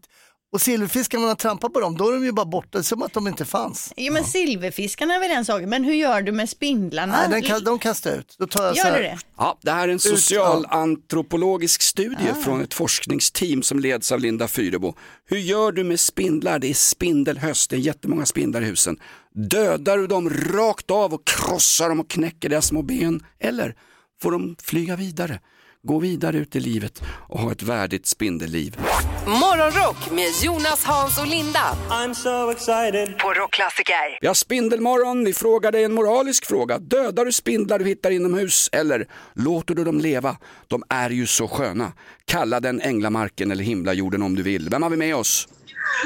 Och 0.56 0.62
silverfiskar, 0.62 1.18
när 1.18 1.26
man 1.26 1.36
trampar 1.36 1.68
på 1.68 1.80
dem, 1.80 1.96
då 1.96 2.08
är 2.08 2.12
de 2.12 2.24
ju 2.24 2.32
bara 2.32 2.46
borta, 2.46 2.82
som 2.82 3.02
att 3.02 3.12
de 3.12 3.28
inte 3.28 3.44
fanns. 3.44 3.92
Jo 3.96 4.12
men 4.12 4.24
silverfiskarna 4.24 5.14
är 5.14 5.20
väl 5.20 5.30
en 5.30 5.44
sak, 5.44 5.62
men 5.62 5.84
hur 5.84 5.94
gör 5.94 6.22
du 6.22 6.32
med 6.32 6.48
spindlarna? 6.48 7.16
Nej, 7.16 7.28
den 7.30 7.42
kan, 7.42 7.64
de 7.64 7.78
kastar 7.78 8.18
ut. 8.18 8.36
Då 8.38 8.46
tar 8.46 8.64
jag 8.64 8.76
så 8.76 8.78
Gör 8.78 8.90
här, 8.90 8.96
du 8.96 9.02
det? 9.02 9.18
Ja, 9.36 9.58
det 9.62 9.70
här 9.70 9.88
är 9.88 9.92
en 9.92 9.98
socialantropologisk 9.98 11.82
studie 11.82 12.34
från 12.44 12.60
ett 12.60 12.74
forskningsteam 12.74 13.62
som 13.62 13.80
leds 13.80 14.12
av 14.12 14.20
Linda 14.20 14.48
Fyrebo. 14.48 14.94
Hur 15.24 15.38
gör 15.38 15.72
du 15.72 15.84
med 15.84 16.00
spindlar? 16.00 16.58
Det 16.58 16.70
är 16.70 16.74
spindelhöst, 16.74 17.70
det 17.70 17.76
är 17.76 17.80
jättemånga 17.80 18.26
spindlar 18.26 18.62
i 18.62 18.64
husen. 18.64 18.96
Dödar 19.34 19.98
du 19.98 20.06
dem 20.06 20.30
rakt 20.30 20.90
av 20.90 21.14
och 21.14 21.26
krossar 21.26 21.88
dem 21.88 22.00
och 22.00 22.10
knäcker 22.10 22.48
deras 22.48 22.66
små 22.66 22.82
ben? 22.82 23.26
Eller 23.38 23.74
får 24.22 24.32
de 24.32 24.56
flyga 24.62 24.96
vidare? 24.96 25.40
Gå 25.86 25.98
vidare 25.98 26.36
ut 26.36 26.56
i 26.56 26.60
livet 26.60 27.02
och 27.28 27.40
ha 27.40 27.52
ett 27.52 27.62
värdigt 27.62 28.06
spindelliv. 28.06 28.76
Morgonrock 29.26 30.10
med 30.10 30.30
Jonas, 30.42 30.84
Hans 30.84 31.18
och 31.18 31.26
Linda. 31.26 31.76
I'm 31.90 32.14
so 32.14 32.50
excited. 32.50 33.18
På 33.18 33.32
Rockklassiker. 33.32 34.18
Vi 34.20 34.26
har 34.26 34.34
Spindelmorgon, 34.34 35.24
vi 35.24 35.32
frågar 35.32 35.72
dig 35.72 35.84
en 35.84 35.92
moralisk 35.92 36.46
fråga. 36.46 36.78
Dödar 36.78 37.24
du 37.24 37.32
spindlar 37.32 37.78
du 37.78 37.84
hittar 37.84 38.10
inomhus 38.10 38.68
eller 38.72 39.06
låter 39.32 39.74
du 39.74 39.84
dem 39.84 40.00
leva? 40.00 40.36
De 40.68 40.82
är 40.88 41.10
ju 41.10 41.26
så 41.26 41.48
sköna. 41.48 41.92
Kalla 42.24 42.60
den 42.60 42.80
änglamarken 42.80 43.50
eller 43.50 43.64
himlajorden 43.64 44.22
om 44.22 44.34
du 44.34 44.42
vill. 44.42 44.68
Vem 44.70 44.82
har 44.82 44.90
vi 44.90 44.96
med 44.96 45.16
oss? 45.16 45.48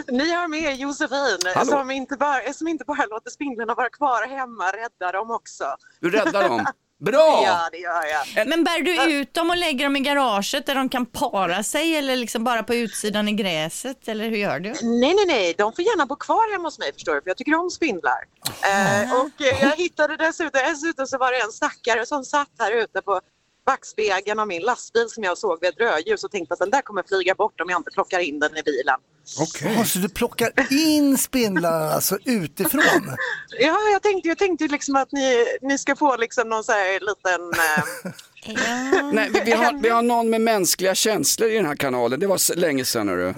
Ni 0.09 0.31
har 0.31 0.49
med 0.49 0.77
Josefin 0.77 1.67
som 1.67 1.91
inte, 1.91 2.17
bara, 2.17 2.53
som 2.53 2.69
inte 2.69 2.85
bara 2.85 3.07
låter 3.07 3.31
spindlarna 3.31 3.75
vara 3.75 3.91
kvar 3.91 4.29
hemma, 4.29 4.65
räddar 4.65 5.13
dem 5.13 5.31
också. 5.31 5.65
Du 6.01 6.11
räddar 6.11 6.49
dem. 6.49 6.67
Bra! 7.01 7.43
Ja, 7.45 7.69
det 7.73 7.79
gör 7.79 8.03
jag. 8.37 8.49
Men 8.49 8.65
bär 8.65 8.83
du 8.83 9.13
ut 9.13 9.35
dem 9.35 9.51
och 9.51 9.57
lägger 9.57 9.85
dem 9.85 9.97
i 9.97 10.01
garaget 10.01 10.67
där 10.67 10.75
de 10.75 10.89
kan 10.89 11.07
para 11.07 11.63
sig 11.63 11.97
eller 11.97 12.17
liksom 12.17 12.45
bara 12.45 12.63
på 12.63 12.75
utsidan 12.75 13.29
i 13.29 13.33
gräset 13.33 14.09
eller 14.09 14.29
hur 14.31 14.37
gör 14.37 14.61
du? 14.61 14.69
Nej, 14.83 15.15
nej, 15.15 15.27
nej, 15.27 15.55
de 15.59 15.73
får 15.73 15.85
gärna 15.85 16.07
bo 16.07 16.17
kvar 16.17 16.53
hemma 16.53 16.69
hos 16.69 16.79
mig 16.79 16.93
förstår 16.93 17.15
du, 17.15 17.23
för 17.23 17.31
jag 17.31 17.37
tycker 17.37 17.55
om 17.55 17.71
spindlar. 17.71 18.25
Eh, 18.47 19.21
och 19.21 19.43
eh, 19.47 19.63
jag 19.63 19.77
hittade 19.77 20.17
dessutom, 20.17 20.61
dessutom 20.65 21.07
så 21.07 21.19
var 21.19 21.33
det 21.33 21.39
en 21.39 21.53
stackare 21.53 22.07
som 22.07 22.25
satt 22.25 22.51
här 22.59 22.73
ute 22.73 23.03
på 23.03 23.21
backspegeln 23.67 24.39
av 24.39 24.49
min 24.49 24.63
lastbil 24.63 25.09
som 25.09 25.25
jag 25.25 25.39
såg 25.39 25.61
vid 25.61 25.71
ett 25.71 25.81
rödljus 25.81 26.25
och 26.25 26.31
tänkte 26.31 26.53
att 26.53 26.61
den 26.61 26.71
där 26.71 26.83
kommer 26.83 27.03
flyga 27.09 27.35
bort 27.35 27.61
om 27.61 27.71
jag 27.71 27.81
inte 27.81 27.91
plockar 27.91 28.21
in 28.21 28.39
den 28.39 28.57
i 28.57 28.63
bilen. 28.63 28.97
Okay. 29.41 29.85
Så 29.85 29.99
du 29.99 30.09
plockar 30.09 30.53
in 30.73 31.19
spindlar 31.19 31.91
alltså 31.91 32.19
utifrån? 32.25 32.83
Ja, 33.61 33.79
jag 33.93 34.03
tänkte, 34.03 34.29
jag 34.29 34.39
tänkte 34.39 34.69
liksom 34.69 34.97
att 34.97 35.13
ni, 35.13 35.47
ni 35.63 35.79
ska 35.79 35.97
få 35.97 36.17
liksom 36.17 36.49
någon 36.49 36.65
så 36.65 36.73
här 36.73 37.01
liten... 37.01 37.41
Eh, 38.45 39.11
Nej, 39.13 39.31
vi, 39.33 39.41
vi, 39.45 39.53
har, 39.53 39.83
vi 39.83 39.89
har 39.89 40.03
någon 40.13 40.31
med 40.31 40.41
mänskliga 40.41 40.95
känslor 40.95 41.51
i 41.51 41.55
den 41.55 41.67
här 41.67 41.77
kanalen. 41.77 42.21
Det 42.21 42.27
var 42.27 42.57
länge 42.57 42.85
sedan. 42.85 43.09
Hörru. 43.09 43.35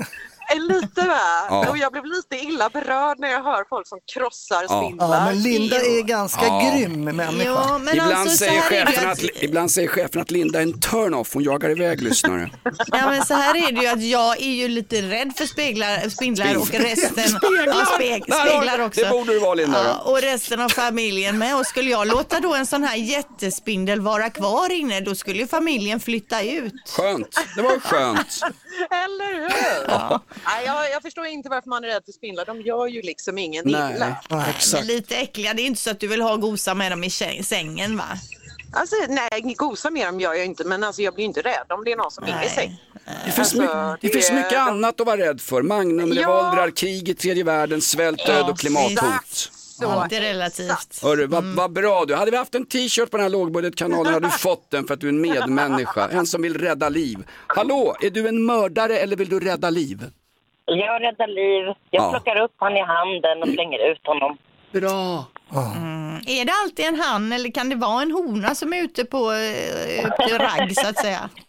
Eh, 0.56 0.62
lite 0.80 1.00
va? 1.08 1.18
Ja. 1.48 1.70
Och 1.70 1.78
jag 1.78 1.92
blev 1.92 2.04
lite 2.04 2.36
illa 2.36 2.68
berörd 2.68 3.18
när 3.18 3.28
jag 3.28 3.42
hör 3.42 3.64
folk 3.68 3.88
som 3.88 3.98
krossar 4.14 4.66
Ja. 4.68 4.82
spindlar. 4.82 5.18
Ja, 5.18 5.24
men 5.24 5.42
Linda 5.42 5.76
är 5.76 6.02
ganska 6.02 6.46
Ja. 6.46 6.72
grym 6.74 7.04
människa. 7.04 7.42
Ja, 7.50 7.78
men 7.78 7.94
ibland, 7.94 8.12
alltså, 8.12 8.30
så 8.30 8.44
säger 8.44 8.60
här 8.60 8.72
är 8.72 8.84
det 8.86 8.92
chefen 8.92 9.10
att, 9.10 9.18
att- 9.24 9.42
ibland 9.42 9.70
säger 9.70 9.88
chefen 9.88 10.20
att 10.22 10.30
Linda 10.30 10.58
är 10.58 10.62
en 10.62 10.80
turn-off. 10.80 11.34
Hon 11.34 11.42
jagar 11.42 11.70
iväg 11.70 12.02
lyssnare. 12.02 12.50
Ja 12.86 13.10
men 13.10 13.24
så 13.26 13.34
här 13.34 13.68
är 13.68 13.72
det 13.72 13.80
ju 13.80 13.86
att 13.86 14.02
jag 14.02 14.42
är 14.42 14.50
ju 14.52 14.68
lite 14.68 15.02
rädd 15.02 15.32
för 15.36 15.46
speglar, 15.46 16.08
spindlar 16.08 16.56
och 16.56 16.70
resten 16.70 17.28
Speglar. 17.28 17.66
Ja, 17.66 17.84
speg, 17.94 18.24
har- 18.28 18.46
speglar 18.46 18.78
också. 18.86 19.00
det 19.04 19.10
borde 19.10 19.32
du 19.32 19.38
vara, 19.38 19.54
Linda, 19.54 19.84
Ja, 19.84 20.10
och 20.10 20.20
resten 20.20 20.60
av 20.60 20.68
familjen 20.68 21.38
med. 21.38 21.56
Och 21.56 21.66
skulle 21.66 21.90
jag 21.90 22.06
låta 22.06 22.40
då 22.40 22.54
en 22.54 22.66
sån 22.66 22.84
här 22.84 22.96
jättespindel 22.96 24.00
vara 24.00 24.30
kvar 24.30 24.72
inne 24.72 25.00
då 25.00 25.14
skulle 25.14 25.38
ju 25.38 25.46
familjen 25.46 26.00
flytta 26.00 26.42
ut. 26.42 26.72
Skönt, 26.96 27.40
det 27.56 27.62
var 27.62 27.78
skönt. 27.80 28.40
Eller 28.90 29.34
hur? 29.40 30.18
Nej, 30.46 30.66
jag, 30.66 30.90
jag 30.90 31.02
förstår 31.02 31.26
inte 31.26 31.48
varför 31.48 31.68
man 31.68 31.84
är 31.84 31.88
rädd 31.88 32.02
för 32.04 32.12
spindlar. 32.12 32.44
De 32.44 32.60
gör 32.60 32.86
ju 32.86 33.02
liksom 33.02 33.38
ingen 33.38 33.68
illa. 33.68 34.16
Men 34.78 34.86
lite 34.86 35.16
äckliga, 35.16 35.54
det 35.54 35.62
är 35.62 35.66
inte 35.66 35.80
så 35.80 35.90
att 35.90 36.00
du 36.00 36.06
vill 36.06 36.22
ha 36.22 36.36
gosa 36.36 36.74
med 36.74 36.92
dem 36.92 37.04
i 37.04 37.10
sängen 37.44 37.96
va? 37.96 38.04
Alltså, 38.74 38.96
nej, 39.08 39.54
gosa 39.56 39.90
med 39.90 40.06
dem 40.06 40.20
gör 40.20 40.34
jag 40.34 40.46
inte, 40.46 40.64
men 40.64 40.84
alltså, 40.84 41.02
jag 41.02 41.14
blir 41.14 41.24
inte 41.24 41.40
rädd 41.40 41.66
om 41.68 41.84
det 41.84 41.92
är 41.92 41.96
någon 41.96 42.10
som 42.10 42.24
ligger 42.24 42.42
i 42.42 42.48
säng. 42.48 42.82
Det 43.26 43.32
finns, 43.32 43.54
my- 43.54 43.66
det 44.00 44.08
finns 44.08 44.32
mycket 44.32 44.58
annat 44.58 45.00
att 45.00 45.06
vara 45.06 45.16
rädd 45.16 45.40
för. 45.40 45.62
Magnum, 45.62 46.12
revolvrar, 46.12 46.70
krig 46.70 47.08
i 47.08 47.14
tredje 47.14 47.44
världen, 47.44 47.80
svält, 47.80 48.26
död 48.26 48.50
och 48.50 48.58
klimathot. 48.58 49.50
Allt 49.86 50.12
är 50.12 50.20
relativt. 50.20 51.02
Hörru, 51.02 51.26
vad, 51.26 51.44
vad 51.44 51.72
bra 51.72 52.04
du. 52.04 52.14
Hade 52.14 52.30
vi 52.30 52.36
haft 52.36 52.54
en 52.54 52.66
t-shirt 52.66 53.10
på 53.10 53.16
den 53.16 53.24
här 53.24 53.30
lågbudgetkanalen 53.30 54.14
hade 54.14 54.26
du 54.26 54.30
fått 54.38 54.70
den 54.70 54.86
för 54.86 54.94
att 54.94 55.00
du 55.00 55.06
är 55.06 55.12
en 55.12 55.20
medmänniska. 55.20 56.08
En 56.08 56.26
som 56.26 56.42
vill 56.42 56.58
rädda 56.58 56.88
liv. 56.88 57.18
Hallå, 57.46 57.96
är 58.02 58.10
du 58.10 58.28
en 58.28 58.46
mördare 58.46 58.98
eller 58.98 59.16
vill 59.16 59.28
du 59.28 59.40
rädda 59.40 59.70
liv? 59.70 60.04
Jag 60.76 61.02
räddar 61.02 61.26
liv. 61.26 61.64
Jag 61.90 62.02
Ja. 62.04 62.10
plockar 62.10 62.40
upp 62.40 62.54
han 62.56 62.76
i 62.76 62.80
handen 62.82 63.42
och 63.42 63.48
slänger 63.48 63.90
ut 63.92 64.06
honom. 64.06 64.38
Bra. 64.72 65.24
Mm. 65.76 66.16
Är 66.26 66.44
det 66.44 66.52
alltid 66.64 66.86
en 66.86 67.00
han 67.00 67.32
eller 67.32 67.50
kan 67.50 67.68
det 67.68 67.76
vara 67.76 68.02
en 68.02 68.12
hona 68.12 68.54
som 68.54 68.72
är 68.72 68.82
ute 68.84 69.04
på 69.04 69.18
eh, 69.18 70.08
på 70.16 70.38
ragg 70.44 70.74
så 70.76 70.88
att 70.88 70.96
säga? 70.98 71.30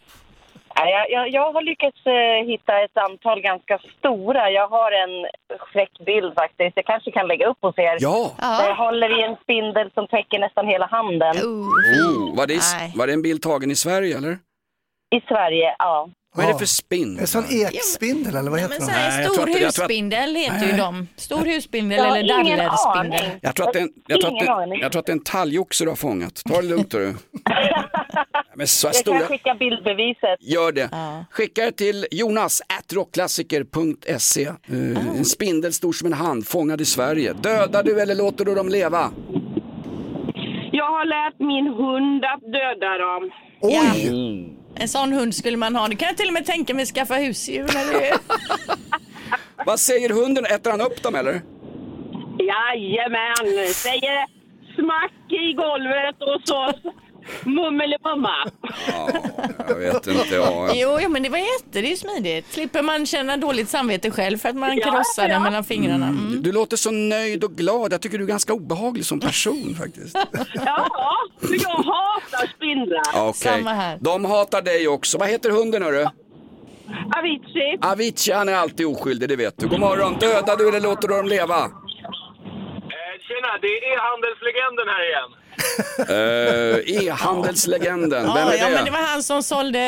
Ja, 0.76 0.88
Jag, 0.90 1.10
jag, 1.10 1.28
jag 1.28 1.52
har 1.52 1.62
lyckats 1.62 2.06
eh, 2.06 2.46
hitta 2.50 2.82
ett 2.84 2.96
antal 2.96 3.40
ganska 3.40 3.78
stora. 3.98 4.50
Jag 4.50 4.68
har 4.68 4.92
en 4.92 5.26
fräck 5.72 5.98
bild 6.06 6.34
faktiskt. 6.34 6.72
Jag 6.76 6.84
kanske 6.86 7.10
kan 7.10 7.26
lägga 7.28 7.46
upp 7.46 7.58
hos 7.60 7.78
er. 7.78 7.96
Ja. 8.00 8.30
Där 8.38 8.68
Jag 8.68 8.74
håller 8.76 9.20
i 9.20 9.22
en 9.22 9.36
spindel 9.42 9.90
som 9.94 10.06
täcker 10.06 10.38
nästan 10.38 10.66
hela 10.68 10.86
handen. 10.86 11.36
Oh, 11.36 12.36
var, 12.36 12.46
det, 12.46 12.58
var 12.96 13.06
det 13.06 13.12
en 13.12 13.22
bild 13.22 13.42
tagen 13.42 13.70
i 13.70 13.76
Sverige 13.76 14.16
eller? 14.16 14.38
I 15.10 15.20
Sverige, 15.28 15.76
ja. 15.78 16.08
Vad 16.36 16.46
är 16.46 16.52
det 16.52 16.58
för 16.58 16.66
spindel? 16.66 17.20
En 17.20 17.26
sån 17.26 17.44
ekspindel 17.44 18.36
eller 18.36 18.50
vad 18.50 18.60
heter 18.60 18.78
Men 18.78 18.86
de? 18.88 18.92
så 18.92 18.98
här, 18.98 19.24
tror 19.24 19.34
stor 19.34 19.64
husspindel 19.64 20.36
heter 20.36 20.66
ju 20.66 20.76
de. 20.76 21.08
Stor 21.16 21.44
husspindel 21.44 21.98
eller 21.98 22.40
ingen 22.40 22.58
dallerspindel. 22.58 23.30
Jag 23.40 23.54
tror 23.56 23.66
att 23.66 23.72
det 23.72 23.78
är 23.78 23.82
en, 23.82 23.92
jag 24.06 24.20
tror 24.20 24.28
att 24.36 24.42
Ingen 24.42 24.68
det, 24.70 24.76
jag 24.76 24.92
tror 24.92 25.00
att 25.00 25.06
det 25.06 25.12
är 25.12 25.16
en 25.16 25.24
talgoxe 25.24 25.84
du 25.84 25.90
har 25.90 25.96
fångat. 25.96 26.42
Ta 26.48 26.60
det 26.60 26.68
lugnt 26.68 26.90
du. 26.90 27.14
Men 28.56 28.66
så 28.66 28.86
Jag 28.86 28.94
stora... 28.94 29.18
kan 29.18 29.28
skicka 29.28 29.54
bildbeviset. 29.54 30.36
Gör 30.40 30.72
det. 30.72 30.90
Skicka 31.30 31.64
det 31.64 31.72
till 31.72 32.06
jonas 32.10 32.62
rockklassiker.se. 32.92 34.48
Uh, 34.48 35.16
En 35.18 35.24
spindel 35.24 35.72
stor 35.72 35.92
som 35.92 36.06
en 36.06 36.12
hand, 36.12 36.46
fångad 36.46 36.80
i 36.80 36.84
Sverige. 36.84 37.32
Dödar 37.32 37.82
du 37.82 38.00
eller 38.00 38.14
låter 38.14 38.44
du 38.44 38.54
dem 38.54 38.68
leva? 38.68 39.10
Jag 40.72 40.90
har 40.90 41.04
lärt 41.04 41.38
min 41.38 41.66
hund 41.66 42.24
att 42.24 42.40
döda 42.52 42.98
dem. 42.98 43.30
Oj! 43.60 44.63
En 44.76 44.88
sån 44.88 45.12
hund 45.12 45.34
skulle 45.34 45.56
man 45.56 45.76
ha. 45.76 45.88
Det 45.88 45.96
kan 45.96 46.08
jag 46.08 46.16
till 46.16 46.28
och 46.28 46.32
med 46.32 46.46
tänka 46.46 46.74
mig 46.74 46.86
skaffa 46.86 47.14
husdjur. 47.14 47.76
Eller? 47.76 48.12
Vad 49.66 49.80
säger 49.80 50.10
hunden? 50.10 50.46
Äter 50.46 50.70
han 50.70 50.80
upp 50.80 51.02
dem 51.02 51.14
eller? 51.14 51.42
Jajamän, 52.38 53.68
säger 53.74 54.26
smack 54.74 55.32
i 55.32 55.52
golvet 55.52 56.16
och 56.22 56.40
så 56.44 56.72
mummelimumma. 57.44 58.34
Jag 59.68 59.74
vet 59.74 60.06
inte. 60.06 60.34
Ja. 60.34 60.70
Jo, 60.74 60.98
jo, 61.02 61.08
men 61.08 61.22
det 61.22 61.28
var 61.28 61.38
jätte, 61.38 61.80
det 61.80 61.86
är 61.86 61.90
ju 61.90 61.96
smidigt. 61.96 62.52
Slipper 62.52 62.82
man 62.82 63.06
känna 63.06 63.36
dåligt 63.36 63.68
samvete 63.68 64.10
själv 64.10 64.38
för 64.38 64.48
att 64.48 64.56
man 64.56 64.76
Ja, 64.76 64.90
krossar 64.90 65.22
ja. 65.22 65.28
den 65.28 65.42
mellan 65.42 65.64
fingrarna. 65.64 66.06
Mm. 66.06 66.30
Du, 66.30 66.38
du 66.38 66.52
låter 66.52 66.76
så 66.76 66.90
nöjd 66.90 67.44
och 67.44 67.52
glad. 67.52 67.92
Jag 67.92 68.00
tycker 68.00 68.18
du 68.18 68.24
är 68.24 68.28
ganska 68.28 68.52
obehaglig 68.52 69.04
som 69.06 69.20
person 69.20 69.74
faktiskt. 69.78 70.16
Ja, 70.54 70.88
för 71.40 71.54
jag 71.62 71.70
hatar 71.76 72.46
spindlar. 72.56 73.28
Okej. 73.28 73.98
De 74.00 74.24
hatar 74.24 74.62
dig 74.62 74.88
också. 74.88 75.18
Vad 75.18 75.28
heter 75.28 75.50
hunden 75.50 75.82
hörru? 75.82 76.06
Avicii. 77.18 77.78
Avicii, 77.82 78.32
han 78.34 78.48
är 78.48 78.54
alltid 78.54 78.86
oskyldig, 78.86 79.28
det 79.28 79.36
vet 79.36 79.58
du. 79.58 79.68
God 79.68 79.80
morgon. 79.80 80.16
Dödar 80.20 80.56
du 80.56 80.68
eller 80.68 80.80
låter 80.80 81.08
du 81.08 81.14
dem 81.16 81.26
leva? 81.26 81.70
Tjena, 83.26 83.50
det 83.62 83.66
är 83.66 83.80
e-handelslegenden 83.92 84.88
här 84.94 85.02
igen. 85.08 85.30
Uh, 85.98 87.04
E-handelslegenden, 87.04 88.34
vem 88.34 88.48
är 88.48 88.56
ja, 88.56 88.68
det? 88.68 88.74
men 88.74 88.84
det 88.84 88.90
var 88.90 88.98
han 88.98 89.22
som 89.22 89.42
sålde 89.42 89.78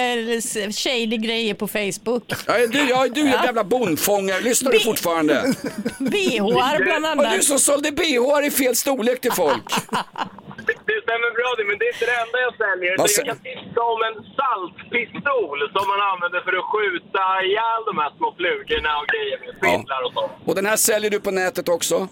shady 0.72 1.16
grejer 1.16 1.54
på 1.54 1.68
Facebook. 1.68 2.32
Ja, 2.46 2.54
du, 2.66 2.88
ja, 2.88 3.06
du 3.14 3.20
är 3.20 3.24
en 3.38 3.44
jävla 3.44 3.64
bondfångare. 3.64 4.40
Lyssnar 4.40 4.72
du 4.72 4.80
fortfarande? 4.80 5.54
BHR 5.98 6.84
bland 6.84 7.06
Och 7.06 7.16
du 7.16 7.28
annat. 7.28 7.44
som 7.44 7.58
sålde 7.58 7.92
BH 7.92 8.46
i 8.46 8.50
fel 8.50 8.76
storlek 8.76 9.20
till 9.20 9.32
folk. 9.32 9.64
Det 10.66 10.98
stämmer 11.06 11.30
bra 11.38 11.50
det, 11.58 11.64
men 11.68 11.76
det 11.78 11.84
är 11.88 11.92
inte 11.94 12.06
det 12.12 12.18
enda 12.24 12.38
jag 12.46 12.54
säljer. 12.64 12.92
Vad 12.98 13.10
Så 13.10 13.20
jag 13.20 13.26
kan 13.26 13.38
tipsa 13.38 13.80
om 13.94 14.00
en 14.08 14.16
saltpistol 14.38 15.58
som 15.74 15.84
man 15.92 16.00
använder 16.12 16.40
för 16.46 16.54
att 16.60 16.66
skjuta 16.72 17.22
ihjäl 17.46 17.80
de 17.90 17.94
här 18.02 18.10
små 18.18 18.28
flugorna 18.38 18.90
och 19.00 19.06
grejer 19.12 19.36
med 19.42 19.50
spindlar 19.58 20.00
och 20.06 20.12
sånt. 20.16 20.32
Och 20.48 20.54
den 20.54 20.66
här 20.66 20.76
säljer 20.76 21.10
du 21.10 21.20
på 21.20 21.30
nätet 21.30 21.68
också? 21.68 22.08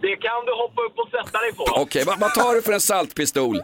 Det 0.00 0.16
kan 0.16 0.40
du 0.46 0.52
hoppa 0.62 0.82
upp 0.82 0.98
och 0.98 1.08
sätta 1.16 1.38
dig 1.44 1.52
på. 1.54 1.64
Okej, 1.84 2.02
vad, 2.06 2.18
vad 2.20 2.34
tar 2.34 2.54
du 2.54 2.62
för 2.62 2.72
en 2.72 2.80
saltpistol? 2.80 3.56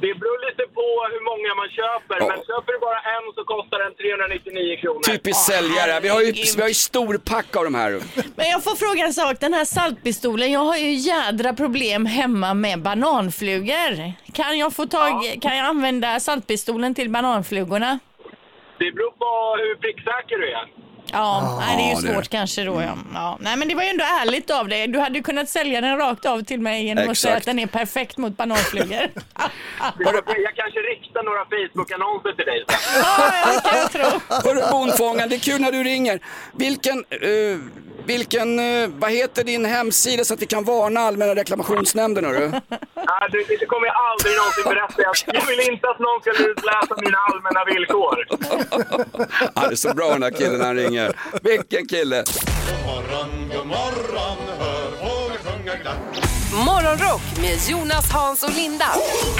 Det 0.00 0.14
beror 0.20 0.38
lite 0.50 0.64
på 0.78 0.86
hur 1.12 1.22
många 1.30 1.50
man 1.54 1.68
köper, 1.80 2.18
men 2.30 2.38
köper 2.50 2.72
du 2.72 2.78
bara 2.78 3.00
en 3.16 3.26
så 3.34 3.44
kostar 3.44 3.78
den 3.84 3.94
399 3.94 4.76
kronor. 4.82 5.00
Typiskt 5.00 5.42
säljare. 5.44 6.00
Vi 6.00 6.08
har 6.08 6.20
ju, 6.20 6.32
vi 6.56 6.60
har 6.62 6.68
ju 6.68 6.74
storpack 6.74 7.56
av 7.56 7.64
de 7.64 7.74
här. 7.74 7.90
Men 8.36 8.46
jag 8.48 8.64
får 8.64 8.76
fråga 8.76 9.04
en 9.06 9.12
sak, 9.14 9.40
den 9.40 9.54
här 9.54 9.64
saltpistolen, 9.64 10.52
jag 10.52 10.60
har 10.60 10.76
ju 10.76 10.90
jädra 10.92 11.52
problem 11.52 12.06
hemma 12.06 12.54
med 12.54 12.82
bananflugor. 12.82 14.12
Kan 14.32 14.58
jag 14.58 14.72
få 14.74 14.86
tag, 14.86 15.38
kan 15.42 15.56
jag 15.56 15.66
använda 15.66 16.20
saltpistolen 16.20 16.94
till 16.94 17.10
bananflugorna? 17.10 17.98
Det 18.78 18.92
beror 18.92 19.10
på 19.10 19.56
hur 19.62 19.74
pricksäker 19.74 20.38
du 20.38 20.48
är. 20.52 20.66
Ja, 21.12 21.56
nej, 21.66 21.76
det 21.76 21.82
är 21.82 21.88
ju 22.02 22.08
det- 22.08 22.14
svårt 22.14 22.28
kanske 22.28 22.64
då. 22.64 22.82
Ja. 22.82 22.94
Ja. 23.14 23.36
Nej, 23.40 23.56
men 23.56 23.68
det 23.68 23.74
var 23.74 23.82
ju 23.82 23.88
ändå 23.88 24.04
ärligt 24.04 24.50
av 24.50 24.68
dig. 24.68 24.88
Du 24.88 24.98
hade 24.98 25.16
ju 25.18 25.22
kunnat 25.22 25.48
sälja 25.48 25.80
den 25.80 25.96
rakt 25.98 26.26
av 26.26 26.42
till 26.42 26.60
mig 26.60 26.84
genom 26.84 27.10
att 27.10 27.18
säga 27.18 27.32
Exakt. 27.32 27.36
att 27.48 27.56
den 27.56 27.58
är 27.58 27.66
perfekt 27.66 28.16
mot 28.16 28.36
bananflugor. 28.36 28.88
Jag 29.98 30.54
kanske 30.56 30.80
riktar 30.80 31.22
några 31.24 31.44
Facebook-annonser 31.44 32.32
till 32.32 32.44
dig 32.46 32.64
sen. 32.68 34.10
Hörru 34.44 34.70
bondfångaren, 34.70 35.28
det 35.28 35.34
är 35.36 35.40
kul 35.40 35.60
när 35.60 35.72
du 35.72 35.84
ringer. 35.84 36.20
Vilken, 36.52 37.04
eh, 37.10 37.58
Vilken, 38.06 38.58
eh, 38.58 38.88
vad 38.98 39.10
heter 39.12 39.44
din 39.44 39.64
hemsida 39.64 40.24
så 40.24 40.34
att 40.34 40.42
vi 40.42 40.46
kan 40.46 40.64
varna 40.64 41.00
Allmänna 41.00 41.34
reklamationsnämnden 41.34 42.24
hörru? 42.24 42.48
Nej, 42.50 42.60
det, 43.32 43.56
det 43.60 43.66
kommer 43.66 43.86
jag 43.86 43.96
aldrig 44.10 44.36
någonsin 44.36 44.64
berätta. 44.64 45.02
Jag, 45.02 45.34
jag 45.40 45.46
vill 45.46 45.72
inte 45.72 45.88
att 45.88 45.98
någon 45.98 46.20
ska 46.20 46.30
utläsa 46.30 46.94
mina 47.04 47.18
allmänna 47.18 47.64
villkor. 47.64 48.26
Ja, 49.54 49.68
det 49.68 49.74
är 49.74 49.76
så 49.76 49.94
bra 49.94 50.12
den 50.12 50.22
här 50.22 50.30
killen 50.30 50.58
när 50.58 50.66
han 50.66 50.76
ringer. 50.76 51.12
Vilken 51.42 51.86
kille! 51.86 52.24
morgon, 52.86 53.48
god 53.56 53.66
morgon, 53.66 54.38
hör 54.58 54.90
fåglar 54.90 55.38
sjunga 55.38 55.76
glatt. 55.76 55.96
Morgonrock 56.66 57.22
med 57.40 57.58
Jonas, 57.68 58.12
Hans 58.12 58.42
och 58.42 58.54
Linda 58.56 58.86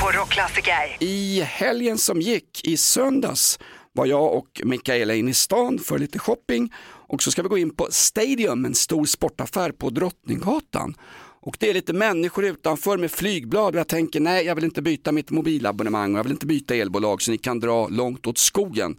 på 0.01 0.11
Rockklassiker. 0.19 0.97
I 0.99 1.41
helgen 1.41 1.99
som 1.99 2.21
gick, 2.21 2.61
i 2.65 2.77
söndags, 2.77 3.59
var 3.93 4.07
jag 4.07 4.35
och 4.35 4.61
Mikaela 4.65 5.15
in 5.15 5.29
i 5.29 5.35
stan 5.35 5.79
för 5.79 5.99
lite 5.99 6.19
shopping 6.19 6.73
och 6.83 7.23
så 7.23 7.31
ska 7.31 7.43
vi 7.43 7.49
gå 7.49 7.59
in 7.59 7.75
på 7.75 7.89
Stadium, 7.91 8.65
en 8.65 8.75
stor 8.75 9.05
sportaffär 9.05 9.73
på 9.73 9.91
Drottninggatan. 9.91 10.95
Och 11.43 11.57
det 11.61 11.71
är 11.71 11.75
lite 11.75 11.93
människor 11.93 12.45
utanför 12.45 12.99
med 12.99 13.11
flygblad 13.11 13.75
och 13.75 13.81
jag 13.81 13.89
tänker 13.89 14.21
nej, 14.21 14.47
jag 14.47 14.55
vill 14.55 14.65
inte 14.65 14.83
byta 14.83 15.13
mitt 15.13 15.31
mobilabonnemang 15.31 16.13
och 16.13 16.19
jag 16.19 16.25
vill 16.25 16.33
inte 16.33 16.47
byta 16.47 16.75
elbolag 16.75 17.23
så 17.23 17.31
ni 17.31 17.39
kan 17.39 17.61
dra 17.61 17.89
långt 17.89 18.27
åt 18.27 18.39
skogen. 18.39 18.97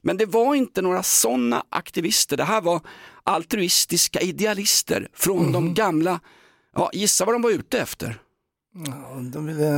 Men 0.00 0.16
det 0.16 0.26
var 0.26 0.54
inte 0.54 0.82
några 0.82 1.02
sådana 1.02 1.64
aktivister, 1.68 2.36
det 2.36 2.44
här 2.44 2.60
var 2.60 2.80
altruistiska 3.24 4.20
idealister 4.20 5.08
från 5.14 5.52
de 5.52 5.74
gamla, 5.74 6.20
ja 6.76 6.90
gissa 6.92 7.24
vad 7.24 7.34
de 7.34 7.42
var 7.42 7.50
ute 7.50 7.78
efter? 7.78 8.20
Ja, 8.76 9.20
de 9.32 9.46
ville, 9.46 9.70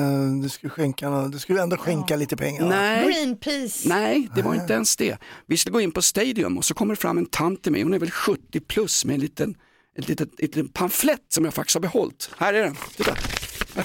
du 0.42 0.48
skulle 0.48 0.70
skänka, 0.70 1.28
du 1.28 1.38
skulle 1.38 1.62
ändå 1.62 1.76
skänka 1.76 2.16
lite 2.16 2.36
pengar. 2.36 2.68
Nej. 2.68 3.06
Greenpeace. 3.06 3.88
Nej, 3.88 4.28
det 4.34 4.42
var 4.42 4.54
inte 4.54 4.72
ens 4.72 4.96
det. 4.96 5.18
Vi 5.46 5.56
skulle 5.56 5.72
gå 5.72 5.80
in 5.80 5.92
på 5.92 6.02
Stadium 6.02 6.58
och 6.58 6.64
så 6.64 6.74
kommer 6.74 6.94
det 6.94 7.00
fram 7.00 7.18
en 7.18 7.26
tant 7.26 7.62
till 7.62 7.72
mig, 7.72 7.82
hon 7.82 7.94
är 7.94 7.98
väl 7.98 8.10
70 8.10 8.60
plus 8.60 9.04
med 9.04 9.14
en 9.14 9.20
liten, 9.20 9.54
ett 9.98 10.08
litet, 10.08 10.40
ett 10.40 10.56
litet 10.56 10.72
pamflett 10.72 11.24
som 11.28 11.44
jag 11.44 11.54
faktiskt 11.54 11.74
har 11.74 11.80
behållit. 11.80 12.30
Här 12.38 12.54
är 12.54 12.62
den, 12.62 12.76
titta. 12.96 13.16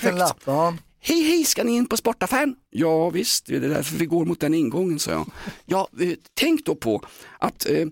En 0.09 0.18
lapp, 0.18 0.41
ja. 0.45 0.74
Hej 0.99 1.24
hej, 1.24 1.43
ska 1.43 1.64
ni 1.64 1.72
in 1.72 1.86
på 1.86 1.97
sportaffären? 1.97 2.55
Ja 2.70 3.09
visst, 3.09 3.45
det 3.45 3.55
är 3.55 3.59
därför 3.59 3.95
vi 3.95 4.05
går 4.05 4.26
mot 4.26 4.39
den 4.39 4.53
ingången, 4.53 4.99
sa 4.99 5.12
jag. 5.12 5.32
Ja, 5.66 5.88
eh, 6.01 6.14
tänk 6.34 6.66
då 6.66 6.76
på 6.76 7.05
att 7.39 7.70
eh, 7.70 7.86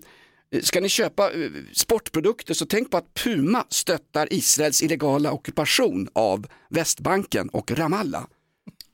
Ska 0.62 0.80
ni 0.80 0.88
köpa 0.88 1.32
eh, 1.32 1.50
sportprodukter 1.72 2.54
så 2.54 2.66
tänk 2.66 2.90
på 2.90 2.96
att 2.96 3.14
Puma 3.14 3.64
stöttar 3.68 4.32
Israels 4.32 4.82
illegala 4.82 5.32
ockupation 5.32 6.08
av 6.12 6.46
Västbanken 6.68 7.48
och 7.48 7.70
Ramallah. 7.70 8.24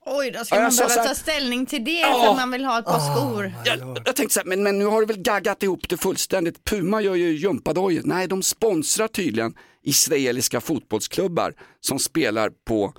Oj, 0.08 0.30
då 0.30 0.44
ska 0.44 0.54
Ja, 0.56 0.62
man 0.62 0.76
behöva 0.76 1.04
ta 1.04 1.14
ställning 1.14 1.66
till 1.66 1.84
det 1.84 1.90
Ja. 2.00 2.20
för 2.24 2.30
att 2.30 2.36
man 2.36 2.50
vill 2.50 2.64
ha 2.64 2.78
ett 2.78 2.84
par 2.84 3.16
skor. 3.16 3.52
Jag, 3.64 3.78
jag 4.04 4.16
tänkte 4.16 4.34
så 4.34 4.40
här, 4.40 4.44
men, 4.46 4.62
men 4.62 4.78
nu 4.78 4.84
har 4.84 5.00
du 5.00 5.06
väl 5.06 5.18
gaggat 5.22 5.62
ihop 5.62 5.88
det 5.88 5.96
fullständigt. 5.96 6.64
Puma 6.64 7.00
gör 7.02 7.14
ju 7.14 7.36
gympadojor. 7.36 8.02
Nej, 8.04 8.28
de 8.28 8.42
sponsrar 8.42 9.08
tydligen 9.08 9.54
israeliska 9.82 10.60
fotbollsklubbar 10.60 11.54
som 11.80 11.98
spelar 11.98 12.50
på 12.50 12.94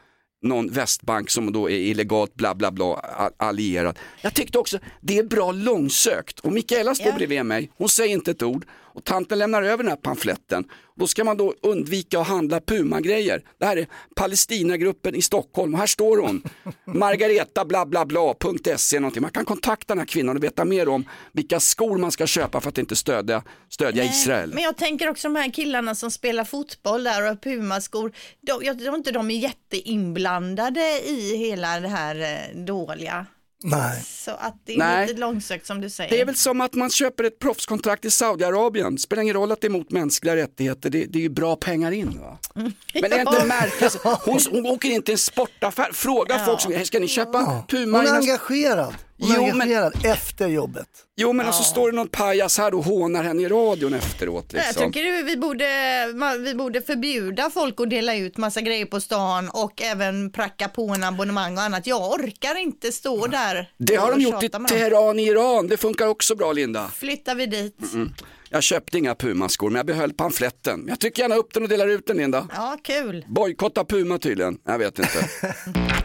någon 0.48 0.72
västbank 0.72 1.30
som 1.30 1.52
då 1.52 1.70
är 1.70 1.76
illegalt 1.76 2.36
bla 2.36 2.56
bla 2.56 2.72
bla 2.72 3.02
allierad. 3.38 4.00
Jag 4.22 4.34
tyckte 4.34 4.60
också 4.60 4.80
det 5.02 5.18
är 5.18 5.24
bra 5.24 5.52
långsökt 5.52 6.40
och 6.40 6.52
Mikaela 6.54 6.96
står 6.96 7.08
Ja. 7.08 7.16
bredvid 7.16 7.46
mig, 7.46 7.72
hon 7.78 7.90
säger 7.90 8.14
inte 8.14 8.32
ett 8.32 8.44
ord 8.44 8.66
och 8.98 9.04
tanten 9.04 9.40
lämnar 9.40 9.64
över 9.64 9.84
den 9.84 9.88
här 9.88 9.96
pamfletten. 9.96 10.66
Då 10.96 11.08
ska 11.08 11.24
man 11.24 11.38
då 11.38 11.54
undvika 11.62 12.20
att 12.20 12.28
handla 12.28 12.60
Puma-grejer. 12.60 13.42
Det 13.60 13.66
här 13.66 13.78
är 13.78 13.88
Palestinagruppen 14.16 15.16
i 15.16 15.22
Stockholm 15.22 15.74
och 15.74 15.80
här 15.80 15.88
står 15.88 16.18
hon. 16.18 16.44
Margareta 16.86 17.66
bla 17.66 17.86
bla 17.86 18.06
bla 18.06 18.34
.se 18.78 19.00
någonting. 19.00 19.22
Man 19.22 19.32
kan 19.32 19.46
kontakta 19.46 19.94
den 19.94 20.00
här 20.00 20.06
kvinnan 20.06 20.38
och 20.38 20.44
veta 20.44 20.66
mer 20.66 20.90
om 20.90 21.06
vilka 21.32 21.60
skor 21.60 21.98
man 21.98 22.12
ska 22.12 22.28
köpa 22.28 22.62
för 22.62 22.70
att 22.70 22.78
inte 22.78 22.96
stödja, 22.96 23.44
stödja 23.70 24.04
Israel. 24.04 24.54
Men 24.54 24.64
jag 24.64 24.78
tänker 24.78 25.10
också 25.10 25.28
de 25.28 25.36
här 25.36 25.54
killarna 25.54 25.96
som 25.96 26.12
spelar 26.12 26.44
fotboll 26.44 27.04
där 27.04 27.22
och 27.22 27.28
har 27.28 27.36
pumaskor. 27.36 28.12
De, 28.42 28.66
jag 28.66 28.80
tror 28.80 28.96
inte 28.96 29.12
de 29.12 29.32
är 29.32 29.38
jätteinblandade 29.38 31.02
i 31.06 31.38
hela 31.38 31.80
det 31.80 31.88
här 31.88 32.16
eh, 32.22 32.64
dåliga. 32.66 33.26
Nej. 33.64 34.04
Så 34.06 34.32
att 34.32 34.62
det 34.66 34.74
är 34.74 34.78
Nej. 34.78 35.08
lite 35.08 35.20
långsökt 35.20 35.66
som 35.66 35.82
du 35.82 35.90
säger. 35.90 36.10
Det 36.10 36.22
är 36.22 36.26
väl 36.26 36.36
som 36.36 36.62
att 36.62 36.74
man 36.74 36.90
köper 36.90 37.24
ett 37.24 37.40
proffskontrakt 37.40 38.06
i 38.06 38.12
Saudiarabien. 38.12 38.98
Spelar 38.98 39.24
ingen 39.24 39.36
roll 39.36 39.52
att 39.52 39.62
det 39.62 39.68
är 39.68 39.70
emot 39.70 39.92
mänskliga 39.92 40.36
rättigheter, 40.36 40.90
det, 40.90 41.06
det 41.06 41.20
är 41.20 41.24
ju 41.24 41.30
bra 41.30 41.56
pengar 41.56 41.92
in. 41.92 42.20
Va? 42.22 42.38
Men 42.54 42.74
det 42.94 43.08
är 43.08 43.20
inte 43.20 43.46
märkligt, 43.46 43.96
hon, 44.04 44.40
hon 44.52 44.66
åker 44.66 44.90
in 44.90 45.02
till 45.02 45.12
en 45.12 45.18
sportaffär, 45.18 45.92
frågar 45.94 46.46
folk 46.46 46.62
som, 46.62 46.86
ska 46.86 47.00
ni 47.00 47.08
köpa 47.08 47.64
Puma? 47.68 47.98
Hon 47.98 48.08
är 48.08 48.12
nästa-" 48.12 48.32
engagerad. 48.32 48.94
Hon 49.20 49.32
är 49.32 49.36
Jo, 49.36 49.42
men- 49.42 49.52
engagerad 49.62 50.06
efter 50.06 50.48
jobbet. 50.48 50.88
Jo 51.20 51.34
men 51.34 51.54
så 51.54 51.64
står 51.64 51.92
det 51.92 51.96
någon 51.96 52.08
pajas 52.08 52.58
här 52.58 52.74
och 52.74 52.84
hånar 52.86 53.24
henne 53.24 53.42
i 53.42 53.48
radion 53.48 53.94
efteråt. 53.94 54.46
Jag 54.54 54.64
Liksom. 54.68 54.92
tycker 54.92 55.24
vi 55.24 55.38
borde, 55.38 56.40
vi 56.44 56.56
borde 56.56 56.82
förbjuda 56.82 57.50
folk 57.50 57.80
att 57.82 57.90
dela 57.90 58.16
ut 58.16 58.38
massa 58.38 58.62
grejer 58.62 58.86
på 58.86 59.02
stan 59.02 59.50
och 59.50 59.82
även 59.82 60.32
pracka 60.32 60.68
på 60.70 60.88
en 60.90 61.04
abonnemang 61.04 61.58
och 61.58 61.64
annat. 61.64 61.88
Jag 61.88 62.12
orkar 62.12 62.56
inte 62.60 62.92
stå 62.92 63.28
där 63.28 63.70
Det 63.78 63.96
har 63.96 64.12
de 64.12 64.22
gjort 64.22 64.44
i. 64.44 64.50
Teheran 64.50 65.20
i 65.20 65.24
Iran, 65.28 65.68
det 65.68 65.78
funkar 65.78 66.08
också 66.08 66.36
bra 66.36 66.52
Linda. 66.52 66.92
Flyttar 66.96 67.36
vi 67.36 67.46
dit. 67.46 67.78
Mm. 67.94 68.14
Jag 68.50 68.64
köpte 68.64 68.98
inga 68.98 69.16
Puma-skor 69.16 69.70
men 69.70 69.76
jag 69.78 69.86
behöll 69.86 70.14
pamfletten. 70.14 70.86
Jag 70.88 71.00
trycker 71.00 71.22
gärna 71.22 71.36
upp 71.36 71.54
den 71.54 71.64
och 71.64 71.70
delar 71.70 71.88
ut 71.88 72.08
den 72.08 72.18
Linda. 72.18 72.48
Ja, 72.56 72.78
kul. 72.84 73.26
Bojkotta 73.28 73.86
Puma 73.86 74.18
tydligen, 74.18 74.58
jag 74.66 74.78
vet 74.80 75.00
inte. 75.00 75.30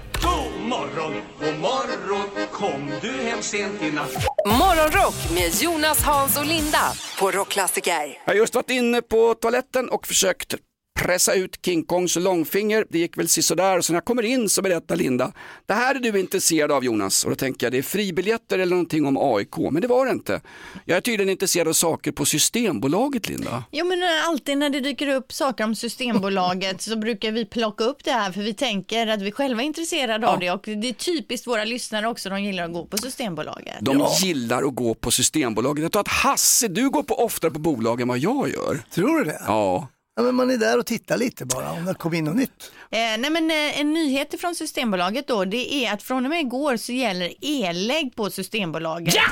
Morgon, 0.73 1.14
god 1.41 1.59
morgon, 1.61 2.49
kom 2.53 2.91
du 3.03 3.12
hem 3.12 3.43
sent 3.43 3.83
i 3.83 3.91
natt? 3.91 4.12
Morgonrock 4.47 5.14
med 5.35 5.62
Jonas, 5.62 6.03
Hans 6.03 6.39
och 6.39 6.47
Linda 6.47 6.93
på 7.18 7.31
Rockklassiker. 7.31 8.18
Jag 8.25 8.33
har 8.33 8.35
just 8.35 8.55
varit 8.55 8.70
inne 8.70 9.03
på 9.03 9.35
toaletten 9.35 9.89
och 9.89 10.07
försökt 10.07 10.55
pressa 10.95 11.34
ut 11.34 11.59
King 11.64 11.84
Kongs 11.84 12.16
långfinger. 12.16 12.86
Det 12.90 12.99
gick 12.99 13.18
väl 13.18 13.28
sisådär 13.28 13.78
och 13.78 13.84
så 13.84 13.93
när 13.93 13.97
jag 13.97 14.05
kommer 14.05 14.22
in 14.22 14.49
så 14.49 14.62
berättar 14.62 14.97
Linda, 14.97 15.32
det 15.66 15.74
här 15.74 15.95
är 15.95 15.99
du 15.99 16.20
intresserad 16.20 16.72
av 16.72 16.84
Jonas. 16.84 17.24
Och 17.24 17.30
då 17.30 17.36
tänker 17.36 17.66
jag 17.66 17.72
det 17.72 17.78
är 17.78 17.82
fribiljetter 17.82 18.59
eller 18.59 18.70
någonting 18.70 19.07
om 19.07 19.16
AIK, 19.20 19.57
men 19.70 19.82
det 19.82 19.88
var 19.88 20.07
det 20.07 20.12
inte. 20.12 20.40
Jag 20.84 20.97
är 20.97 21.01
tydligen 21.01 21.30
intresserad 21.30 21.68
av 21.68 21.72
saker 21.72 22.12
på 22.12 22.24
Systembolaget 22.24 23.28
Linda. 23.28 23.64
Jo 23.72 23.86
men 23.86 24.03
eh, 24.03 24.28
alltid 24.28 24.59
när 24.59 24.70
det 24.70 24.80
dyker 24.80 25.09
upp 25.09 25.32
saker 25.32 25.64
om 25.64 25.74
Systembolaget 25.74 26.82
så 26.82 26.97
brukar 26.97 27.32
vi 27.32 27.45
plocka 27.45 27.84
upp 27.84 28.05
det 28.05 28.12
här 28.12 28.32
för 28.32 28.40
vi 28.40 28.55
tänker 28.55 29.07
att 29.07 29.22
vi 29.22 29.32
själva 29.32 29.62
är 29.62 29.66
intresserade 29.66 30.28
av 30.28 30.38
det 30.38 30.51
och 30.51 30.62
det 30.64 30.88
är 30.88 30.93
typiskt 30.93 31.47
våra 31.47 31.64
lyssnare 31.64 32.09
också, 32.09 32.30
de 32.30 32.43
gillar 32.43 32.64
att 32.64 32.72
gå 32.72 32.86
på 32.86 32.99
Systembolaget. 32.99 33.76
De 33.80 34.07
gillar 34.22 34.62
att 34.62 34.74
gå 34.74 34.95
på 34.95 35.11
Systembolaget. 35.11 35.82
Jag 35.82 35.93
tror 35.93 36.01
att 36.01 36.09
Hasse, 36.09 36.68
du 36.68 36.90
går 36.90 37.03
på 37.03 37.14
oftare 37.24 37.51
på 37.51 37.59
bolag 37.59 38.01
än 38.01 38.09
vad 38.09 38.18
jag 38.18 38.49
gör. 38.49 38.82
Tror 38.95 39.18
du 39.18 39.24
det? 39.24 39.43
Ja. 39.47 39.88
Ja, 40.17 40.23
men 40.23 40.35
man 40.35 40.51
är 40.51 40.59
där 40.59 40.79
och 40.79 40.87
tittar 40.87 41.17
lite 41.17 41.47
bara 41.47 41.73
om 41.73 41.85
det 41.85 41.95
kommer 41.95 42.17
in 42.17 42.25
något 42.25 42.37
nytt. 42.37 42.73
Eh, 42.93 43.18
nej 43.18 43.30
men 43.30 43.51
eh, 43.51 43.80
en 43.80 43.93
nyhet 43.93 44.40
från 44.40 44.55
Systembolaget 44.55 45.28
då, 45.28 45.45
det 45.45 45.74
är 45.74 45.93
att 45.93 46.03
från 46.03 46.24
och 46.24 46.30
med 46.30 46.40
igår 46.40 46.76
så 46.76 46.93
gäller 46.93 47.32
e-lägg 47.40 48.16
på 48.16 48.30
Systembolaget. 48.30 49.14
Ja! 49.14 49.22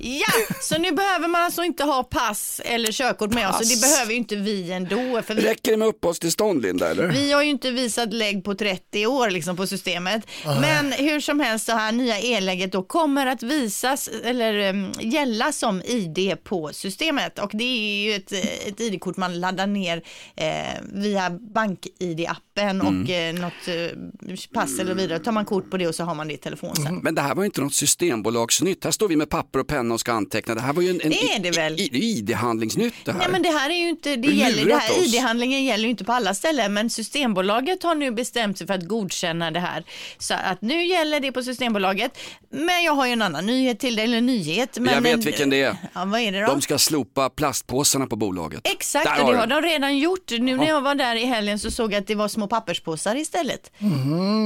Ja, 0.00 0.26
så 0.60 0.78
nu 0.78 0.92
behöver 0.92 1.28
man 1.28 1.42
alltså 1.42 1.62
inte 1.64 1.84
ha 1.84 2.02
pass 2.02 2.60
eller 2.64 2.92
körkort 2.92 3.30
med 3.34 3.48
oss 3.48 3.56
och 3.56 3.62
det 3.66 3.68
Pass. 3.74 3.80
behöver 3.80 4.12
ju 4.12 4.18
inte 4.18 4.36
vi 4.36 4.72
ändå. 4.72 5.22
För 5.22 5.34
vi, 5.34 5.42
Räcker 5.42 5.70
det 5.70 5.76
med 5.76 5.88
uppehållstillstånd 5.88 6.62
Linda 6.62 6.90
eller? 6.90 7.06
vi 7.08 7.32
har 7.32 7.42
ju 7.42 7.48
inte 7.50 7.70
visat 7.70 8.12
lägg 8.12 8.44
på 8.44 8.54
30 8.54 9.06
år 9.06 9.30
liksom 9.30 9.56
på 9.56 9.66
systemet. 9.66 10.22
Men 10.60 10.92
hur 10.92 11.20
som 11.20 11.40
helst, 11.40 11.66
det 11.66 11.72
här 11.72 11.92
nya 11.92 12.18
e-lägget 12.20 12.72
då 12.72 12.82
kommer 12.82 13.26
att 13.26 13.42
visas 13.42 14.08
eller 14.24 14.70
um, 14.70 14.92
gälla 15.00 15.52
som 15.52 15.82
ID 15.82 16.44
på 16.44 16.70
systemet. 16.72 17.38
Och 17.38 17.50
det 17.54 17.64
är 17.64 18.02
ju 18.04 18.14
ett, 18.14 18.32
eh, 18.32 18.68
ett 18.68 18.80
ID-kort 18.80 19.16
man 19.16 19.40
laddar 19.40 19.66
ner 19.66 20.02
eh, 20.36 20.46
via 20.92 21.30
bank-ID-appen 21.30 22.36
och 22.62 23.10
eh, 23.10 23.34
något 23.34 23.68
eh, 23.68 24.36
pass 24.54 24.78
eller 24.78 24.94
vidare. 24.94 25.18
Tar 25.18 25.32
man 25.32 25.44
kort 25.44 25.70
på 25.70 25.76
det 25.76 25.86
och 25.88 25.94
så 25.94 26.04
har 26.04 26.14
man 26.14 26.28
det 26.28 26.34
i 26.34 26.36
telefon 26.36 26.76
sen. 26.76 26.96
Men 27.02 27.14
det 27.14 27.22
här 27.22 27.34
var 27.34 27.42
ju 27.42 27.46
inte 27.46 27.60
något 27.60 27.74
systembolagsnytt. 27.74 28.84
Här 28.84 28.90
står 28.90 29.08
vi 29.08 29.16
med 29.16 29.28
papper 29.30 29.58
och 29.58 29.66
penna 29.66 29.94
och 29.94 30.00
ska 30.00 30.12
anteckna. 30.12 30.54
Det 30.54 30.60
här 30.60 30.72
var 30.72 30.82
ju 30.82 30.90
en, 30.90 31.00
en 31.00 31.10
Det 31.10 31.16
är 31.34 31.38
det 31.38 31.50
väl? 31.50 31.76
ID-handlingsnytt 31.80 32.94
det 33.04 33.12
här. 33.12 33.18
Nej 33.18 33.28
men 33.30 33.42
det 33.42 33.48
här 33.48 33.70
är 33.70 33.74
ju 33.74 33.88
inte, 33.88 34.16
det 34.16 34.28
gäller, 34.28 34.64
det 34.64 34.74
här? 34.74 35.04
ID-handlingen 35.04 35.64
gäller 35.64 35.84
ju 35.84 35.90
inte 35.90 36.04
på 36.04 36.12
alla 36.12 36.34
ställen 36.34 36.74
men 36.74 36.90
Systembolaget 36.90 37.82
har 37.82 37.94
nu 37.94 38.10
bestämt 38.10 38.58
sig 38.58 38.66
för 38.66 38.74
att 38.74 38.84
godkänna 38.88 39.50
det 39.50 39.60
här. 39.60 39.84
Så 40.18 40.34
att 40.34 40.62
nu 40.62 40.84
gäller 40.84 41.20
det 41.20 41.32
på 41.32 41.42
Systembolaget. 41.42 42.18
Men 42.50 42.82
jag 42.84 42.92
har 42.92 43.06
ju 43.06 43.12
en 43.12 43.22
annan 43.22 43.46
nyhet 43.46 43.80
till 43.80 43.96
dig, 43.96 44.04
eller 44.04 44.20
nyhet. 44.20 44.78
Men 44.78 44.94
Jag 44.94 45.00
vet 45.00 45.24
vilken 45.24 45.50
det 45.50 45.62
är. 45.62 45.76
Ja, 45.94 46.04
vad 46.04 46.20
är 46.20 46.32
det 46.32 46.40
då? 46.40 46.46
De 46.46 46.60
ska 46.60 46.78
slopa 46.78 47.30
plastpåsarna 47.30 48.06
på 48.06 48.16
bolaget. 48.16 48.60
Exakt, 48.64 49.04
Där 49.04 49.24
och 49.24 49.32
det 49.32 49.38
har 49.38 49.46
de 49.46 49.62
redan 49.62 49.98
gjort. 49.98 50.30
Nu 50.30 50.56
när 50.56 50.68
jag 50.68 50.80
var 50.80 50.94
där 50.94 51.16
i 51.16 51.24
helgen 51.24 51.58
så 51.58 51.70
såg 51.70 51.92
jag 51.92 52.00
att 52.00 52.06
det 52.06 52.14
var 52.14 52.28
små 52.28 52.47
papperspåsar 52.48 53.16
istället. 53.16 53.70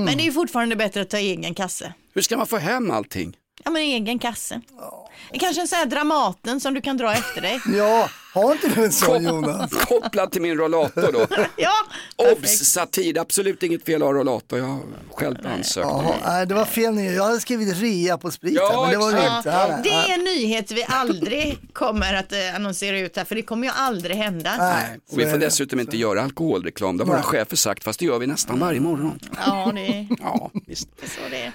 Men 0.04 0.16
det 0.16 0.22
är 0.22 0.24
ju 0.24 0.32
fortfarande 0.32 0.76
bättre 0.76 1.00
att 1.00 1.10
ta 1.10 1.16
egen 1.18 1.54
kasse. 1.54 1.92
Hur 2.14 2.22
ska 2.22 2.36
man 2.36 2.46
få 2.46 2.56
hem 2.56 2.90
allting? 2.90 3.36
Ja 3.64 3.70
men 3.70 3.82
egen 3.82 4.18
kasse. 4.18 4.60
Kanske 5.40 5.60
en 5.60 5.68
sån 5.68 5.76
här 5.76 5.86
Dramaten 5.86 6.60
som 6.60 6.74
du 6.74 6.80
kan 6.80 6.96
dra 6.96 7.12
efter 7.12 7.40
dig. 7.40 7.60
Ja, 7.76 8.08
Har 8.34 8.52
inte 8.52 8.68
du 8.68 8.84
en 8.84 8.92
sån 8.92 9.24
Jonas? 9.24 9.70
Kopplad 9.88 10.32
till 10.32 10.42
min 10.42 10.56
rollator 10.56 11.12
då. 11.12 11.26
ja, 11.56 11.70
Obs! 12.16 12.58
Satir, 12.58 13.18
absolut 13.20 13.62
inget 13.62 13.84
fel 13.84 14.02
att 14.02 14.08
ha 14.08 14.12
rollator. 14.12 14.58
Jag 14.58 14.66
har 14.66 14.80
själv 15.14 15.36
ansökt. 15.46 15.86
Jaha, 15.86 16.44
det 16.44 16.54
var 16.54 16.64
fel 16.64 16.94
nu. 16.94 17.12
Jag 17.12 17.24
hade 17.24 17.40
skrivit 17.40 17.76
rea 17.80 18.18
på 18.18 18.30
sprit 18.30 18.58
här, 18.58 18.64
Ja, 18.72 18.82
men 18.82 18.90
det 18.90 18.96
var 18.98 19.12
exakt. 19.12 19.44
Nej, 19.44 19.80
Det 19.82 19.90
är 20.12 20.14
en 20.18 20.24
nyhet 20.24 20.70
vi 20.70 20.84
aldrig 20.88 21.58
kommer 21.72 22.14
att 22.14 22.32
eh, 22.32 22.38
annonsera 22.56 22.98
ut 22.98 23.16
här, 23.16 23.24
för 23.24 23.34
det 23.34 23.42
kommer 23.42 23.66
ju 23.66 23.72
aldrig 23.76 24.16
hända. 24.16 24.56
Nej, 24.58 24.98
Och 25.12 25.18
vi 25.20 25.26
får 25.26 25.38
dessutom 25.38 25.80
inte 25.80 25.96
göra 25.96 26.22
alkoholreklam. 26.22 26.96
Det 26.96 27.04
har 27.04 27.08
våra 27.12 27.22
chefer 27.22 27.56
sagt, 27.56 27.84
fast 27.84 27.98
det 27.98 28.04
gör 28.04 28.18
vi 28.18 28.26
nästan 28.26 28.58
varje 28.58 28.80
morgon. 28.80 29.18
Ja, 29.46 29.72
det 29.74 29.86
är 29.86 30.06
Ja, 30.20 30.50
visst. 30.66 30.88
så 31.04 31.20
det 31.30 31.42
är. 31.42 31.52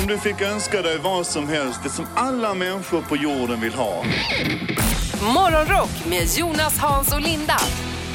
Om 0.00 0.06
du 0.06 0.18
fick 0.18 0.40
önska 0.40 0.82
dig 0.82 0.98
vad 0.98 1.26
som 1.26 1.48
helst, 1.48 1.80
det 1.82 1.90
som 1.90 2.06
alla 2.14 2.54
människor 2.54 3.00
på 3.02 3.16
jorden 3.16 3.60
vill 3.60 3.74
ha. 3.74 4.04
Morgonrock 5.22 5.94
med 6.10 6.24
Jonas, 6.38 6.78
Hans 6.78 7.14
och 7.14 7.20
Linda 7.20 7.58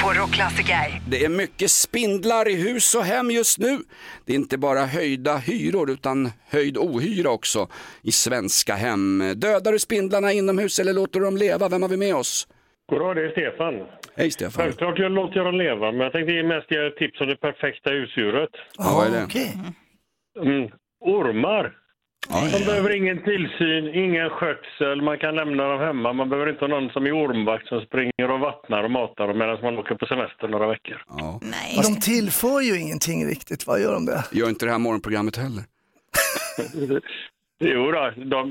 på 0.02 0.08
Rockklassiker. 0.20 1.02
Det 1.10 1.26
är 1.26 1.30
mycket 1.30 1.72
spindlar 1.72 2.50
i 2.50 2.56
hus 2.56 2.96
och 2.96 3.04
hem 3.04 3.32
just 3.32 3.60
nu. 3.60 3.78
Det 4.26 4.34
är 4.34 4.36
inte 4.36 4.58
bara 4.58 4.80
höjda 4.80 5.38
hyror 5.38 5.92
utan 5.92 6.30
höjd 6.50 6.78
ohyra 6.78 7.30
också 7.30 7.68
i 8.04 8.12
svenska 8.12 8.74
hem. 8.76 9.20
Dödar 9.36 9.72
du 9.72 9.80
spindlarna 9.80 10.32
inomhus 10.32 10.80
eller 10.80 10.94
låter 10.94 11.20
du 11.20 11.26
dem 11.26 11.38
leva? 11.38 11.70
Vem 11.70 11.82
har 11.82 11.90
vi 11.90 11.98
med 11.98 12.16
oss? 12.16 12.48
Goddag, 12.90 13.16
det 13.16 13.26
är 13.26 13.32
Stefan. 13.32 13.74
Hej 14.16 14.32
Stefan. 14.32 14.64
Självklart 14.64 15.00
jag 15.00 15.12
låter 15.12 15.38
jag 15.38 15.46
dem 15.46 15.56
leva, 15.56 15.92
men 15.92 16.02
jag 16.02 16.12
tänkte 16.12 16.34
ge 16.34 16.44
mest 16.44 16.72
ge 16.72 16.88
ett 16.88 16.98
tips 16.98 17.22
om 17.22 17.28
det 17.28 17.36
perfekta 17.36 17.90
husdjuret. 17.90 18.50
Ja, 18.78 18.94
vad 18.98 19.08
är 19.08 19.12
det? 19.12 20.50
Mm. 20.50 20.72
Ormar. 21.00 21.74
De 22.30 22.66
behöver 22.66 22.96
ingen 22.96 23.24
tillsyn, 23.24 23.88
ingen 23.94 24.30
skötsel, 24.30 25.02
man 25.02 25.18
kan 25.18 25.36
lämna 25.36 25.64
dem 25.68 25.80
hemma. 25.80 26.14
Man 26.14 26.30
behöver 26.30 26.52
inte 26.52 26.64
ha 26.66 26.68
någon 26.68 26.90
som 26.90 27.06
är 27.06 27.12
ormvakt 27.12 27.68
som 27.68 27.82
springer 27.82 28.32
och 28.32 28.40
vattnar 28.40 28.84
och 28.84 28.92
matar 28.92 29.28
dem 29.28 29.38
medan 29.38 29.58
man 29.62 29.78
åker 29.78 29.96
på 29.96 30.06
semester 30.06 30.48
några 30.48 30.68
veckor. 30.68 31.04
Ja. 31.08 31.40
Nej. 31.42 31.80
De 31.84 32.00
tillför 32.00 32.62
ju 32.62 32.80
ingenting 32.80 33.28
riktigt, 33.28 33.68
vad 33.68 33.82
gör 33.82 33.94
de 33.94 34.06
det? 34.06 34.24
Gör 34.32 34.50
inte 34.50 34.66
det 34.66 34.72
här 34.72 34.80
morgonprogrammet 34.80 35.38
heller. 35.38 35.64
Jo 37.68 37.92
då, 37.92 38.12
de, 38.26 38.50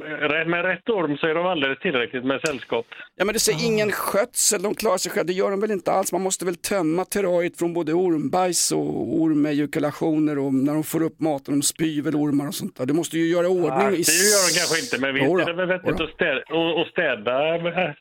med 0.51 0.65
rätt 0.65 0.89
orm 0.89 1.17
så 1.17 1.27
är 1.27 1.35
de 1.35 1.47
alldeles 1.47 1.79
tillräckligt 1.79 2.25
med 2.25 2.41
sällskap. 2.47 2.87
Ja 3.17 3.25
men 3.25 3.33
du 3.33 3.39
säger 3.39 3.67
ingen 3.67 3.93
skötsel, 3.93 4.63
de 4.63 4.75
klarar 4.75 4.99
sig 4.99 5.13
själva. 5.13 5.27
Det 5.27 5.33
gör 5.33 5.51
de 5.51 5.61
väl 5.61 5.71
inte 5.71 5.93
alls. 5.93 6.13
Man 6.13 6.23
måste 6.23 6.45
väl 6.45 6.57
tömma 6.57 7.05
terrariet 7.05 7.59
från 7.59 7.73
både 7.75 7.93
ormbajs 7.93 8.73
och 8.73 9.21
ormejakulationer 9.23 10.39
och 10.39 10.55
när 10.55 10.75
de 10.75 10.83
får 10.85 11.03
upp 11.03 11.21
maten, 11.21 11.55
de 11.61 11.63
spyr 11.63 12.03
väl 12.03 12.15
ormar 12.17 12.47
och 12.49 12.55
sånt 12.55 12.77
där. 12.77 12.87
Du 12.87 12.95
måste 12.95 13.19
ju 13.19 13.27
göra 13.27 13.49
ordning 13.49 13.89
i... 13.89 14.03
det 14.03 14.31
gör 14.35 14.45
de 14.49 14.59
kanske 14.59 14.79
inte, 14.85 14.99
men 15.01 15.15
visst 15.15 15.27
är 15.27 15.47
det 15.47 15.53
väl 15.55 15.69
vettigt 15.69 16.01
att 16.01 16.11
städa, 16.11 16.41
städa 16.93 17.35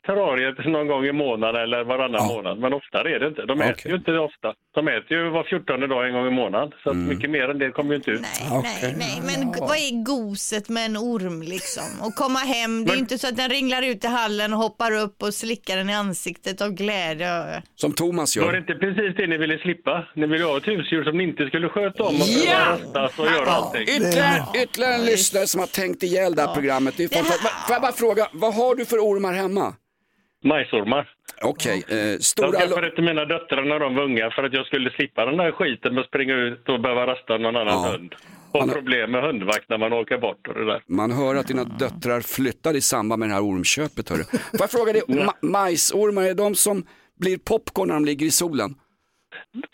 terrariet 0.06 0.66
någon 0.66 0.86
gång 0.86 1.04
i 1.04 1.12
månaden 1.12 1.62
eller 1.62 1.84
varannan 1.84 2.20
Ja. 2.28 2.34
månad. 2.34 2.58
Men 2.58 2.72
oftare 2.72 3.14
är 3.14 3.18
det 3.20 3.26
inte. 3.28 3.42
De 3.46 3.60
äter 3.60 3.90
ju 3.90 3.96
inte 3.96 4.18
ofta. 4.18 4.54
De 4.74 4.88
äter 4.88 5.16
ju 5.16 5.30
var 5.30 5.44
fjortonde 5.44 5.86
dag 5.86 6.06
en 6.08 6.12
gång 6.12 6.26
i 6.26 6.30
månaden. 6.30 6.70
Så 6.82 6.90
att 6.90 6.96
mycket 6.96 7.30
mer 7.30 7.48
än 7.50 7.58
det 7.58 7.70
kommer 7.70 7.90
ju 7.90 7.96
inte 7.96 8.10
ut. 8.10 8.20
Nej, 8.20 8.58
Okej. 8.58 8.70
nej, 8.82 8.94
nej, 8.98 9.36
men 9.38 9.50
vad 9.60 9.76
är 9.76 10.04
goset 10.04 10.68
med 10.68 10.86
en 10.86 10.96
orm 11.12 11.42
liksom? 11.42 11.84
Och 12.00 12.14
komma 12.14 12.38
hem, 12.38 12.84
det 12.84 12.90
är 12.90 12.94
ju 12.94 13.00
inte 13.00 13.18
så 13.18 13.28
att 13.28 13.36
den 13.36 13.48
ringlar 13.50 13.82
ut 13.82 14.04
i 14.04 14.06
hallen 14.06 14.52
och 14.52 14.58
hoppar 14.58 14.92
upp 14.92 15.22
och 15.22 15.34
slickar 15.34 15.76
den 15.76 15.90
i 15.90 15.94
ansiktet 15.94 16.60
av 16.60 16.70
glädje. 16.70 17.62
Som 17.74 17.92
Thomas 17.92 18.36
Var 18.36 18.44
det 18.44 18.52
gör. 18.52 18.58
inte 18.58 18.74
precis 18.74 19.16
det 19.16 19.26
ni 19.26 19.36
ville 19.38 19.58
slippa? 19.58 20.08
Ni 20.16 20.26
ville 20.26 20.44
ha 20.44 20.56
ett 20.56 20.66
husdjur 20.68 21.04
som 21.04 21.18
ni 21.18 21.24
inte 21.24 21.46
skulle 21.46 21.68
sköta 21.68 22.02
om 22.02 22.14
och 22.14 22.28
Ja! 22.46 22.58
rastas 22.94 23.18
och 23.18 23.26
göra 23.26 23.50
allting. 23.50 23.82
Ytterligare, 23.82 24.42
ytterligare 24.62 24.94
en 24.94 25.04
lyssnare 25.04 25.46
som 25.46 25.60
har 25.60 25.66
tänkt 25.66 26.02
ihjäl 26.02 26.34
det 26.34 26.42
här 26.42 26.54
programmet. 26.54 26.94
Det 26.96 27.04
är 27.04 27.08
fantastiskt. 27.08 27.44
Va- 27.44 27.50
Får 27.66 27.74
jag 27.74 27.82
bara 27.82 27.92
fråga, 27.92 28.28
vad 28.32 28.54
har 28.54 28.74
du 28.74 28.84
för 28.84 28.98
ormar 28.98 29.32
hemma? 29.32 29.74
Majsormar. 30.44 31.08
Okej, 31.42 31.84
eh, 31.88 31.96
De 31.96 32.18
stora... 32.22 32.52
skaffade 32.60 32.88
det 32.90 32.94
till 32.94 33.04
mina 33.04 33.24
döttrar 33.24 33.64
när 33.64 33.78
de 33.80 33.94
var 33.94 34.02
unga 34.02 34.30
för 34.30 34.42
att 34.44 34.52
jag 34.52 34.66
skulle 34.66 34.90
slippa 34.90 35.24
den 35.26 35.36
där 35.36 35.52
skiten 35.52 35.94
med 35.94 36.00
att 36.02 36.06
springa 36.08 36.34
ut 36.34 36.68
och 36.68 36.80
behöva 36.80 37.06
rasta 37.06 37.38
någon 37.38 37.56
annan 37.56 37.82
Ja. 37.82 37.90
hund. 37.92 38.14
Och 38.62 38.72
problem 38.72 39.10
med 39.10 39.22
hundvakt 39.22 39.68
när 39.68 39.78
man 39.78 39.92
åker 39.92 40.18
bort 40.18 40.48
och 40.48 40.54
det 40.54 40.64
där. 40.66 40.82
Man 40.88 41.10
hör 41.12 41.34
att 41.34 41.46
dina 41.46 41.64
döttrar 41.64 42.20
flyttar 42.20 42.76
i 42.76 42.80
samband 42.80 43.20
med 43.20 43.28
det 43.28 43.34
här 43.34 43.42
ormköpet. 43.44 44.08
Hörru. 44.08 44.24
Får 44.24 44.38
jag 44.60 44.70
fråga 44.70 44.92
dig, 44.92 45.02
ma- 45.08 45.34
majsormar, 45.42 46.22
är 46.22 46.34
de 46.34 46.54
som 46.54 46.86
blir 47.20 47.38
popcorn 47.38 47.88
när 47.88 47.94
de 47.94 48.04
ligger 48.04 48.26
i 48.26 48.30
solen? 48.30 48.74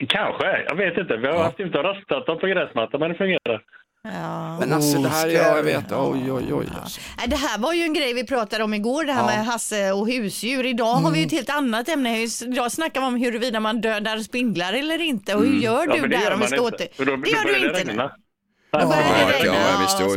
Kanske, 0.09 0.47
jag 0.69 0.77
vet 0.77 0.99
inte. 0.99 1.17
Vi 1.17 1.27
har 1.27 1.43
haft 1.45 1.61
inte 1.61 1.79
rastat 1.79 2.27
dem 2.27 2.39
på 2.39 2.47
gräsmattan 2.47 3.01
men 3.01 3.09
det 3.11 3.15
fungerar. 3.17 3.63
Ja. 4.03 4.57
Men 4.61 4.73
alltså 4.73 4.99
det 4.99 5.09
här, 5.09 5.29
är- 5.29 5.33
ja, 5.33 5.57
jag 5.57 5.63
vet, 5.63 5.93
oj 5.93 6.33
oj 6.33 6.55
oj. 6.55 6.67
Alltså. 6.83 7.01
Nej, 7.19 7.29
Det 7.29 7.37
här 7.37 7.59
var 7.59 7.73
ju 7.75 7.83
en 7.83 7.95
grej 7.95 8.15
vi 8.15 8.27
pratade 8.27 8.65
om 8.65 8.75
igår, 8.75 9.05
det 9.05 9.13
här 9.13 9.27
med 9.27 9.45
Hasse 9.47 9.93
och 9.93 10.09
husdjur. 10.09 10.67
Idag 10.67 10.95
har 10.95 11.11
vi 11.11 11.19
ju 11.21 11.27
ett 11.27 11.33
helt 11.33 11.51
annat 11.51 11.89
ämne. 11.89 12.23
Idag 12.23 12.73
snackar 12.73 13.01
vi 13.01 13.07
om 13.07 13.17
huruvida 13.17 13.61
man 13.61 13.81
dödar 13.81 14.19
spindlar 14.19 14.73
eller 14.73 15.01
inte. 15.01 15.35
Och 15.35 15.43
hur 15.45 15.59
gör 15.61 15.87
Ja, 15.89 15.95
du 15.95 16.01
det 16.01 16.09
där 16.09 16.23
gör 16.25 16.33
om 16.33 16.39
vi 16.39 16.41
man 16.41 16.49
ska 16.49 16.57
inte. 16.57 16.77
åter... 16.77 16.89
Det 16.97 17.31
gör 17.31 17.45
då 17.63 17.69
du 17.71 17.81
inte 17.81 18.11
nu. 18.73 18.85
Ja, 19.47 19.55
ja, 19.55 19.79
visst, 19.83 19.97
jo, 20.01 20.09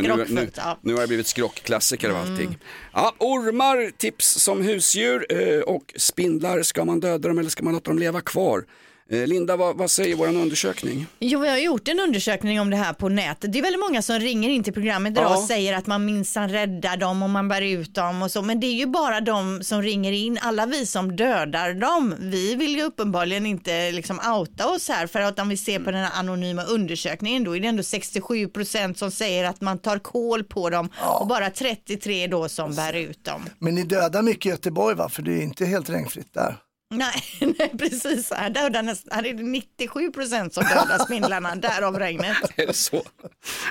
har 0.93 1.01
det 1.01 1.08
blivit 1.08 1.28
skrockklassiker 1.28 2.10
av 2.10 2.16
allting. 2.16 2.58
Ja, 2.93 3.16
ormar, 3.20 3.91
tips 3.97 4.26
som 4.26 4.62
husdjur 4.62 5.26
eh, 5.30 5.60
och 5.60 5.93
spindlar, 5.97 6.62
ska 6.62 6.86
man 6.86 6.99
döda 6.99 7.28
dem 7.28 7.39
eller 7.39 7.49
ska 7.49 7.64
man 7.64 7.74
låta 7.74 7.91
dem 7.91 7.99
leva 7.99 8.22
kvar? 8.22 8.66
Eh, 9.10 9.28
Linda, 9.28 9.56
vad, 9.56 9.78
vad 9.78 9.91
säger 9.91 10.16
vår 10.16 10.28
undersökning? 10.28 11.06
Jo, 11.20 11.39
vi 11.39 11.49
har 11.49 11.58
gjort 11.58 11.88
en 11.88 11.99
undersökning 11.99 12.62
om 12.62 12.70
det 12.70 12.78
här 12.78 12.93
på 12.93 13.10
nätet. 13.10 13.54
Det 13.54 13.60
är 13.60 13.64
väldigt 13.64 13.80
många 13.80 14.01
som 14.01 14.20
ringer 14.20 14.49
in 14.49 14.64
till 14.64 14.74
programmet 14.74 15.12
idag 15.12 15.24
Ja. 15.24 15.38
och 15.38 15.43
säger 15.43 15.74
att 15.78 15.88
man 15.88 16.06
minsann 16.06 16.49
räddar 16.49 16.97
dem 16.97 17.24
och 17.24 17.30
man 17.30 17.47
bär 17.47 17.62
ut 17.62 17.95
dem 17.95 18.22
och 18.22 18.32
så. 18.32 18.41
Men 18.41 18.60
det 18.60 18.68
är 18.68 18.74
ju 18.74 18.86
bara 18.86 19.22
de 19.22 19.64
som 19.64 19.82
ringer 19.82 20.12
in. 20.12 20.38
Alla 20.41 20.66
vi 20.66 20.86
som 20.86 21.16
dödar 21.16 21.74
dem, 21.74 22.16
vi 22.20 22.56
vill 22.56 22.76
ju 22.76 22.84
uppenbarligen 22.84 23.45
inte 23.45 23.91
liksom 23.91 24.20
outa 24.38 24.68
oss 24.70 24.89
här. 24.89 25.08
För 25.08 25.20
att 25.20 25.39
om 25.39 25.49
vi 25.49 25.58
ser 25.58 25.80
på 25.80 25.91
den 25.91 26.04
här 26.04 26.20
anonyma 26.20 26.64
undersökningen 26.64 27.43
då 27.43 27.56
är 27.56 27.60
det 27.60 27.68
ändå 27.68 27.84
67 27.84 28.47
procent 28.47 28.97
som 28.97 29.12
säger 29.12 29.43
att 29.45 29.62
man 29.62 29.80
tar 29.80 29.99
koll 29.99 30.43
på 30.43 30.70
dem 30.70 30.89
och 31.20 31.28
bara 31.28 31.49
33 31.49 32.28
då 32.28 32.49
som 32.49 32.76
bär 32.76 32.93
ut 32.93 33.26
dem. 33.26 33.41
Men 33.60 33.76
ni 33.76 33.84
dödar 33.84 34.22
mycket 34.22 34.45
i 34.45 34.49
Göteborg 34.49 34.95
va? 34.95 35.10
För 35.10 35.22
det 35.22 35.34
är 35.34 35.41
inte 35.41 35.66
helt 35.66 35.89
regnfritt 35.89 36.34
där. 36.34 36.56
Nej, 36.94 37.24
nej 37.60 37.72
precis. 37.78 38.32
Här, 38.32 38.82
nästan, 38.84 39.12
här 39.18 39.26
är 39.26 39.34
det 39.34 39.44
97 39.44 40.12
procent 40.12 40.54
som 40.54 40.64
dödar 40.64 41.06
spindlarna, 41.06 41.56
därav 41.56 42.00
regnet. 42.00 42.38
Är 42.56 42.68
det 42.68 42.74
så? 42.74 43.04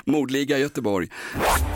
Mordliga 0.05 0.59
Göteborg. 0.59 1.09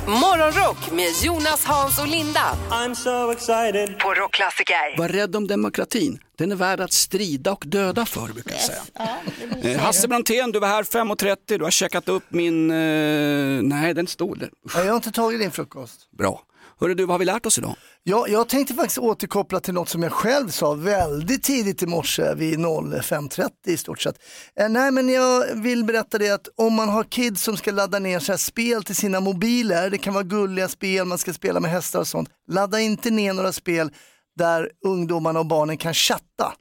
Morgonrock 0.06 0.92
med 0.92 1.08
Jonas, 1.22 1.64
Hans 1.64 1.98
och 1.98 2.08
Linda 2.08 2.56
I'm 2.70 2.94
so 2.94 3.30
excited. 3.32 3.98
på 3.98 4.14
Rockklassiker. 4.14 4.98
Var 4.98 5.08
rädd 5.08 5.36
om 5.36 5.46
demokratin. 5.46 6.18
Den 6.38 6.52
är 6.52 6.56
värd 6.56 6.80
att 6.80 6.92
strida 6.92 7.52
och 7.52 7.64
döda 7.66 8.06
för, 8.06 8.32
brukar 8.32 8.50
jag 8.52 8.60
säga. 8.60 8.82
Ja, 8.94 9.16
Eh. 9.62 9.78
Hasse 9.80 10.08
Brontén, 10.08 10.52
du 10.52 10.58
var 10.58 10.68
här 10.68 10.82
5.30, 10.82 11.36
du 11.58 11.64
har 11.64 11.70
checkat 11.70 12.08
upp 12.08 12.22
min... 12.28 12.70
Eh, 12.70 13.62
nej, 13.62 13.94
den 13.94 14.06
stod 14.06 14.38
där. 14.38 14.50
Ja, 14.74 14.80
Jag 14.80 14.86
har 14.88 14.96
inte 14.96 15.12
tagit 15.12 15.40
din 15.40 15.50
frukost. 15.50 16.00
Bra. 16.18 16.42
Hörru 16.80 16.94
du, 16.94 17.04
vad 17.04 17.14
har 17.14 17.18
vi 17.18 17.24
lärt 17.24 17.46
oss 17.46 17.58
idag? 17.58 17.76
Ja, 18.02 18.26
jag 18.28 18.48
tänkte 18.48 18.74
faktiskt 18.74 18.98
återkoppla 18.98 19.60
till 19.60 19.74
något 19.74 19.88
som 19.88 20.02
jag 20.02 20.12
själv 20.12 20.48
sa 20.48 20.74
väldigt 20.74 21.42
tidigt 21.42 21.82
i 21.82 21.86
morse 21.86 22.34
vid 22.34 22.58
05.30 22.58 23.50
i 23.66 23.76
stort 23.76 24.00
sett. 24.00 24.16
Eh, 24.60 24.68
nej, 24.68 24.90
men 24.90 25.08
jag 25.08 25.54
vill 25.54 25.84
berätta 25.84 26.18
det 26.18 26.30
att 26.30 26.48
om 26.56 26.74
man 26.74 26.88
har 26.88 27.04
kids 27.04 27.42
som 27.42 27.56
ska 27.56 27.72
ladda 27.72 27.98
ner 27.98 28.18
så 28.18 28.32
här 28.32 28.36
spel 28.36 28.84
till 28.84 28.96
sina 28.96 29.20
mobiler, 29.20 29.90
det 29.90 29.98
kan 29.98 30.14
vara 30.14 30.24
gulliga 30.24 30.68
spel, 30.68 31.04
man 31.06 31.18
ska 31.18 31.32
spela 31.32 31.60
med 31.60 31.70
hästar 31.70 32.00
och 32.00 32.08
sånt. 32.08 32.28
Ladda 32.48 32.80
inte 32.80 33.10
ner 33.10 33.32
några 33.32 33.52
spel 33.52 33.90
där 34.36 34.70
ungdomarna 34.84 35.40
och 35.40 35.46
barnen 35.46 35.76
kan 35.76 35.94
chatta. 35.94 36.52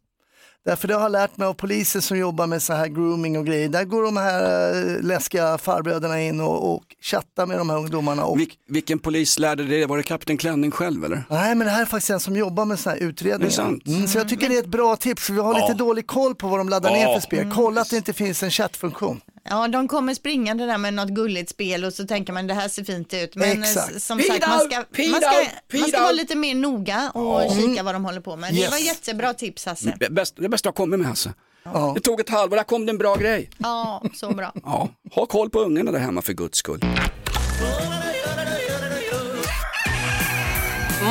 Därför 0.65 0.87
det 0.87 0.93
har 0.93 1.01
jag 1.01 1.11
lärt 1.11 1.37
mig 1.37 1.47
av 1.47 1.53
poliser 1.53 1.99
som 1.99 2.17
jobbar 2.17 2.47
med 2.47 2.61
så 2.63 2.73
här 2.73 2.87
grooming 2.87 3.37
och 3.37 3.45
grejer. 3.45 3.69
Där 3.69 3.83
går 3.83 4.03
de 4.03 4.17
här 4.17 4.73
eh, 4.95 5.01
läskiga 5.01 5.57
farbröderna 5.57 6.21
in 6.21 6.41
och, 6.41 6.75
och 6.75 6.83
chattar 7.01 7.45
med 7.45 7.57
de 7.57 7.69
här 7.69 7.77
ungdomarna. 7.77 8.25
Och... 8.25 8.39
Vil, 8.39 8.51
vilken 8.67 8.99
polis 8.99 9.39
lärde 9.39 9.63
dig 9.63 9.79
det? 9.79 9.85
Var 9.85 9.97
det 9.97 10.03
Kapten 10.03 10.37
Klänning 10.37 10.71
själv 10.71 11.05
eller? 11.05 11.23
Nej 11.29 11.55
men 11.55 11.67
det 11.67 11.73
här 11.73 11.81
är 11.81 11.85
faktiskt 11.85 12.09
en 12.09 12.19
som 12.19 12.35
jobbar 12.35 12.65
med 12.65 12.79
sådana 12.79 12.99
här 12.99 13.07
utredningar. 13.07 13.79
Mm, 13.87 14.07
så 14.07 14.17
jag 14.17 14.29
tycker 14.29 14.49
det 14.49 14.55
är 14.55 14.59
ett 14.59 14.65
bra 14.65 14.95
tips 14.95 15.25
för 15.25 15.33
vi 15.33 15.39
har 15.39 15.61
lite 15.61 15.73
dålig 15.73 16.07
koll 16.07 16.35
på 16.35 16.47
vad 16.47 16.59
de 16.59 16.69
laddar 16.69 16.91
ner 16.91 17.01
Ja. 17.03 17.13
för 17.13 17.21
spel. 17.21 17.51
Kolla 17.55 17.81
att 17.81 17.89
det 17.89 17.97
inte 17.97 18.13
finns 18.13 18.43
en 18.43 18.51
chattfunktion. 18.51 19.21
Ja, 19.49 19.67
de 19.67 19.87
kommer 19.87 20.13
springande 20.13 20.65
där 20.65 20.77
med 20.77 20.93
något 20.93 21.09
gulligt 21.09 21.49
spel 21.49 21.83
och 21.85 21.93
så 21.93 22.07
tänker 22.07 22.33
man 22.33 22.47
det 22.47 22.53
här 22.53 22.67
ser 22.67 22.83
fint 22.83 23.13
ut. 23.13 23.35
Men 23.35 23.51
eh, 23.51 23.59
Exakt. 23.69 24.01
som 24.01 24.19
sagt, 24.19 24.47
man 24.47 24.59
ska, 24.59 24.75
man 25.11 25.21
ska, 25.21 25.77
man 25.79 25.87
ska 25.89 26.01
vara 26.01 26.11
lite 26.11 26.35
mer 26.35 26.55
noga 26.55 27.11
och 27.13 27.41
kika 27.55 27.83
vad 27.83 27.95
de 27.95 28.05
håller 28.05 28.21
på 28.21 28.35
med. 28.35 28.53
Det 28.53 28.59
Yes. 28.59 28.71
var 28.71 28.77
jättebra 28.77 29.33
tips 29.33 29.65
Hasse. 29.65 29.97
Det 29.99 30.09
bästa, 30.09 30.41
det 30.41 30.49
bästa 30.49 30.69
har 30.69 30.73
kommit 30.73 30.99
med 30.99 31.07
Hasse. 31.09 31.33
Ja. 31.63 31.91
Det 31.95 32.01
tog 32.01 32.19
ett 32.19 32.29
halvår, 32.29 32.55
där 32.55 32.63
kom 32.63 32.85
det 32.85 32.89
en 32.91 32.97
bra 32.97 33.15
grej. 33.15 33.49
Ja, 33.57 34.03
så 34.13 34.33
bra. 34.33 34.53
Ja, 34.63 34.89
ha 35.15 35.25
koll 35.25 35.49
på 35.49 35.59
ungarna 35.59 35.91
där 35.91 35.99
hemma 35.99 36.21
för 36.21 36.33
guds 36.33 36.57
skull. 36.57 36.81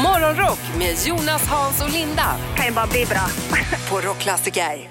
Morgonrock 0.03 0.59
med 0.79 0.97
Jonas, 1.07 1.47
Hans 1.47 1.83
och 1.83 1.91
Linda 1.93 2.37
Kan 2.57 2.67
ju 2.67 2.73
bara 2.73 2.87
bli 2.87 3.07
bra. 3.07 3.27
på 3.91 4.01
Rockklassiker. 4.09 4.91